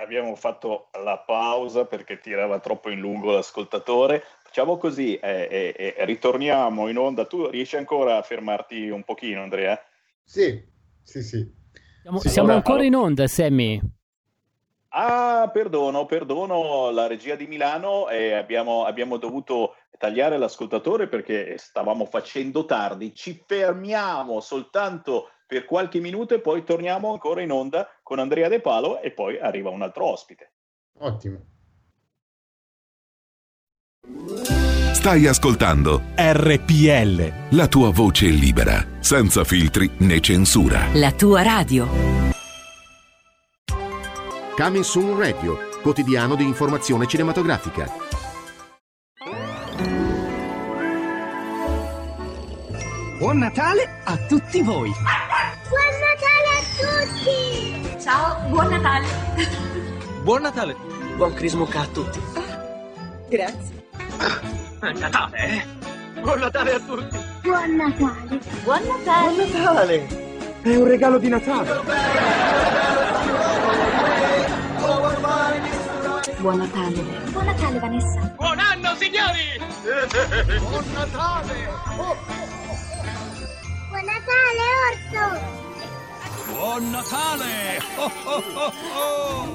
Abbiamo 0.00 0.34
fatto 0.34 0.88
la 1.04 1.18
pausa 1.18 1.84
perché 1.84 2.18
tirava 2.18 2.58
troppo 2.58 2.90
in 2.90 2.98
lungo 2.98 3.30
l'ascoltatore. 3.30 4.24
Facciamo 4.42 4.76
così, 4.76 5.14
eh, 5.16 5.48
eh, 5.76 5.94
eh, 5.96 6.04
ritorniamo 6.04 6.88
in 6.88 6.98
onda. 6.98 7.26
Tu 7.26 7.46
riesci 7.46 7.76
ancora 7.76 8.16
a 8.16 8.22
fermarti 8.22 8.88
un 8.88 9.04
pochino, 9.04 9.42
Andrea? 9.42 9.80
Sì, 10.24 10.60
sì, 11.02 11.22
sì. 11.22 11.48
Siamo, 12.02 12.18
Sì, 12.18 12.28
siamo 12.28 12.48
ora- 12.48 12.56
ancora 12.56 12.82
in 12.82 12.94
onda, 12.96 13.26
Sammy. 13.28 13.80
Ah, 14.88 15.48
perdono, 15.52 16.06
perdono 16.06 16.90
la 16.90 17.06
regia 17.06 17.36
di 17.36 17.46
Milano 17.46 18.08
e 18.08 18.32
abbiamo, 18.32 18.84
abbiamo 18.84 19.16
dovuto 19.16 19.76
tagliare 19.96 20.38
l'ascoltatore 20.38 21.06
perché 21.08 21.56
stavamo 21.56 22.04
facendo 22.04 22.64
tardi. 22.64 23.14
Ci 23.14 23.44
fermiamo 23.46 24.40
soltanto 24.40 25.30
per 25.46 25.64
qualche 25.64 26.00
minuto 26.00 26.34
e 26.34 26.40
poi 26.40 26.64
torniamo 26.64 27.12
ancora 27.12 27.42
in 27.42 27.50
onda 27.52 27.88
con 28.04 28.20
Andrea 28.20 28.48
De 28.48 28.60
Palo 28.60 29.00
e 29.00 29.10
poi 29.10 29.40
arriva 29.40 29.70
un 29.70 29.82
altro 29.82 30.12
ospite. 30.12 30.52
Ottimo. 30.98 31.38
Stai 34.92 35.26
ascoltando 35.26 36.02
RPL. 36.14 37.56
la 37.56 37.66
tua 37.66 37.90
voce 37.90 38.26
libera, 38.26 38.86
senza 39.00 39.42
filtri 39.42 39.90
né 39.98 40.20
censura. 40.20 40.86
La 40.92 41.12
tua 41.12 41.42
radio. 41.42 41.88
Coming 44.54 44.84
Soon 44.84 45.18
Radio, 45.18 45.58
quotidiano 45.82 46.36
di 46.36 46.44
informazione 46.44 47.06
cinematografica. 47.06 47.90
Buon 53.18 53.38
Natale 53.38 54.00
a 54.04 54.16
tutti 54.26 54.62
voi! 54.62 54.90
Buon 54.90 55.94
Natale 55.98 56.48
a 56.50 57.06
tutti! 57.08 57.83
Ciao, 58.04 58.36
buon 58.50 58.68
Natale. 58.68 59.06
Buon 60.24 60.42
Natale! 60.42 60.76
Buon 61.16 61.32
Crismuca 61.32 61.80
a 61.80 61.86
tutti! 61.86 62.20
Grazie. 63.30 63.86
È 64.80 64.92
Natale, 64.92 65.38
eh? 65.38 65.64
Buon 66.20 66.38
Natale 66.38 66.74
a 66.74 66.80
tutti! 66.80 67.18
Buon 67.40 67.76
Natale. 67.76 68.40
Buon 68.62 68.82
Natale. 68.84 69.46
Buon 69.46 69.62
Natale! 69.62 70.06
È 70.60 70.76
un 70.76 70.86
regalo 70.86 71.16
di 71.16 71.28
Natale! 71.28 71.80
Buon 76.40 76.58
Natale. 76.58 77.00
Buon 77.30 77.44
Natale, 77.46 77.78
Vanessa. 77.78 78.34
Buon 78.36 78.58
anno, 78.58 78.94
signori! 78.96 79.58
Buon 80.58 80.84
Natale! 80.92 81.68
Buon 83.88 84.04
Natale, 84.04 84.60
Orso. 84.92 85.63
Buon 86.46 86.90
Natale! 86.90 87.80
Oh, 87.96 88.12
oh, 88.26 88.42
oh, 88.56 89.48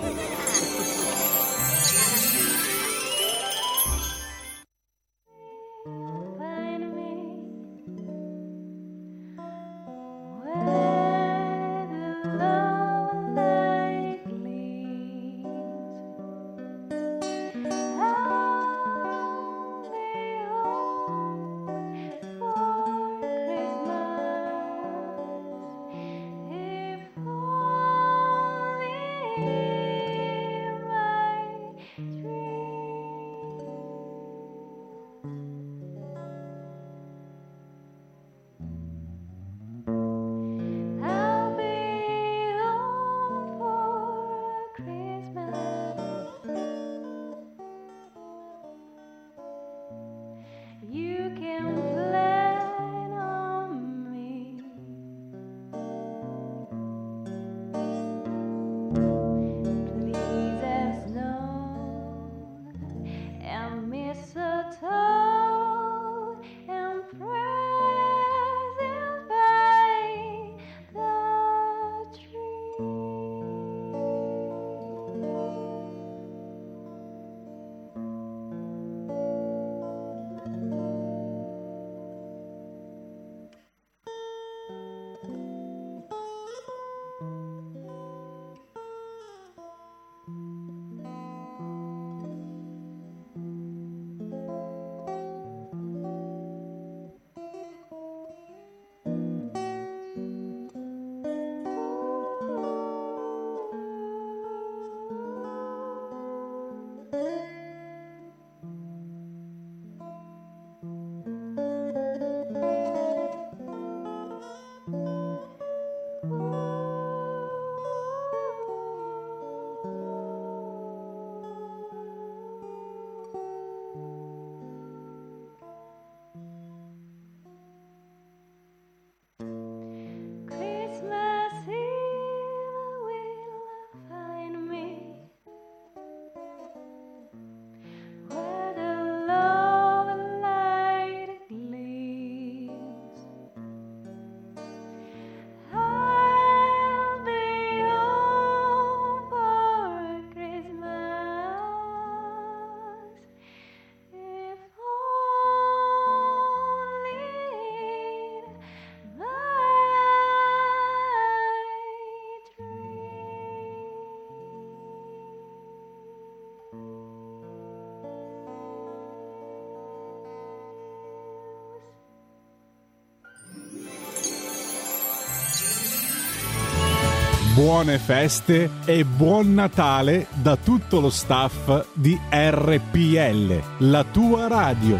buone 177.61 177.97
feste 177.97 178.69
e 178.85 179.03
buon 179.03 179.53
Natale 179.53 180.27
da 180.41 180.55
tutto 180.55 181.01
lo 181.01 181.09
staff 181.09 181.89
di 181.91 182.17
RPL, 182.31 183.61
la 183.79 184.05
tua 184.05 184.47
radio. 184.47 184.97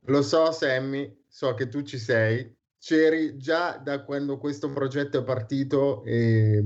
lo 0.07 0.23
so, 0.23 0.51
Sammy, 0.51 1.25
so 1.29 1.55
che 1.55 1.69
tu 1.69 1.83
ci 1.83 1.99
sei. 1.99 2.55
C'eri 2.79 3.37
già 3.37 3.77
da 3.77 4.03
quando 4.03 4.39
questo 4.39 4.69
progetto 4.71 5.21
è 5.21 5.23
partito 5.23 6.03
e, 6.03 6.61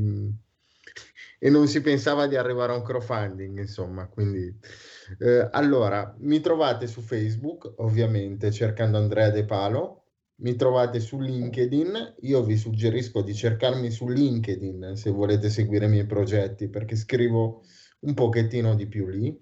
e 1.39 1.51
non 1.51 1.66
si 1.68 1.82
pensava 1.82 2.26
di 2.26 2.37
arrivare 2.37 2.72
a 2.72 2.76
un 2.76 2.82
crowdfunding, 2.82 3.59
insomma. 3.59 4.09
Quindi, 4.09 4.59
eh, 5.18 5.49
allora, 5.53 6.14
mi 6.20 6.41
trovate 6.41 6.87
su 6.87 7.03
Facebook, 7.03 7.74
ovviamente, 7.76 8.51
cercando 8.51 8.97
Andrea 8.97 9.30
De 9.30 9.45
Palo. 9.45 10.05
Mi 10.37 10.55
trovate 10.55 11.01
su 11.01 11.18
LinkedIn. 11.20 12.16
Io 12.20 12.43
vi 12.43 12.57
suggerisco 12.57 13.22
di 13.22 13.34
cercarmi 13.34 13.91
su 13.91 14.09
LinkedIn 14.09 14.93
se 14.95 15.11
volete 15.11 15.51
seguire 15.51 15.87
i 15.87 15.91
miei 15.91 16.07
progetti, 16.07 16.68
perché 16.68 16.97
scrivo 16.97 17.62
un 18.01 18.14
pochettino 18.14 18.74
di 18.74 18.87
più 18.87 19.07
lì. 19.07 19.39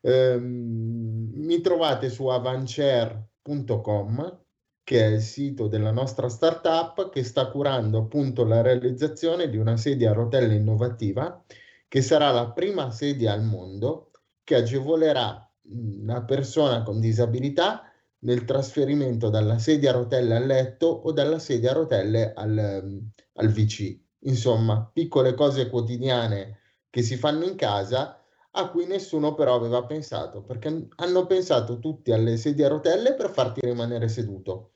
Eh, 0.00 0.38
mi 0.38 1.60
trovate 1.60 2.08
su 2.10 2.26
Avancer 2.26 3.30
www.realizzazione.com 3.42 4.40
che 4.84 5.00
è 5.00 5.06
il 5.06 5.20
sito 5.20 5.68
della 5.68 5.92
nostra 5.92 6.28
startup 6.28 7.10
che 7.10 7.22
sta 7.22 7.48
curando 7.50 7.98
appunto 7.98 8.44
la 8.44 8.62
realizzazione 8.62 9.48
di 9.48 9.56
una 9.56 9.76
sedia 9.76 10.10
a 10.10 10.14
rotelle 10.14 10.54
innovativa 10.54 11.44
che 11.86 12.02
sarà 12.02 12.30
la 12.30 12.50
prima 12.50 12.90
sedia 12.90 13.32
al 13.32 13.44
mondo 13.44 14.10
che 14.42 14.56
agevolerà 14.56 15.48
una 15.64 16.24
persona 16.24 16.82
con 16.82 16.98
disabilità 16.98 17.82
nel 18.20 18.44
trasferimento 18.44 19.28
dalla 19.28 19.58
sedia 19.58 19.90
a 19.90 19.94
rotelle 19.94 20.34
al 20.34 20.46
letto 20.46 20.86
o 20.86 21.12
dalla 21.12 21.38
sedia 21.38 21.70
a 21.70 21.74
rotelle 21.74 22.32
al, 22.32 23.02
al 23.34 23.48
VC. 23.48 24.00
Insomma, 24.24 24.88
piccole 24.92 25.34
cose 25.34 25.68
quotidiane 25.68 26.58
che 26.88 27.02
si 27.02 27.16
fanno 27.16 27.44
in 27.44 27.56
casa 27.56 28.21
a 28.52 28.68
cui 28.68 28.86
nessuno 28.86 29.34
però 29.34 29.54
aveva 29.54 29.84
pensato, 29.84 30.42
perché 30.42 30.88
hanno 30.96 31.26
pensato 31.26 31.78
tutti 31.78 32.12
alle 32.12 32.36
sedie 32.36 32.66
a 32.66 32.68
rotelle 32.68 33.14
per 33.14 33.30
farti 33.30 33.60
rimanere 33.60 34.08
seduto, 34.08 34.72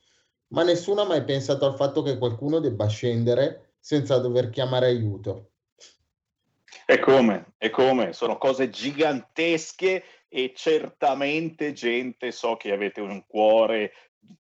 ma 0.49 0.62
nessuno 0.62 1.03
ha 1.03 1.07
mai 1.07 1.24
pensato 1.24 1.66
al 1.66 1.77
fatto 1.77 2.03
che 2.03 2.18
qualcuno 2.18 2.61
debba 2.61 2.87
scendere 2.87 3.74
senza 3.79 4.18
dover 4.18 4.51
chiamare 4.51 4.87
aiuto. 4.87 5.51
E 6.87 7.01
come? 7.01 7.55
E 7.59 7.70
come? 7.70 8.12
Sono 8.12 8.39
cose 8.39 8.70
gigantesche 8.70 10.05
e 10.29 10.53
certamente 10.55 11.72
gente, 11.72 12.31
so 12.31 12.57
che 12.57 12.72
avete 12.72 13.01
un 13.01 13.24
cuore 13.27 13.93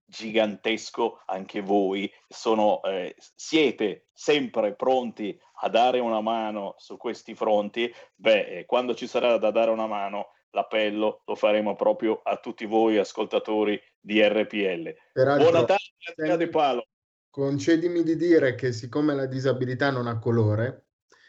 gigantesco 0.04 1.20
anche 1.26 1.60
voi, 1.60 2.10
sono, 2.28 2.82
eh, 2.82 3.14
siete 3.34 4.06
sempre 4.12 4.74
pronti 4.74 5.38
a 5.60 5.68
dare 5.68 5.98
una 6.00 6.20
mano 6.20 6.74
su 6.78 6.96
questi 6.96 7.34
fronti, 7.34 7.92
beh, 8.14 8.58
eh, 8.58 8.64
quando 8.64 8.94
ci 8.94 9.06
sarà 9.06 9.38
da 9.38 9.50
dare 9.50 9.70
una 9.70 9.86
mano, 9.86 10.28
l'appello 10.50 11.22
lo 11.24 11.34
faremo 11.34 11.74
proprio 11.74 12.20
a 12.22 12.36
tutti 12.36 12.64
voi 12.64 12.98
ascoltatori 12.98 13.80
di 14.00 14.22
RPL. 14.22 14.94
Peraltro, 15.12 15.50
Buon 15.50 15.60
Natale, 15.60 15.80
Andrea 16.16 16.36
De 16.36 16.48
Palo. 16.48 16.86
Concedimi 17.30 18.02
di 18.02 18.16
dire 18.16 18.54
che 18.54 18.72
siccome 18.72 19.14
la 19.14 19.26
disabilità 19.26 19.90
non 19.90 20.06
ha 20.06 20.18
colore, 20.18 20.86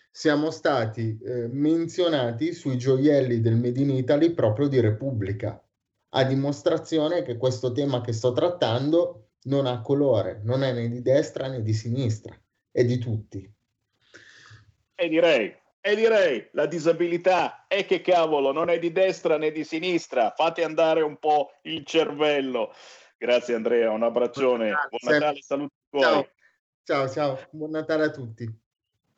siamo 0.10 0.50
stati 0.50 1.20
eh, 1.22 1.48
menzionati 1.48 2.54
sui 2.54 2.78
gioielli 2.78 3.42
del 3.42 3.56
Made 3.56 3.80
in 3.80 3.92
Italy 3.92 4.34
proprio 4.34 4.68
di 4.68 4.80
Repubblica, 4.80 5.62
a 6.10 6.24
dimostrazione 6.24 7.24
che 7.24 7.38
questo 7.38 7.72
tema 7.72 8.02
che 8.02 8.14
sto 8.14 8.32
trattando 8.32 9.32
non 9.44 9.66
ha 9.66 9.82
colore, 9.82 10.42
non 10.44 10.64
è 10.64 10.74
né 10.74 10.90
di 10.90 11.02
destra 11.02 11.48
né 11.48 11.62
di 11.62 11.74
sinistra, 11.74 12.40
è 12.72 12.84
di 12.84 12.98
tutti. 12.98 13.54
E 14.96 15.10
direi, 15.10 15.56
e 15.80 15.96
direi, 15.96 16.50
la 16.54 16.66
disabilità 16.66 17.66
è 17.68 17.86
che 17.86 18.02
cavolo, 18.02 18.52
non 18.52 18.70
è 18.70 18.80
di 18.80 18.92
destra 18.92 19.38
né 19.38 19.52
di 19.52 19.64
sinistra, 19.64 20.34
fate 20.36 20.64
andare 20.64 21.02
un 21.02 21.18
po' 21.18 21.52
il 21.64 21.86
cervello. 21.86 22.74
Grazie 23.18 23.56
Andrea, 23.56 23.92
un 23.92 24.04
abbraccione, 24.04 24.74
buon 24.90 25.14
Natale, 25.14 25.42
saluti 25.42 25.76
tuoi. 25.90 26.04
Ciao, 26.04 26.28
ciao, 26.84 27.10
ciao, 27.10 27.40
buon 27.52 27.72
Natale 27.72 28.06
a 28.06 28.12
tutti. 28.12 28.66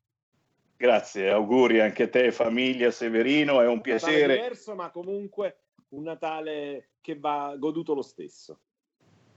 Grazie, 0.77 1.31
auguri 1.31 1.81
anche 1.81 2.05
a 2.05 2.09
te, 2.09 2.33
famiglia 2.33 2.91
Severino, 2.91 3.61
è 3.61 3.67
un 3.67 3.81
piacere. 3.81 4.21
Natale 4.21 4.35
diverso, 4.35 4.75
ma 4.75 4.91
comunque 4.91 5.59
un 5.91 6.03
Natale 6.03 6.91
che 7.01 7.19
va 7.19 7.55
goduto 7.57 7.95
lo 7.95 8.03
stesso. 8.03 8.59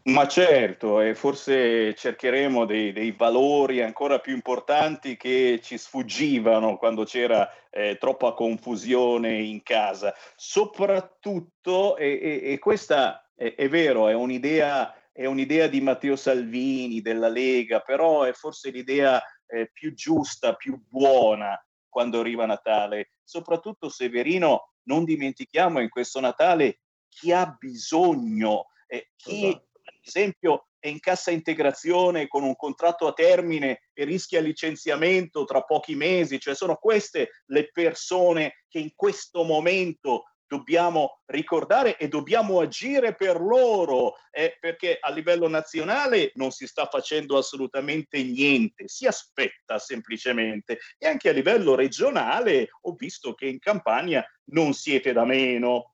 Ma 0.07 0.25
certo, 0.25 1.01
e 1.01 1.15
forse 1.15 1.93
cercheremo 1.93 2.65
dei, 2.65 2.93
dei, 2.93 3.11
valori 3.11 3.81
ancora 3.81 4.19
più 4.19 4.33
importanti 4.33 5.17
che 5.17 5.59
ci 5.61 5.77
sfuggivano 5.77 6.77
quando 6.77 7.03
c'era 7.03 7.49
eh, 7.69 7.97
troppa 7.99 8.31
confusione 8.31 9.33
in 9.33 9.61
casa. 9.63 10.13
Soprattutto, 10.37 11.97
e, 11.97 12.19
e, 12.21 12.51
e 12.53 12.57
questa 12.57 13.29
è, 13.35 13.53
è, 13.53 13.67
vero, 13.67 14.07
è 14.07 14.13
un'idea, 14.13 14.95
è 15.11 15.25
un'idea 15.25 15.67
di 15.67 15.81
Matteo 15.81 16.15
Salvini, 16.15 17.01
della 17.01 17.27
Lega, 17.27 17.81
però 17.81 18.23
è 18.23 18.31
forse 18.31 18.69
l'idea 18.69 19.21
eh, 19.47 19.69
più 19.71 19.93
giusta, 19.93 20.53
più 20.55 20.81
buona 20.87 21.57
quando 21.89 22.19
arriva 22.19 22.45
Natale. 22.45 23.11
Soprattutto 23.23 23.89
Severino, 23.89 24.73
non 24.83 25.03
dimentichiamo 25.03 25.79
in 25.79 25.89
questo 25.89 26.19
Natale 26.19 26.81
chi 27.07 27.31
ha 27.31 27.47
bisogno, 27.57 28.67
eh, 28.87 29.11
chi 29.15 29.47
esatto. 29.47 29.67
ad 29.83 29.99
esempio 30.03 30.67
è 30.79 30.87
in 30.87 30.99
cassa 30.99 31.31
integrazione 31.31 32.27
con 32.27 32.43
un 32.43 32.55
contratto 32.55 33.07
a 33.07 33.13
termine 33.13 33.89
e 33.93 34.03
rischia 34.05 34.39
licenziamento 34.39 35.43
tra 35.43 35.61
pochi 35.63 35.95
mesi, 35.95 36.39
cioè 36.39 36.55
sono 36.55 36.75
queste 36.75 37.29
le 37.47 37.69
persone 37.71 38.63
che 38.67 38.79
in 38.79 38.91
questo 38.95 39.43
momento 39.43 40.23
dobbiamo 40.47 41.19
ricordare 41.25 41.97
e 41.97 42.07
dobbiamo 42.07 42.59
agire 42.59 43.13
per 43.15 43.39
loro, 43.39 44.15
eh, 44.31 44.57
perché 44.59 44.97
a 44.99 45.11
livello 45.11 45.47
nazionale 45.47 46.31
non 46.35 46.51
si 46.51 46.65
sta 46.65 46.85
facendo 46.85 47.37
assolutamente 47.37 48.23
niente, 48.23 48.87
si 48.87 49.05
aspetta 49.05 49.77
semplicemente 49.77 50.79
e 50.97 51.07
anche 51.07 51.29
a 51.29 51.33
livello 51.33 51.75
regionale 51.75 52.69
ho 52.81 52.93
visto 52.93 53.33
che 53.33 53.47
in 53.47 53.59
campagna 53.59 54.25
non 54.45 54.73
siete 54.73 55.13
da 55.13 55.25
meno. 55.25 55.93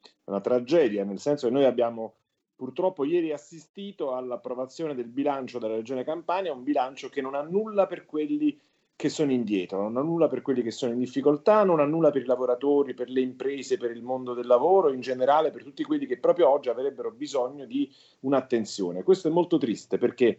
È 0.00 0.30
una 0.30 0.40
tragedia, 0.40 1.04
nel 1.04 1.18
senso 1.18 1.48
che 1.48 1.52
noi 1.52 1.64
abbiamo 1.64 2.14
purtroppo 2.60 3.04
ieri 3.04 3.32
assistito 3.32 4.14
all'approvazione 4.14 4.94
del 4.94 5.08
bilancio 5.08 5.58
della 5.58 5.76
Regione 5.76 6.04
Campania, 6.04 6.52
un 6.52 6.62
bilancio 6.62 7.08
che 7.08 7.22
non 7.22 7.34
ha 7.34 7.40
nulla 7.40 7.86
per 7.86 8.04
quelli 8.04 8.60
che 9.00 9.08
sono 9.08 9.32
indietro, 9.32 9.80
non 9.80 9.96
ha 9.96 10.02
nulla 10.02 10.28
per 10.28 10.42
quelli 10.42 10.60
che 10.62 10.70
sono 10.70 10.92
in 10.92 10.98
difficoltà, 10.98 11.64
non 11.64 11.80
ha 11.80 11.86
nulla 11.86 12.10
per 12.10 12.20
i 12.20 12.26
lavoratori, 12.26 12.92
per 12.92 13.08
le 13.08 13.22
imprese, 13.22 13.78
per 13.78 13.90
il 13.92 14.02
mondo 14.02 14.34
del 14.34 14.46
lavoro, 14.46 14.92
in 14.92 15.00
generale 15.00 15.50
per 15.50 15.64
tutti 15.64 15.82
quelli 15.84 16.04
che 16.04 16.18
proprio 16.18 16.50
oggi 16.50 16.68
avrebbero 16.68 17.10
bisogno 17.10 17.64
di 17.64 17.90
un'attenzione. 18.20 19.02
Questo 19.02 19.28
è 19.28 19.30
molto 19.30 19.56
triste 19.56 19.96
perché 19.96 20.38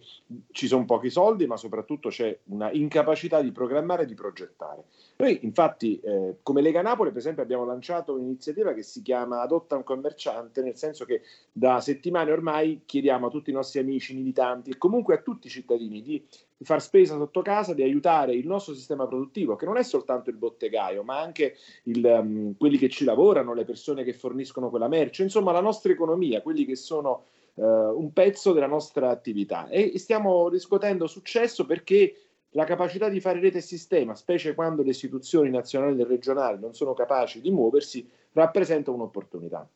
ci 0.52 0.68
sono 0.68 0.86
pochi 0.86 1.10
soldi, 1.10 1.48
ma 1.48 1.58
soprattutto 1.58 2.10
c'è 2.10 2.38
una 2.46 2.72
incapacità 2.72 3.42
di 3.42 3.52
programmare 3.52 4.04
e 4.04 4.06
di 4.06 4.14
progettare. 4.14 4.84
Noi 5.22 5.38
infatti 5.44 6.00
eh, 6.00 6.38
come 6.42 6.64
Lega 6.64 6.82
Napoli 6.82 7.12
per 7.12 7.20
esempio 7.20 7.44
abbiamo 7.44 7.64
lanciato 7.64 8.14
un'iniziativa 8.14 8.74
che 8.74 8.82
si 8.82 9.04
chiama 9.04 9.42
Adotta 9.42 9.76
un 9.76 9.84
commerciante, 9.84 10.64
nel 10.64 10.76
senso 10.76 11.06
che 11.06 11.22
da 11.52 11.80
settimane 11.80 12.32
ormai 12.32 12.82
chiediamo 12.88 13.28
a 13.28 13.30
tutti 13.30 13.52
i 13.52 13.54
nostri 13.54 13.80
amici 13.80 14.16
militanti 14.16 14.72
e 14.72 14.80
comunque 14.80 15.14
a 15.14 15.22
tutti 15.22 15.46
i 15.46 15.52
cittadini 15.52 16.02
di 16.02 16.26
far 16.64 16.82
spesa 16.82 17.18
sotto 17.18 17.44
casa, 17.44 17.76
di 17.76 17.84
aiutare 17.84 18.34
il 18.34 18.48
nostro 18.48 18.74
sistema 18.74 19.06
produttivo, 19.06 19.56
che 19.56 19.66
non 19.66 19.78
è 19.78 19.84
soltanto 19.84 20.32
il 20.32 20.38
bottegaio, 20.38 21.04
ma 21.04 21.20
anche 21.20 21.56
il, 21.84 22.04
um, 22.04 22.58
quelli 22.58 22.80
che 22.80 22.90
ci 22.90 23.04
lavorano, 23.04 23.54
le 23.54 23.64
persone 23.64 24.04
che 24.04 24.14
forniscono 24.14 24.72
quella 24.72 24.88
merce, 24.88 25.22
insomma 25.22 25.52
la 25.52 25.62
nostra 25.62 25.92
economia, 25.92 26.42
quelli 26.42 26.66
che 26.66 26.76
sono 26.76 27.26
uh, 27.56 27.64
un 27.64 28.12
pezzo 28.12 28.54
della 28.54 28.66
nostra 28.66 29.10
attività. 29.10 29.70
E 29.70 30.00
stiamo 30.00 30.50
riscuotendo 30.50 31.06
successo 31.06 31.66
perché 31.68 32.16
la 32.52 32.66
capacità 32.66 33.08
di 33.10 33.20
fare 33.20 33.40
rete 33.40 33.60
e 33.60 33.62
sistema, 33.62 34.16
specie 34.16 34.54
quando 34.54 34.84
le 34.84 34.90
istituzioni 34.90 35.50
nazionali 35.50 36.02
e 36.02 36.06
regionali 36.06 36.60
non 36.60 36.74
sono 36.74 36.94
capaci 36.94 37.42
di 37.42 37.52
muoversi, 37.52 38.08
rappresenta 38.34 38.92
un'opportunità. 38.92 39.68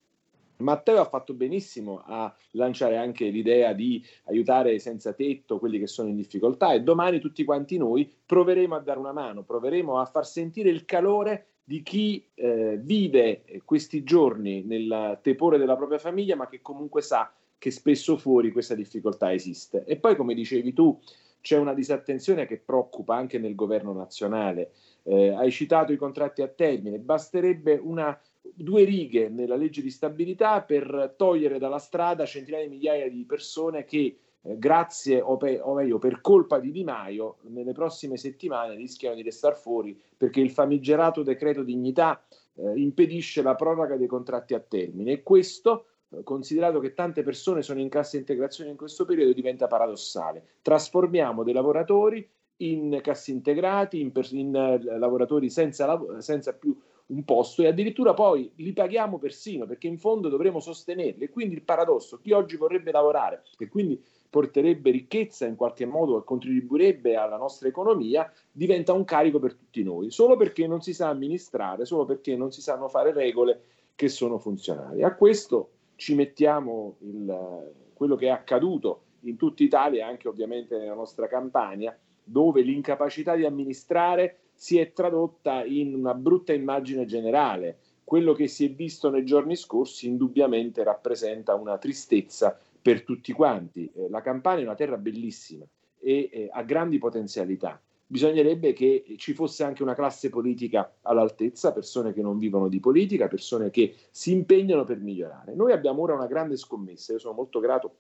Matteo 0.58 1.02
ha 1.02 1.06
fatto 1.06 1.34
benissimo 1.34 2.02
a 2.06 2.34
lanciare 2.52 2.96
anche 2.96 3.28
l'idea 3.28 3.74
di 3.74 4.04
aiutare 4.26 4.80
senza 4.80 5.12
tetto 5.12 5.60
quelli 5.60 5.80
che 5.80 5.88
sono 5.88 6.08
in 6.08 6.16
difficoltà 6.16 6.74
e 6.74 6.82
domani 6.82 7.20
tutti 7.20 7.44
quanti 7.44 7.78
noi 7.78 8.10
proveremo 8.26 8.76
a 8.76 8.80
dare 8.80 9.00
una 9.00 9.12
mano, 9.12 9.44
proveremo 9.44 10.00
a 10.00 10.06
far 10.06 10.26
sentire 10.26 10.70
il 10.70 10.86
calore 10.86 11.48
di 11.64 11.82
chi 11.82 12.26
eh, 12.36 12.80
vive 12.82 13.44
questi 13.66 14.04
giorni 14.04 14.64
nel 14.64 15.20
tepore 15.22 15.58
della 15.58 15.76
propria 15.76 15.98
famiglia 15.98 16.36
ma 16.36 16.48
che 16.48 16.62
comunque 16.62 17.02
sa 17.02 17.34
che 17.58 17.72
spesso 17.72 18.16
fuori 18.16 18.52
questa 18.52 18.76
difficoltà 18.76 19.34
esiste. 19.34 19.84
E 19.86 19.98
poi 19.98 20.16
come 20.16 20.34
dicevi 20.34 20.72
tu 20.72 20.98
c'è 21.46 21.60
una 21.60 21.76
disattenzione 21.76 22.48
che 22.48 22.58
preoccupa 22.58 23.16
anche 23.16 23.38
nel 23.38 23.54
governo 23.54 23.94
nazionale. 23.94 24.72
Eh, 25.04 25.30
hai 25.30 25.52
citato 25.52 25.94
i 25.94 25.96
contratti 25.96 26.42
a 26.42 26.48
termine, 26.48 26.98
basterebbe 26.98 27.80
una 27.80 28.20
due 28.42 28.84
righe 28.84 29.30
nella 29.30 29.56
legge 29.56 29.84
di 29.84 29.92
stabilità 29.92 30.64
per 30.64 31.14
togliere 31.16 31.60
dalla 31.60 31.78
strada 31.78 32.26
centinaia 32.26 32.64
di 32.64 32.74
migliaia 32.74 33.08
di 33.12 33.24
persone 33.26 33.86
che 33.86 34.18
eh, 34.42 34.58
grazie 34.58 35.22
o, 35.22 35.38
pe- 35.38 35.60
o, 35.62 35.76
meglio 35.76 36.00
per 36.00 36.20
colpa 36.20 36.58
di 36.58 36.72
Di 36.72 36.84
Maio 36.84 37.36
nelle 37.42 37.74
prossime 37.74 38.18
settimane 38.18 38.74
rischiano 38.74 39.14
di 39.14 39.22
restare 39.22 39.54
fuori 39.54 39.96
perché 40.18 40.42
il 40.42 40.50
famigerato 40.50 41.22
decreto 41.22 41.62
dignità 41.62 42.26
eh, 42.56 42.74
impedisce 42.76 43.44
la 43.44 43.54
proroga 43.54 43.98
dei 43.98 44.08
contratti 44.08 44.56
a 44.56 44.60
termine 44.60 45.12
e 45.12 45.22
questo 45.22 45.86
considerato 46.24 46.80
che 46.80 46.94
tante 46.94 47.24
persone 47.24 47.62
sono 47.62 47.80
in 47.80 47.90
cassa 47.90 48.18
integrazione 48.18 48.70
in 48.70 48.78
questo 48.78 49.06
periodo 49.06 49.34
diventa 49.34 49.68
paradossale 49.68 50.44
trasformiamo 50.62 51.44
dei 51.44 51.54
lavoratori 51.54 52.28
in 52.58 53.00
cassi 53.02 53.32
integrati 53.32 54.00
in, 54.00 54.12
per- 54.12 54.32
in 54.32 54.48
uh, 54.48 54.98
lavoratori 54.98 55.50
senza, 55.50 56.00
senza 56.20 56.54
più 56.54 56.78
un 57.08 57.24
posto 57.24 57.62
e 57.62 57.68
addirittura 57.68 58.14
poi 58.14 58.52
li 58.56 58.74
paghiamo 58.74 59.20
persino 59.20 59.66
perché 59.66 59.88
in 59.88 60.00
fondo 60.00 60.30
dovremo 60.30 60.60
sostenerli. 60.60 61.26
E 61.26 61.30
quindi 61.30 61.56
il 61.56 61.62
paradosso, 61.62 62.18
chi 62.18 62.32
oggi 62.32 62.56
vorrebbe 62.56 62.92
lavorare 62.92 63.44
e 63.58 63.68
quindi 63.68 64.02
porterebbe 64.30 64.92
ricchezza 64.92 65.46
in 65.46 65.56
qualche 65.56 65.86
modo 65.86 66.20
e 66.20 66.24
contribuirebbe 66.24 67.16
alla 67.16 67.38
nostra 67.38 67.68
economia, 67.68 68.30
diventa 68.52 68.92
un 68.92 69.06
carico 69.06 69.40
per 69.40 69.54
tutti 69.54 69.84
noi, 69.84 70.12
solo 70.12 70.36
perché 70.36 70.68
non 70.68 70.82
si 70.82 70.94
sa 70.94 71.10
amministrare, 71.10 71.86
solo 71.86 72.06
perché 72.06 72.36
non 72.36 72.52
si 72.52 72.62
sanno 72.62 72.90
fare 72.90 73.14
regole 73.14 73.62
che 73.96 74.10
sono 74.10 74.38
funzionali. 74.38 75.04
A 75.04 75.16
questo 75.16 75.75
ci 75.96 76.16
mettiamo 76.16 76.98
il, 77.00 77.74
quello 77.94 78.16
che 78.16 78.28
è 78.28 78.30
accaduto 78.30 79.02
in 79.22 79.38
tutta 79.38 79.64
Italia 79.64 80.06
e 80.06 80.10
anche 80.10 80.28
ovviamente 80.28 80.78
nella 80.78 80.94
nostra 80.94 81.28
campagna, 81.28 81.98
dove 82.24 82.62
l'incapacità 82.62 83.36
di 83.36 83.46
amministrare 83.46 84.40
si 84.54 84.78
è 84.80 84.94
tradotta 84.94 85.64
in 85.64 85.94
una 85.94 86.14
brutta 86.14 86.54
immagine 86.54 87.06
generale. 87.06 87.80
Quello 88.04 88.34
che 88.34 88.48
si 88.48 88.66
è 88.66 88.72
visto 88.72 89.10
nei 89.10 89.26
giorni 89.26 89.56
scorsi 89.56 90.08
indubbiamente 90.08 90.84
rappresenta 90.84 91.56
una 91.56 91.78
tristezza 91.78 92.58
per 92.82 93.04
tutti 93.04 93.32
quanti. 93.34 93.92
Eh, 93.94 94.10
la 94.10 94.22
Campania 94.22 94.62
è 94.62 94.66
una 94.68 94.76
terra 94.76 94.98
bellissima 94.98 95.66
e 96.00 96.30
eh, 96.32 96.50
ha 96.52 96.62
grandi 96.62 97.00
potenzialità. 97.00 97.82
Bisognerebbe 98.08 98.74
che 98.74 99.16
ci 99.18 99.34
fosse 99.34 99.64
anche 99.64 99.82
una 99.82 99.96
classe 99.96 100.30
politica 100.30 100.98
all'altezza, 101.02 101.74
persone 101.74 102.14
che 102.14 102.22
non 102.22 102.38
vivono 102.38 102.68
di 102.68 102.80
politica, 102.80 103.28
persone 103.28 103.72
che 103.72 103.96
si 104.12 104.32
impegnano 104.32 104.84
per 104.84 105.00
migliorare. 105.00 105.56
Noi 105.56 105.72
abbiamo 105.72 106.04
ora 106.04 106.14
una 106.14 106.28
grande 106.28 106.56
scommessa, 106.56 107.14
io 107.14 107.20
sono 107.20 107.34
molto 107.34 107.60
grato 107.60 107.96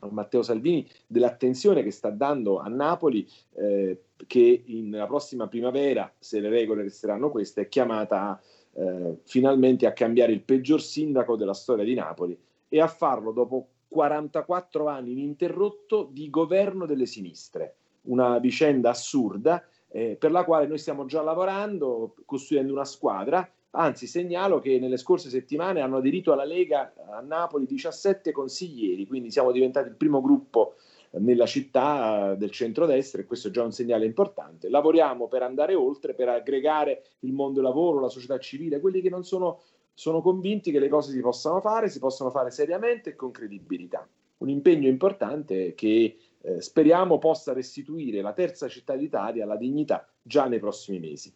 a 0.00 0.08
Matteo 0.10 0.42
Salvini 0.42 0.86
dell'attenzione 1.06 1.82
che 1.82 1.90
sta 1.90 2.10
dando 2.10 2.58
a 2.58 2.68
Napoli, 2.68 3.26
eh, 3.54 4.02
che 4.26 4.64
nella 4.66 5.06
prossima 5.06 5.48
primavera, 5.48 6.12
se 6.18 6.40
le 6.40 6.48
regole 6.48 6.82
resteranno 6.82 7.30
queste, 7.30 7.62
è 7.62 7.68
chiamata 7.68 8.28
a, 8.28 8.40
eh, 8.74 9.18
finalmente 9.24 9.86
a 9.86 9.92
cambiare 9.92 10.32
il 10.32 10.42
peggior 10.42 10.82
sindaco 10.82 11.36
della 11.36 11.54
storia 11.54 11.84
di 11.84 11.94
Napoli 11.94 12.38
e 12.68 12.80
a 12.80 12.86
farlo 12.86 13.32
dopo 13.32 13.68
44 13.88 14.86
anni 14.86 15.12
ininterrotto 15.12 16.08
di 16.12 16.28
governo 16.28 16.84
delle 16.84 17.06
sinistre, 17.06 17.77
una 18.02 18.38
vicenda 18.38 18.90
assurda 18.90 19.62
eh, 19.88 20.16
per 20.18 20.30
la 20.30 20.44
quale 20.44 20.66
noi 20.66 20.78
stiamo 20.78 21.06
già 21.06 21.22
lavorando, 21.22 22.14
costruendo 22.24 22.72
una 22.72 22.84
squadra. 22.84 23.48
Anzi, 23.70 24.06
segnalo 24.06 24.60
che 24.60 24.78
nelle 24.78 24.96
scorse 24.96 25.28
settimane 25.28 25.80
hanno 25.80 25.98
aderito 25.98 26.32
alla 26.32 26.44
Lega 26.44 26.94
a 27.10 27.20
Napoli 27.20 27.66
17 27.66 28.32
consiglieri, 28.32 29.06
quindi 29.06 29.30
siamo 29.30 29.52
diventati 29.52 29.88
il 29.88 29.96
primo 29.96 30.20
gruppo 30.20 30.74
nella 31.12 31.46
città 31.46 32.34
del 32.34 32.50
centrodestra 32.50 33.20
e 33.20 33.24
questo 33.26 33.48
è 33.48 33.50
già 33.50 33.62
un 33.62 33.72
segnale 33.72 34.04
importante. 34.04 34.68
Lavoriamo 34.68 35.28
per 35.28 35.42
andare 35.42 35.74
oltre, 35.74 36.14
per 36.14 36.28
aggregare 36.28 37.02
il 37.20 37.32
mondo 37.32 37.60
del 37.60 37.64
lavoro, 37.64 38.00
la 38.00 38.08
società 38.08 38.38
civile, 38.38 38.80
quelli 38.80 39.00
che 39.00 39.10
non 39.10 39.24
sono 39.24 39.60
sono 39.98 40.22
convinti 40.22 40.70
che 40.70 40.78
le 40.78 40.88
cose 40.88 41.10
si 41.10 41.18
possano 41.20 41.60
fare, 41.60 41.88
si 41.88 41.98
possono 41.98 42.30
fare 42.30 42.52
seriamente 42.52 43.10
e 43.10 43.16
con 43.16 43.32
credibilità. 43.32 44.08
Un 44.38 44.48
impegno 44.48 44.86
importante 44.86 45.74
che 45.74 46.16
eh, 46.40 46.60
speriamo 46.60 47.18
possa 47.18 47.52
restituire 47.52 48.20
la 48.20 48.32
terza 48.32 48.68
città 48.68 48.96
d'Italia 48.96 49.44
alla 49.44 49.56
dignità 49.56 50.08
già 50.22 50.46
nei 50.46 50.58
prossimi 50.58 50.98
mesi. 50.98 51.34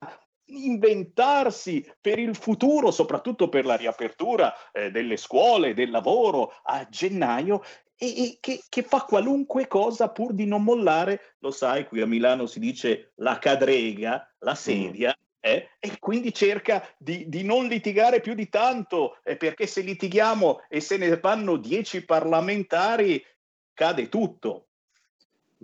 inventarsi 0.47 1.85
per 2.01 2.19
il 2.19 2.37
futuro, 2.37 2.91
soprattutto 2.91 3.49
per 3.49 3.65
la 3.65 3.77
riapertura 3.77 4.53
eh, 4.73 4.91
delle 4.91 5.17
scuole, 5.17 5.75
del 5.75 5.91
lavoro 5.91 6.53
a 6.63 6.87
gennaio 6.89 7.63
e, 7.97 8.23
e 8.23 8.39
che, 8.41 8.63
che, 8.69 8.83
fa 8.83 9.03
qualunque 9.03 9.67
cosa 9.67 10.11
pur 10.11 10.35
di 10.35 10.47
non 10.47 10.63
mollare, 10.63 11.35
lo 11.39 11.51
sai, 11.51 11.87
qui 11.87 12.01
a 12.01 12.07
Milano 12.07 12.47
si 12.47 12.59
dice 12.59 13.13
la 13.17 13.39
cadrega, 13.39 14.35
la 14.41 14.55
sedia. 14.55 15.17
Mm. 15.19 15.25
Eh, 15.41 15.69
e 15.79 15.99
quindi 16.01 16.35
cerca 16.35 16.85
di, 16.99 17.29
di, 17.29 17.45
non 17.45 17.67
litigare 17.67 18.21
più 18.21 18.35
di 18.35 18.49
tanto, 18.49 19.21
eh, 19.23 19.37
perché 19.37 19.69
se 19.69 19.81
litighiamo 19.81 20.65
e 20.69 20.81
se 20.81 20.97
ne 20.97 21.17
vanno 21.19 21.57
dieci 21.57 22.05
parlamentari, 22.05 23.25
cade 23.73 24.09
tutto 24.09 24.67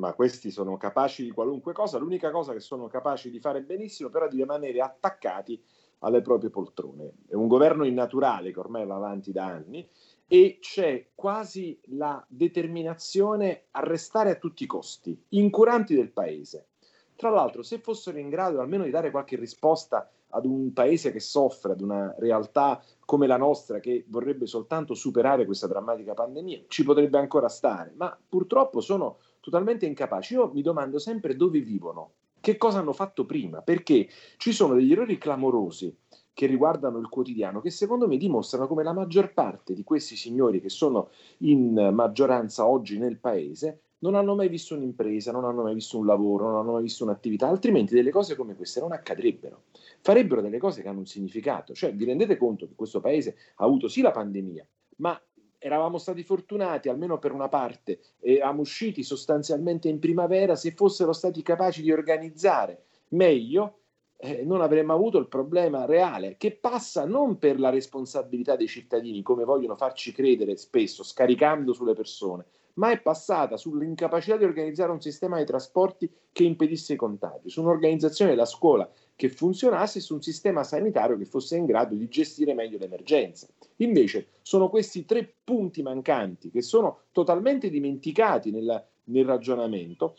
ma 0.02 0.14
questi 0.14 0.50
sono 0.50 0.76
capaci 0.76 1.22
di 1.22 1.30
qualunque 1.30 1.72
cosa, 1.72 1.96
l'unica 1.96 2.32
cosa 2.32 2.52
che 2.52 2.58
sono 2.58 2.88
capaci 2.88 3.30
di 3.30 3.38
fare 3.38 3.62
benissimo 3.62 4.08
però 4.10 4.26
è 4.26 4.28
di 4.28 4.38
rimanere 4.38 4.80
attaccati 4.80 5.62
alle 6.00 6.22
proprie 6.22 6.50
poltrone. 6.50 7.12
È 7.28 7.34
un 7.34 7.46
governo 7.46 7.84
innaturale 7.84 8.50
che 8.50 8.58
ormai 8.58 8.84
va 8.84 8.96
avanti 8.96 9.30
da 9.30 9.46
anni 9.46 9.88
e 10.26 10.58
c'è 10.60 11.10
quasi 11.14 11.80
la 11.90 12.24
determinazione 12.26 13.66
a 13.70 13.80
restare 13.84 14.32
a 14.32 14.34
tutti 14.34 14.64
i 14.64 14.66
costi, 14.66 15.16
incuranti 15.28 15.94
del 15.94 16.10
paese. 16.10 16.70
Tra 17.14 17.30
l'altro, 17.30 17.62
se 17.62 17.78
fossero 17.78 18.18
in 18.18 18.28
grado 18.28 18.60
almeno 18.60 18.82
di 18.82 18.90
dare 18.90 19.12
qualche 19.12 19.36
risposta 19.36 20.10
ad 20.30 20.46
un 20.46 20.72
paese 20.72 21.12
che 21.12 21.20
soffre, 21.20 21.72
ad 21.72 21.80
una 21.80 22.12
realtà 22.18 22.82
come 23.04 23.28
la 23.28 23.36
nostra 23.36 23.78
che 23.78 24.04
vorrebbe 24.08 24.46
soltanto 24.46 24.94
superare 24.94 25.44
questa 25.44 25.68
drammatica 25.68 26.14
pandemia, 26.14 26.64
ci 26.66 26.82
potrebbe 26.82 27.18
ancora 27.18 27.48
stare, 27.48 27.92
ma 27.94 28.18
purtroppo 28.28 28.80
sono 28.80 29.18
totalmente 29.42 29.84
incapaci. 29.84 30.34
Io 30.34 30.50
mi 30.54 30.62
domando 30.62 30.98
sempre 30.98 31.34
dove 31.34 31.60
vivono, 31.60 32.12
che 32.40 32.56
cosa 32.56 32.78
hanno 32.78 32.92
fatto 32.92 33.26
prima, 33.26 33.60
perché 33.60 34.08
ci 34.38 34.52
sono 34.52 34.74
degli 34.74 34.92
errori 34.92 35.18
clamorosi 35.18 35.94
che 36.32 36.46
riguardano 36.46 36.98
il 36.98 37.08
quotidiano 37.08 37.60
che 37.60 37.70
secondo 37.70 38.08
me 38.08 38.16
dimostrano 38.16 38.66
come 38.66 38.82
la 38.82 38.94
maggior 38.94 39.34
parte 39.34 39.74
di 39.74 39.84
questi 39.84 40.16
signori 40.16 40.62
che 40.62 40.70
sono 40.70 41.10
in 41.38 41.90
maggioranza 41.92 42.66
oggi 42.66 42.98
nel 42.98 43.18
paese 43.18 43.82
non 43.98 44.14
hanno 44.14 44.34
mai 44.34 44.48
visto 44.48 44.74
un'impresa, 44.74 45.30
non 45.30 45.44
hanno 45.44 45.62
mai 45.62 45.74
visto 45.74 45.98
un 45.98 46.06
lavoro, 46.06 46.48
non 46.48 46.56
hanno 46.56 46.72
mai 46.72 46.82
visto 46.82 47.04
un'attività, 47.04 47.48
altrimenti 47.48 47.94
delle 47.94 48.10
cose 48.10 48.34
come 48.34 48.56
queste 48.56 48.80
non 48.80 48.92
accadrebbero. 48.92 49.64
Farebbero 50.00 50.40
delle 50.40 50.58
cose 50.58 50.82
che 50.82 50.88
hanno 50.88 51.00
un 51.00 51.06
significato. 51.06 51.72
Cioè, 51.72 51.94
vi 51.94 52.04
rendete 52.04 52.36
conto 52.36 52.66
che 52.66 52.74
questo 52.74 53.00
paese 53.00 53.36
ha 53.56 53.64
avuto 53.64 53.86
sì 53.86 54.00
la 54.00 54.10
pandemia, 54.10 54.66
ma 54.96 55.20
eravamo 55.62 55.98
stati 55.98 56.24
fortunati 56.24 56.88
almeno 56.88 57.18
per 57.18 57.32
una 57.32 57.48
parte, 57.48 58.00
eravamo 58.20 58.62
usciti 58.62 59.04
sostanzialmente 59.04 59.88
in 59.88 60.00
primavera, 60.00 60.56
se 60.56 60.72
fossero 60.72 61.12
stati 61.12 61.40
capaci 61.42 61.82
di 61.82 61.92
organizzare 61.92 62.84
meglio, 63.08 63.78
eh, 64.16 64.44
non 64.44 64.60
avremmo 64.60 64.92
avuto 64.92 65.18
il 65.18 65.28
problema 65.28 65.84
reale, 65.84 66.36
che 66.36 66.52
passa 66.52 67.04
non 67.04 67.38
per 67.38 67.60
la 67.60 67.70
responsabilità 67.70 68.56
dei 68.56 68.68
cittadini, 68.68 69.22
come 69.22 69.44
vogliono 69.44 69.76
farci 69.76 70.12
credere 70.12 70.56
spesso, 70.56 71.02
scaricando 71.04 71.72
sulle 71.72 71.94
persone, 71.94 72.46
ma 72.74 72.90
è 72.90 73.00
passata 73.00 73.56
sull'incapacità 73.56 74.36
di 74.36 74.44
organizzare 74.44 74.92
un 74.92 75.00
sistema 75.00 75.38
di 75.38 75.44
trasporti 75.44 76.10
che 76.32 76.44
impedisse 76.44 76.94
i 76.94 76.96
contagi, 76.96 77.50
su 77.50 77.60
un'organizzazione 77.60 78.30
della 78.30 78.46
scuola 78.46 78.88
che 79.22 79.28
funzionasse 79.28 80.00
su 80.00 80.14
un 80.14 80.20
sistema 80.20 80.64
sanitario 80.64 81.16
che 81.16 81.26
fosse 81.26 81.56
in 81.56 81.64
grado 81.64 81.94
di 81.94 82.08
gestire 82.08 82.54
meglio 82.54 82.76
l'emergenza. 82.76 83.46
Invece 83.76 84.30
sono 84.42 84.68
questi 84.68 85.04
tre 85.04 85.32
punti 85.44 85.80
mancanti 85.80 86.50
che 86.50 86.60
sono 86.60 87.02
totalmente 87.12 87.70
dimenticati 87.70 88.50
nella- 88.50 88.84
nel 89.04 89.24
ragionamento 89.24 90.16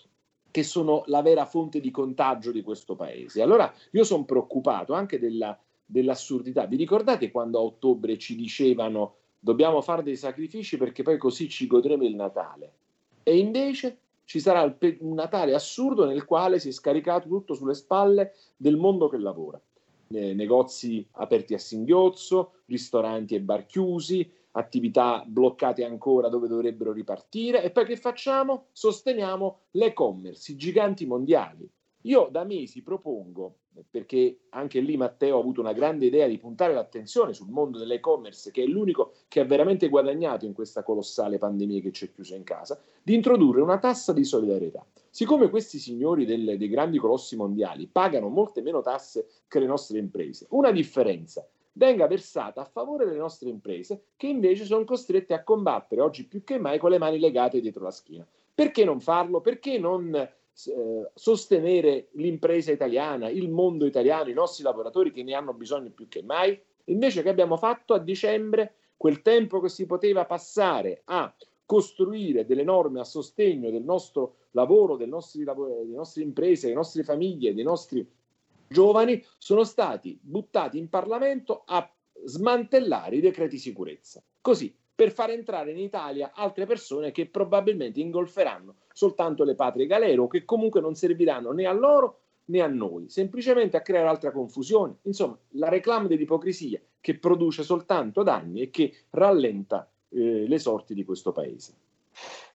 che 0.49 0.63
sono 0.63 1.03
la 1.07 1.21
vera 1.21 1.45
fonte 1.45 1.81
di 1.81 1.91
contagio 1.91 2.53
di 2.53 2.61
questo 2.61 2.95
paese. 2.95 3.41
Allora 3.41 3.73
io 3.91 4.05
sono 4.05 4.23
preoccupato 4.23 4.93
anche 4.93 5.19
della, 5.19 5.59
dell'assurdità. 5.85 6.65
Vi 6.65 6.77
ricordate 6.77 7.29
quando 7.29 7.59
a 7.59 7.63
ottobre 7.63 8.17
ci 8.17 8.37
dicevano 8.37 9.15
dobbiamo 9.37 9.81
fare 9.81 10.03
dei 10.03 10.15
sacrifici 10.15 10.77
perché 10.77 11.03
poi 11.03 11.17
così 11.17 11.49
ci 11.49 11.67
godremo 11.67 12.05
il 12.05 12.15
Natale? 12.15 12.71
E 13.23 13.37
invece 13.37 13.97
ci 14.25 14.39
sarà 14.39 14.63
un 14.63 15.13
Natale 15.13 15.53
assurdo 15.53 16.05
nel 16.05 16.25
quale 16.25 16.59
si 16.59 16.69
è 16.69 16.71
scaricato 16.71 17.27
tutto 17.27 17.53
sulle 17.53 17.73
spalle 17.73 18.33
del 18.55 18.77
mondo 18.77 19.07
che 19.09 19.17
lavora. 19.17 19.59
Eh, 20.09 20.33
negozi 20.33 21.05
aperti 21.13 21.53
a 21.53 21.59
singhiozzo, 21.59 22.61
ristoranti 22.65 23.35
e 23.35 23.41
bar 23.41 23.65
chiusi, 23.65 24.29
attività 24.51 25.23
bloccate 25.25 25.83
ancora 25.83 26.29
dove 26.29 26.47
dovrebbero 26.47 26.91
ripartire 26.91 27.63
e 27.63 27.71
poi 27.71 27.85
che 27.85 27.97
facciamo? 27.97 28.67
Sosteniamo 28.71 29.61
l'e-commerce, 29.71 30.51
i 30.51 30.55
giganti 30.55 31.05
mondiali. 31.05 31.69
Io 32.05 32.27
da 32.29 32.43
mesi 32.43 32.81
propongo, 32.81 33.59
perché 33.89 34.41
anche 34.49 34.81
lì 34.81 34.97
Matteo 34.97 35.37
ha 35.37 35.39
avuto 35.39 35.61
una 35.61 35.71
grande 35.71 36.05
idea 36.05 36.27
di 36.27 36.37
puntare 36.37 36.73
l'attenzione 36.73 37.33
sul 37.33 37.49
mondo 37.49 37.77
dell'e-commerce, 37.79 38.51
che 38.51 38.63
è 38.63 38.65
l'unico 38.65 39.13
che 39.29 39.39
ha 39.39 39.45
veramente 39.45 39.87
guadagnato 39.87 40.45
in 40.45 40.53
questa 40.53 40.83
colossale 40.83 41.37
pandemia 41.37 41.79
che 41.79 41.91
ci 41.93 42.05
è 42.05 42.11
chiusa 42.11 42.35
in 42.35 42.43
casa, 42.43 42.77
di 43.01 43.13
introdurre 43.13 43.61
una 43.61 43.79
tassa 43.79 44.11
di 44.11 44.25
solidarietà. 44.25 44.85
Siccome 45.09 45.49
questi 45.49 45.77
signori 45.77 46.25
del- 46.25 46.57
dei 46.57 46.67
grandi 46.67 46.97
colossi 46.97 47.37
mondiali 47.37 47.87
pagano 47.87 48.27
molte 48.27 48.61
meno 48.61 48.81
tasse 48.81 49.27
che 49.47 49.59
le 49.59 49.67
nostre 49.67 49.97
imprese, 49.97 50.47
una 50.49 50.71
differenza 50.71 51.47
venga 51.73 52.05
versata 52.07 52.61
a 52.61 52.65
favore 52.65 53.05
delle 53.05 53.17
nostre 53.17 53.49
imprese 53.49 54.07
che 54.17 54.27
invece 54.27 54.65
sono 54.65 54.83
costrette 54.83 55.33
a 55.33 55.43
combattere 55.43 56.01
oggi 56.01 56.27
più 56.27 56.43
che 56.43 56.59
mai 56.59 56.79
con 56.79 56.91
le 56.91 56.97
mani 56.97 57.17
legate 57.17 57.61
dietro 57.61 57.83
la 57.83 57.91
schiena. 57.91 58.27
Perché 58.53 58.83
non 58.83 58.99
farlo? 58.99 59.41
Perché 59.41 59.79
non 59.79 60.11
eh, 60.67 61.11
sostenere 61.13 62.09
l'impresa 62.13 62.71
italiana, 62.71 63.29
il 63.29 63.49
mondo 63.49 63.85
italiano, 63.85 64.29
i 64.29 64.33
nostri 64.33 64.63
lavoratori 64.63 65.11
che 65.11 65.23
ne 65.23 65.33
hanno 65.33 65.53
bisogno 65.53 65.89
più 65.91 66.07
che 66.07 66.21
mai? 66.21 66.59
Invece 66.85 67.21
che 67.23 67.29
abbiamo 67.29 67.57
fatto 67.57 67.93
a 67.93 67.99
dicembre 67.99 68.75
quel 68.97 69.21
tempo 69.21 69.59
che 69.59 69.69
si 69.69 69.85
poteva 69.85 70.25
passare 70.25 71.01
a 71.05 71.33
costruire 71.65 72.45
delle 72.45 72.63
norme 72.63 72.99
a 72.99 73.05
sostegno 73.05 73.71
del 73.71 73.83
nostro 73.83 74.35
lavoro, 74.51 74.95
del 74.95 75.09
nostri 75.09 75.43
delle 75.43 75.95
nostre 75.95 76.21
imprese, 76.21 76.67
delle 76.67 76.77
nostre 76.77 77.03
famiglie, 77.03 77.53
dei 77.53 77.63
nostri 77.63 78.07
giovani, 78.67 79.23
sono 79.37 79.63
stati 79.63 80.19
buttati 80.21 80.77
in 80.77 80.89
Parlamento 80.89 81.63
a 81.65 81.89
smantellare 82.25 83.15
i 83.15 83.21
decreti 83.21 83.57
sicurezza. 83.57 84.23
Così, 84.41 84.75
per 85.03 85.11
far 85.11 85.31
entrare 85.31 85.71
in 85.71 85.79
Italia 85.79 86.31
altre 86.33 86.65
persone 86.65 87.11
che 87.11 87.25
probabilmente 87.25 87.99
ingolferanno 87.99 88.75
soltanto 88.93 89.43
le 89.43 89.53
patrie 89.53 89.85
galere 89.85 90.17
o 90.17 90.27
che 90.27 90.45
comunque 90.45 90.79
non 90.79 90.95
serviranno 90.95 91.51
né 91.51 91.65
a 91.65 91.73
loro 91.73 92.19
né 92.45 92.61
a 92.61 92.67
noi, 92.67 93.09
semplicemente 93.09 93.75
a 93.75 93.81
creare 93.81 94.07
altra 94.07 94.31
confusione. 94.31 94.99
Insomma, 95.01 95.37
la 95.55 95.67
reclama 95.67 96.07
dell'ipocrisia 96.07 96.79
che 97.01 97.17
produce 97.17 97.63
soltanto 97.63 98.23
danni 98.23 98.61
e 98.61 98.69
che 98.69 98.95
rallenta 99.09 99.91
eh, 100.07 100.47
le 100.47 100.57
sorti 100.57 100.93
di 100.93 101.03
questo 101.03 101.33
paese. 101.33 101.73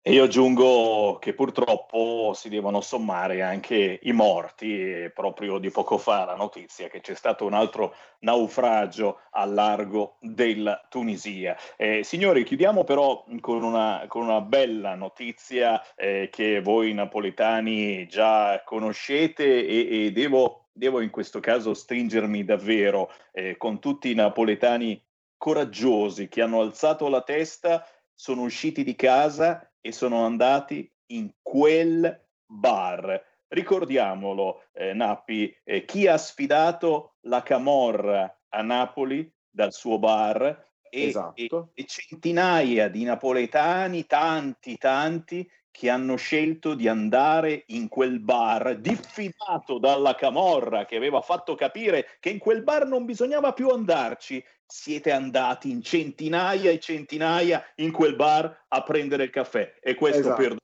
E 0.07 0.13
io 0.13 0.23
aggiungo 0.23 1.17
che 1.19 1.33
purtroppo 1.33 2.31
si 2.33 2.47
devono 2.47 2.79
sommare 2.79 3.41
anche 3.41 3.99
i 4.03 4.13
morti, 4.13 5.03
e 5.03 5.11
proprio 5.13 5.57
di 5.57 5.69
poco 5.69 5.97
fa 5.97 6.23
la 6.23 6.37
notizia 6.37 6.87
che 6.87 7.01
c'è 7.01 7.13
stato 7.13 7.43
un 7.43 7.51
altro 7.51 7.93
naufragio 8.19 9.19
al 9.31 9.53
largo 9.53 10.15
della 10.21 10.81
Tunisia. 10.87 11.57
Eh, 11.75 12.05
signori, 12.05 12.45
chiudiamo 12.45 12.85
però 12.85 13.25
con 13.41 13.61
una, 13.61 14.05
con 14.07 14.21
una 14.21 14.39
bella 14.39 14.95
notizia 14.95 15.83
eh, 15.97 16.29
che 16.31 16.61
voi 16.61 16.93
napoletani 16.93 18.07
già 18.07 18.63
conoscete 18.63 19.67
e, 19.67 20.05
e 20.05 20.11
devo, 20.13 20.69
devo 20.71 21.01
in 21.01 21.09
questo 21.09 21.41
caso 21.41 21.73
stringermi 21.73 22.45
davvero 22.45 23.11
eh, 23.33 23.57
con 23.57 23.81
tutti 23.81 24.09
i 24.09 24.15
napoletani 24.15 25.03
coraggiosi 25.35 26.29
che 26.29 26.41
hanno 26.41 26.61
alzato 26.61 27.09
la 27.09 27.23
testa, 27.23 27.85
sono 28.13 28.43
usciti 28.43 28.85
di 28.85 28.95
casa 28.95 29.66
e 29.81 29.91
sono 29.91 30.25
andati 30.25 30.91
in 31.07 31.31
quel 31.41 32.25
bar. 32.45 33.23
Ricordiamolo, 33.47 34.63
eh, 34.73 34.93
Nappi, 34.93 35.55
eh, 35.63 35.85
chi 35.85 36.07
ha 36.07 36.17
sfidato 36.17 37.15
la 37.21 37.43
Camorra 37.43 38.41
a 38.49 38.61
Napoli 38.61 39.31
dal 39.49 39.71
suo 39.71 39.99
bar 39.99 40.65
e, 40.89 41.07
Esatto. 41.07 41.71
e- 41.73 41.81
e 41.81 41.85
centinaia 41.85 42.89
di 42.89 43.03
napoletani, 43.03 44.05
tanti, 44.05 44.77
tanti, 44.77 45.49
che 45.77 45.91
hanno 45.91 46.15
scelto 46.15 46.73
di 46.73 46.87
andare 46.87 47.65
in 47.67 47.87
quel 47.87 48.19
bar, 48.19 48.77
diffidato 48.79 49.77
dalla 49.77 50.15
Camorra 50.15 50.85
che 50.85 50.95
aveva 50.95 51.21
fatto 51.21 51.53
capire 51.53 52.17
che 52.19 52.29
in 52.29 52.39
quel 52.39 52.63
bar 52.63 52.87
non 52.87 53.05
bisognava 53.05 53.53
più 53.53 53.69
andarci. 53.69 54.43
Siete 54.65 55.11
andati 55.11 55.69
in 55.69 55.83
centinaia 55.83 56.71
e 56.71 56.79
centinaia 56.79 57.63
in 57.75 57.91
quel 57.91 58.15
bar 58.15 58.65
a 58.69 58.81
prendere 58.81 59.25
il 59.25 59.29
caffè 59.29 59.75
e 59.79 59.93
questo 59.93 60.21
Esatto. 60.21 60.41
per 60.41 60.57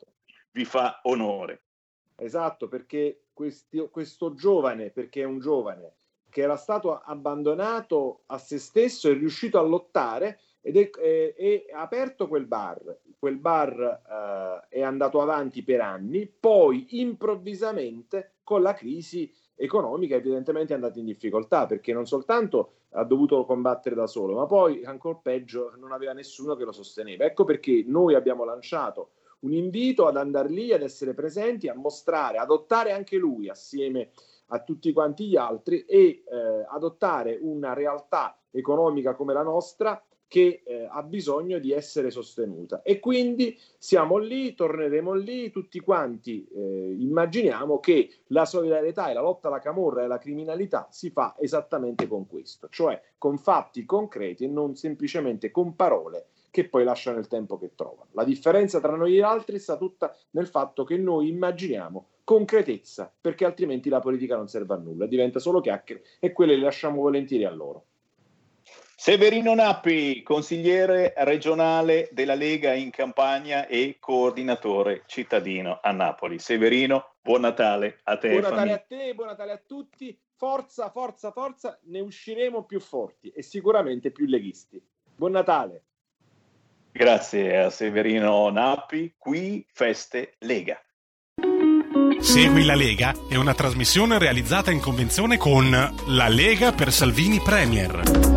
vi 0.49 0.65
fa 0.65 0.99
onore. 1.03 1.61
Esatto, 2.15 2.67
perché 2.67 3.25
questi- 3.33 3.87
questo 3.91 4.33
giovane, 4.33 4.89
perché 4.89 5.21
è 5.21 5.25
un 5.25 5.37
giovane, 5.37 5.93
che 6.31 6.41
era 6.41 6.57
stato 6.57 6.99
abbandonato 6.99 8.21
a 8.25 8.39
se 8.39 8.57
stesso, 8.57 9.11
è 9.11 9.13
riuscito 9.13 9.59
a 9.59 9.61
lottare 9.61 10.39
ed 10.65 10.77
è, 10.77 10.89
è- 10.89 11.35
è- 11.35 11.65
aperto 11.73 12.27
quel 12.27 12.45
bar. 12.45 12.99
Quel 13.19 13.37
bar 13.37 14.61
eh, 14.69 14.77
è 14.77 14.81
andato 14.81 15.21
avanti 15.21 15.61
per 15.63 15.81
anni, 15.81 16.25
poi 16.27 17.01
improvvisamente 17.01 18.35
con 18.43 18.61
la 18.61 18.73
crisi 18.73 19.31
economica 19.55 20.15
evidentemente 20.15 20.73
è 20.73 20.75
andato 20.75 20.99
in 20.99 21.05
difficoltà 21.05 21.65
perché 21.65 21.93
non 21.93 22.05
soltanto 22.05 22.71
ha 22.91 23.03
dovuto 23.03 23.45
combattere 23.45 23.95
da 23.95 24.07
solo, 24.07 24.35
ma 24.35 24.45
poi 24.45 24.83
ancora 24.85 25.19
peggio 25.21 25.73
non 25.77 25.91
aveva 25.91 26.13
nessuno 26.13 26.55
che 26.55 26.63
lo 26.63 26.71
sosteneva. 26.71 27.25
Ecco 27.25 27.43
perché 27.43 27.83
noi 27.85 28.15
abbiamo 28.15 28.45
lanciato 28.45 29.11
un 29.39 29.51
invito 29.53 30.07
ad 30.07 30.15
andare 30.15 30.49
lì, 30.49 30.71
ad 30.71 30.81
essere 30.81 31.13
presenti, 31.13 31.67
a 31.67 31.75
mostrare, 31.75 32.37
adottare 32.37 32.91
anche 32.91 33.17
lui 33.17 33.49
assieme 33.49 34.11
a 34.47 34.61
tutti 34.61 34.93
quanti 34.93 35.27
gli 35.27 35.35
altri 35.35 35.83
e 35.85 36.23
eh, 36.25 36.65
adottare 36.69 37.37
una 37.41 37.73
realtà 37.73 38.37
economica 38.51 39.15
come 39.15 39.33
la 39.33 39.43
nostra 39.43 40.01
che 40.27 40.63
eh, 40.65 40.87
ha 40.89 41.03
bisogno 41.03 41.59
di 41.59 41.71
essere 41.71 42.09
sostenuta. 42.09 42.81
E 42.81 42.99
quindi 42.99 43.57
siamo 43.77 44.17
lì, 44.17 44.53
torneremo 44.55 45.13
lì, 45.13 45.51
tutti 45.51 45.79
quanti 45.79 46.47
eh, 46.53 46.95
immaginiamo 46.97 47.79
che 47.79 48.09
la 48.27 48.45
solidarietà 48.45 49.09
e 49.09 49.13
la 49.13 49.21
lotta 49.21 49.47
alla 49.47 49.59
camorra 49.59 50.01
e 50.01 50.05
alla 50.05 50.17
criminalità 50.17 50.87
si 50.89 51.09
fa 51.11 51.35
esattamente 51.39 52.07
con 52.07 52.27
questo, 52.27 52.67
cioè 52.69 52.99
con 53.17 53.37
fatti 53.37 53.85
concreti 53.85 54.45
e 54.45 54.47
non 54.47 54.75
semplicemente 54.75 55.51
con 55.51 55.75
parole 55.75 56.27
che 56.53 56.69
poi 56.69 56.83
lasciano 56.83 57.17
il 57.17 57.27
tempo 57.27 57.57
che 57.57 57.71
trovano. 57.73 58.09
La 58.11 58.23
differenza 58.23 58.79
tra 58.79 58.95
noi 58.95 59.13
e 59.13 59.17
gli 59.17 59.21
altri 59.21 59.57
sta 59.57 59.75
tutta 59.75 60.15
nel 60.31 60.45
fatto 60.45 60.83
che 60.83 60.97
noi 60.97 61.29
immaginiamo 61.29 62.09
concretezza, 62.23 63.11
perché 63.19 63.43
altrimenti 63.43 63.89
la 63.89 63.99
politica 63.99 64.35
non 64.35 64.47
serve 64.47 64.75
a 64.75 64.77
nulla, 64.77 65.07
diventa 65.07 65.39
solo 65.39 65.61
chiacchiere 65.61 66.03
e 66.19 66.31
quelle 66.31 66.55
le 66.55 66.61
lasciamo 66.61 67.01
volentieri 67.01 67.43
a 67.45 67.51
loro. 67.51 67.85
Severino 69.03 69.53
Nappi, 69.53 70.23
consigliere 70.23 71.13
regionale 71.17 72.07
della 72.13 72.35
Lega 72.35 72.71
in 72.71 72.89
Campania 72.89 73.67
e 73.67 73.97
coordinatore 73.99 75.03
cittadino 75.07 75.79
a 75.83 75.91
Napoli. 75.91 76.39
Severino, 76.39 77.15
buon 77.21 77.41
Natale 77.41 77.99
a 78.03 78.15
te. 78.15 78.29
Buon 78.29 78.43
Natale 78.43 78.71
a 78.71 78.77
te, 78.77 79.13
buon 79.13 79.27
Natale 79.27 79.51
a 79.51 79.61
tutti, 79.67 80.17
forza, 80.37 80.89
forza, 80.89 81.31
forza, 81.31 81.77
ne 81.87 81.99
usciremo 81.99 82.63
più 82.63 82.79
forti 82.79 83.27
e 83.35 83.43
sicuramente 83.43 84.09
più 84.11 84.25
leghisti. 84.25 84.81
Buon 85.13 85.31
Natale! 85.31 85.83
Grazie 86.89 87.57
a 87.57 87.69
Severino 87.69 88.49
Nappi, 88.51 89.15
qui 89.17 89.67
Feste 89.73 90.35
Lega. 90.39 90.81
Segui 92.21 92.63
la 92.63 92.75
Lega 92.75 93.13
è 93.29 93.35
una 93.35 93.53
trasmissione 93.53 94.17
realizzata 94.17 94.71
in 94.71 94.79
convenzione 94.79 95.35
con 95.35 95.69
La 96.07 96.29
Lega 96.29 96.71
per 96.71 96.93
Salvini 96.93 97.41
Premier. 97.41 98.32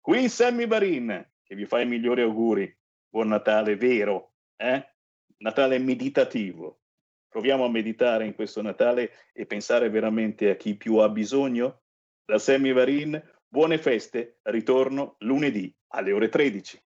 Qui 0.00 0.28
Sammy 0.28 0.66
Barin 0.66 1.24
che 1.48 1.54
vi 1.54 1.64
fa 1.64 1.80
i 1.80 1.86
migliori 1.86 2.20
auguri. 2.20 2.78
Buon 3.08 3.28
Natale 3.28 3.76
vero, 3.76 4.34
eh? 4.56 4.96
Natale 5.38 5.78
meditativo. 5.78 6.80
Proviamo 7.28 7.64
a 7.64 7.70
meditare 7.70 8.26
in 8.26 8.34
questo 8.34 8.60
Natale 8.62 9.28
e 9.32 9.46
pensare 9.46 9.88
veramente 9.88 10.50
a 10.50 10.56
chi 10.56 10.74
più 10.74 10.96
ha 10.96 11.08
bisogno. 11.08 11.82
Da 12.24 12.38
Sammy 12.38 12.72
Varin, 12.72 13.22
buone 13.46 13.78
feste, 13.78 14.38
ritorno 14.44 15.14
lunedì 15.20 15.72
alle 15.88 16.12
ore 16.12 16.28
13. 16.28 16.82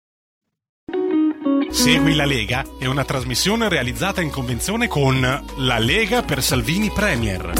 Segui 1.70 2.16
la 2.16 2.24
Lega 2.24 2.64
è 2.78 2.86
una 2.86 3.04
trasmissione 3.04 3.68
realizzata 3.68 4.20
in 4.20 4.30
convenzione 4.30 4.88
con 4.88 5.20
La 5.20 5.78
Lega 5.78 6.22
per 6.22 6.42
Salvini 6.42 6.90
Premier. 6.90 7.52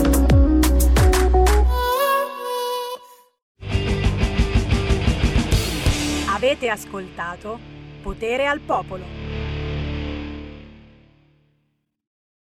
Avete 6.27 6.69
ascoltato 6.69 7.61
Potere 8.03 8.47
al 8.47 8.61
Popolo. 8.61 9.20